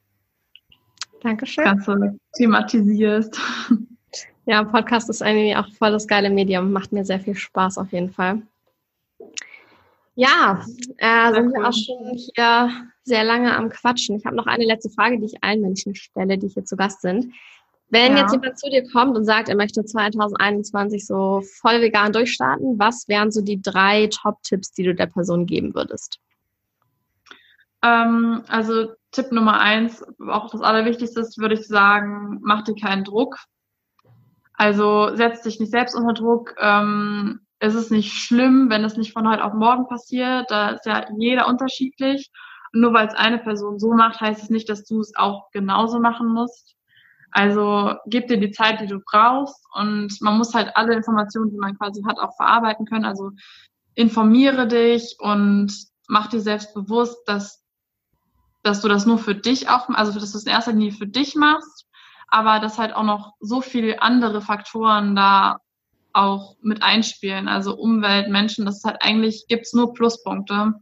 Dankeschön. 1.22 1.64
Ganze 1.64 2.18
thematisierst. 2.34 3.38
Ja, 4.46 4.64
Podcast 4.64 5.08
ist 5.10 5.22
eigentlich 5.22 5.54
auch 5.54 5.68
voll 5.74 5.92
das 5.92 6.08
geile 6.08 6.28
Medium. 6.28 6.72
Macht 6.72 6.90
mir 6.90 7.04
sehr 7.04 7.20
viel 7.20 7.36
Spaß 7.36 7.78
auf 7.78 7.92
jeden 7.92 8.10
Fall. 8.10 8.42
Ja, 10.16 10.64
äh, 10.96 11.32
sind 11.32 11.52
wir 11.52 11.68
auch 11.68 11.72
schon 11.72 12.16
hier 12.16 12.70
sehr 13.04 13.22
lange 13.22 13.56
am 13.56 13.68
Quatschen. 13.70 14.16
Ich 14.16 14.24
habe 14.24 14.34
noch 14.34 14.46
eine 14.46 14.64
letzte 14.64 14.90
Frage, 14.90 15.20
die 15.20 15.26
ich 15.26 15.44
allen 15.44 15.60
Menschen 15.60 15.94
stelle, 15.94 16.36
die 16.36 16.48
hier 16.48 16.64
zu 16.64 16.76
Gast 16.76 17.02
sind. 17.02 17.32
Wenn 17.90 18.16
ja. 18.16 18.22
jetzt 18.22 18.32
jemand 18.32 18.58
zu 18.58 18.70
dir 18.70 18.88
kommt 18.90 19.16
und 19.16 19.24
sagt, 19.24 19.48
er 19.48 19.56
möchte 19.56 19.84
2021 19.84 21.06
so 21.06 21.42
voll 21.60 21.80
vegan 21.80 22.12
durchstarten, 22.12 22.78
was 22.78 23.06
wären 23.08 23.30
so 23.30 23.42
die 23.42 23.62
drei 23.62 24.08
Top-Tipps, 24.08 24.72
die 24.72 24.84
du 24.84 24.94
der 24.94 25.06
Person 25.06 25.46
geben 25.46 25.74
würdest? 25.74 26.18
Ähm, 27.82 28.42
also 28.48 28.94
Tipp 29.12 29.32
Nummer 29.32 29.58
eins, 29.60 30.04
auch 30.28 30.50
das 30.50 30.60
Allerwichtigste 30.60 31.20
ist, 31.20 31.38
würde 31.38 31.54
ich 31.54 31.66
sagen, 31.66 32.38
mach 32.42 32.62
dir 32.62 32.74
keinen 32.74 33.04
Druck. 33.04 33.36
Also 34.54 35.14
setz 35.14 35.42
dich 35.42 35.58
nicht 35.58 35.70
selbst 35.70 35.94
unter 35.94 36.12
Druck. 36.12 36.54
Ähm, 36.58 37.40
es 37.58 37.74
ist 37.74 37.90
nicht 37.90 38.12
schlimm, 38.12 38.70
wenn 38.70 38.84
es 38.84 38.96
nicht 38.96 39.12
von 39.12 39.28
heute 39.28 39.44
auf 39.44 39.54
morgen 39.54 39.86
passiert. 39.88 40.50
Da 40.50 40.70
ist 40.70 40.86
ja 40.86 41.06
jeder 41.18 41.46
unterschiedlich. 41.48 42.30
Und 42.72 42.80
nur 42.80 42.92
weil 42.92 43.08
es 43.08 43.14
eine 43.14 43.38
Person 43.38 43.78
so 43.78 43.92
macht, 43.92 44.20
heißt 44.20 44.42
es 44.42 44.50
nicht, 44.50 44.68
dass 44.68 44.84
du 44.84 45.00
es 45.00 45.12
auch 45.16 45.50
genauso 45.50 45.98
machen 45.98 46.28
musst. 46.28 46.76
Also 47.32 47.94
gib 48.06 48.28
dir 48.28 48.38
die 48.38 48.50
Zeit, 48.50 48.80
die 48.80 48.86
du 48.86 49.00
brauchst 49.00 49.64
und 49.74 50.20
man 50.20 50.36
muss 50.36 50.54
halt 50.54 50.72
alle 50.74 50.94
Informationen, 50.94 51.50
die 51.50 51.58
man 51.58 51.76
quasi 51.78 52.02
hat, 52.02 52.18
auch 52.18 52.34
verarbeiten 52.36 52.86
können. 52.86 53.04
Also 53.04 53.30
informiere 53.94 54.66
dich 54.66 55.16
und 55.20 55.72
mach 56.08 56.28
dir 56.28 56.40
selbst 56.40 56.74
bewusst, 56.74 57.18
dass, 57.26 57.59
dass 58.62 58.80
du 58.80 58.88
das 58.88 59.06
nur 59.06 59.18
für 59.18 59.34
dich 59.34 59.68
auch, 59.68 59.88
also 59.88 60.12
dass 60.18 60.32
du 60.32 60.38
es 60.38 60.44
in 60.44 60.52
erster 60.52 60.72
Linie 60.72 60.92
für 60.92 61.06
dich 61.06 61.34
machst, 61.34 61.86
aber 62.28 62.60
dass 62.60 62.78
halt 62.78 62.94
auch 62.94 63.02
noch 63.02 63.34
so 63.40 63.60
viele 63.60 64.02
andere 64.02 64.40
Faktoren 64.40 65.16
da 65.16 65.58
auch 66.12 66.56
mit 66.60 66.82
einspielen. 66.82 67.48
Also 67.48 67.76
Umwelt, 67.76 68.28
Menschen, 68.28 68.66
das 68.66 68.78
ist 68.78 68.84
halt 68.84 68.98
eigentlich, 69.00 69.46
gibt's 69.48 69.72
nur 69.72 69.94
Pluspunkte. 69.94 70.74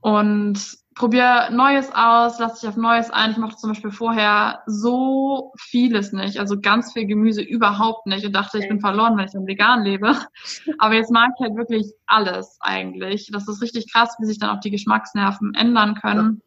Und 0.00 0.80
probier 0.94 1.50
Neues 1.50 1.90
aus, 1.94 2.38
lass 2.38 2.60
dich 2.60 2.68
auf 2.68 2.76
Neues 2.76 3.10
ein. 3.10 3.32
Ich 3.32 3.36
mochte 3.36 3.56
zum 3.56 3.70
Beispiel 3.70 3.90
vorher 3.90 4.62
so 4.66 5.52
vieles 5.58 6.12
nicht, 6.12 6.38
also 6.38 6.60
ganz 6.60 6.92
viel 6.92 7.06
Gemüse 7.06 7.42
überhaupt 7.42 8.06
nicht 8.06 8.24
und 8.24 8.32
dachte, 8.32 8.58
ich 8.58 8.68
bin 8.68 8.80
verloren, 8.80 9.16
wenn 9.16 9.26
ich 9.26 9.32
dann 9.32 9.46
vegan 9.46 9.82
lebe. 9.82 10.16
Aber 10.78 10.94
jetzt 10.94 11.10
mag 11.10 11.30
ich 11.36 11.44
halt 11.44 11.56
wirklich 11.56 11.92
alles 12.06 12.58
eigentlich. 12.60 13.30
Das 13.32 13.48
ist 13.48 13.62
richtig 13.62 13.92
krass, 13.92 14.16
wie 14.18 14.26
sich 14.26 14.38
dann 14.38 14.50
auch 14.50 14.60
die 14.60 14.70
Geschmacksnerven 14.70 15.54
ändern 15.54 15.94
können. 15.94 16.42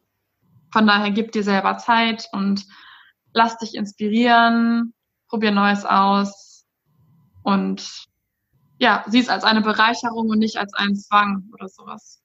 Von 0.74 0.88
daher 0.88 1.12
gib 1.12 1.30
dir 1.30 1.44
selber 1.44 1.78
Zeit 1.78 2.28
und 2.32 2.66
lass 3.32 3.56
dich 3.58 3.76
inspirieren, 3.76 4.92
probier 5.28 5.52
Neues 5.52 5.84
aus 5.84 6.64
und 7.44 8.06
ja, 8.80 9.04
sieh 9.06 9.20
es 9.20 9.28
als 9.28 9.44
eine 9.44 9.60
Bereicherung 9.60 10.30
und 10.30 10.40
nicht 10.40 10.56
als 10.56 10.74
einen 10.74 10.96
Zwang 10.96 11.48
oder 11.52 11.68
sowas. 11.68 12.20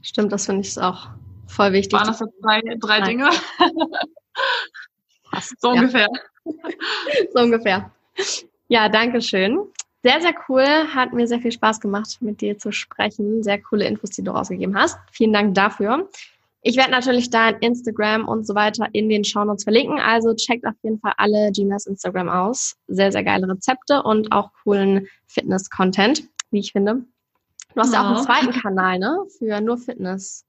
Stimmt, 0.00 0.32
das 0.32 0.46
finde 0.46 0.62
ich 0.62 0.80
auch 0.80 1.10
Voll 1.46 1.74
wichtig. 1.74 1.92
Waren 1.92 2.06
das 2.06 2.20
jetzt 2.20 2.42
drei, 2.42 2.62
drei 2.80 3.02
Dinge? 3.02 3.28
Passt, 5.30 5.60
so 5.60 5.68
ungefähr. 5.68 6.08
so 7.34 7.40
ungefähr. 7.42 7.90
Ja, 8.68 8.88
danke 8.88 9.20
schön. 9.20 9.58
Sehr, 10.02 10.22
sehr 10.22 10.34
cool. 10.48 10.64
Hat 10.94 11.12
mir 11.12 11.26
sehr 11.26 11.40
viel 11.40 11.52
Spaß 11.52 11.80
gemacht, 11.80 12.16
mit 12.20 12.40
dir 12.40 12.56
zu 12.56 12.72
sprechen. 12.72 13.42
Sehr 13.42 13.60
coole 13.60 13.86
Infos, 13.86 14.08
die 14.08 14.24
du 14.24 14.30
rausgegeben 14.30 14.74
hast. 14.74 14.98
Vielen 15.12 15.34
Dank 15.34 15.54
dafür. 15.54 16.08
Ich 16.66 16.78
werde 16.78 16.92
natürlich 16.92 17.28
dein 17.28 17.58
Instagram 17.58 18.26
und 18.26 18.46
so 18.46 18.54
weiter 18.54 18.88
in 18.92 19.10
den 19.10 19.22
Shownotes 19.22 19.64
verlinken. 19.64 19.98
Also 19.98 20.34
checkt 20.34 20.66
auf 20.66 20.72
jeden 20.82 20.98
Fall 20.98 21.12
alle 21.18 21.52
Ginas 21.52 21.86
Instagram 21.86 22.30
aus. 22.30 22.76
Sehr, 22.88 23.12
sehr 23.12 23.22
geile 23.22 23.46
Rezepte 23.46 24.02
und 24.02 24.32
auch 24.32 24.50
coolen 24.62 25.06
Fitness-Content, 25.26 26.22
wie 26.50 26.60
ich 26.60 26.72
finde. 26.72 27.04
Du 27.74 27.80
hast 27.80 27.92
ja 27.92 28.00
auch 28.00 28.16
einen 28.16 28.24
zweiten 28.24 28.52
Kanal, 28.52 28.98
ne? 28.98 29.14
Für 29.36 29.60
nur 29.60 29.76
Fitness. 29.76 30.46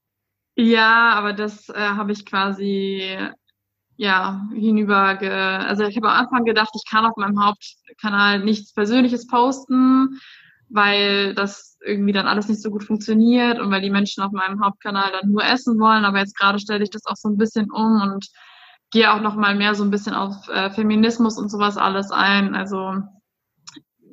Ja, 0.54 1.10
aber 1.10 1.34
das 1.34 1.68
äh, 1.68 1.74
habe 1.74 2.12
ich 2.12 2.24
quasi 2.24 3.18
ja 3.96 4.40
hinüber. 4.54 5.16
Ge 5.16 5.28
also 5.28 5.84
ich 5.84 5.96
habe 5.96 6.08
am 6.08 6.24
Anfang 6.24 6.44
gedacht, 6.46 6.70
ich 6.74 6.90
kann 6.90 7.04
auf 7.04 7.16
meinem 7.16 7.44
Hauptkanal 7.44 8.40
nichts 8.40 8.72
Persönliches 8.72 9.26
posten, 9.26 10.18
weil 10.68 11.34
das 11.34 11.78
irgendwie 11.84 12.12
dann 12.12 12.26
alles 12.26 12.48
nicht 12.48 12.62
so 12.62 12.70
gut 12.70 12.84
funktioniert 12.84 13.58
und 13.60 13.70
weil 13.70 13.82
die 13.82 13.90
Menschen 13.90 14.22
auf 14.22 14.32
meinem 14.32 14.62
Hauptkanal 14.62 15.12
dann 15.12 15.30
nur 15.30 15.44
essen 15.44 15.78
wollen. 15.78 16.04
Aber 16.04 16.18
jetzt 16.18 16.36
gerade 16.36 16.58
stelle 16.58 16.82
ich 16.82 16.90
das 16.90 17.06
auch 17.06 17.16
so 17.16 17.28
ein 17.28 17.36
bisschen 17.36 17.70
um 17.70 18.02
und 18.02 18.26
gehe 18.90 19.12
auch 19.12 19.20
noch 19.20 19.36
mal 19.36 19.54
mehr 19.54 19.74
so 19.74 19.84
ein 19.84 19.90
bisschen 19.90 20.14
auf 20.14 20.48
äh, 20.48 20.70
Feminismus 20.70 21.38
und 21.38 21.50
sowas 21.50 21.76
alles 21.76 22.10
ein. 22.10 22.54
Also 22.54 22.94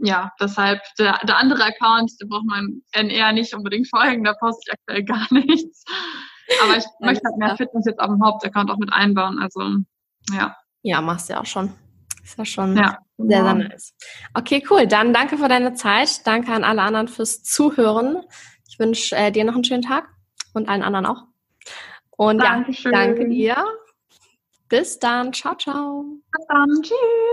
ja, 0.02 0.32
deshalb 0.40 0.82
der, 1.00 1.20
der 1.24 1.38
andere 1.38 1.64
Account, 1.64 2.12
den 2.22 2.30
braucht 2.30 2.46
man 2.46 2.82
eher 2.92 3.32
nicht 3.32 3.54
unbedingt 3.54 3.88
folgen, 3.90 4.24
da 4.24 4.34
poste 4.34 4.62
ich 4.68 4.74
aktuell 4.74 5.04
gar 5.06 5.28
nichts. 5.32 5.84
Aber 6.64 6.78
ich 6.78 6.86
möchte 7.00 7.24
halt 7.26 7.38
mehr 7.38 7.56
Fitness 7.56 7.86
jetzt 7.86 8.00
auf 8.00 8.10
dem 8.10 8.24
Hauptaccount 8.24 8.70
auch 8.70 8.78
mit 8.78 8.92
einbauen. 8.92 9.40
Also, 9.42 9.78
ja. 10.32 10.56
Ja, 10.82 11.02
machst 11.02 11.30
du 11.30 11.34
ja 11.34 11.40
auch 11.40 11.46
schon. 11.46 11.74
Ist 12.24 12.38
ja 12.38 12.46
schon 12.46 12.78
ja. 12.78 12.98
sehr, 13.18 13.44
sehr 13.44 13.54
nice. 13.54 13.94
Okay, 14.34 14.64
cool. 14.70 14.88
Dann 14.88 15.14
danke 15.14 15.38
für 15.38 15.48
deine 15.48 15.74
Zeit. 15.74 16.26
Danke 16.26 16.54
an 16.54 16.64
alle 16.64 16.82
anderen 16.82 17.08
fürs 17.08 17.44
Zuhören. 17.44 18.24
Ich 18.68 18.80
wünsche 18.80 19.16
äh, 19.16 19.32
dir 19.32 19.44
noch 19.44 19.56
einen 19.56 19.64
schönen 19.64 19.84
Tag 19.84 20.08
und 20.54 20.70
allen 20.70 20.84
anderen 20.84 21.06
auch. 21.06 21.24
Und 22.12 22.40
Dankeschön. 22.40 22.94
ja, 22.94 23.06
danke 23.06 23.28
dir. 23.28 23.66
Bis 24.70 25.00
dann. 25.00 25.34
Ciao, 25.34 25.56
ciao. 25.56 26.06
Bis 26.32 26.48
dann. 26.48 26.82
Tschüss. 26.82 27.33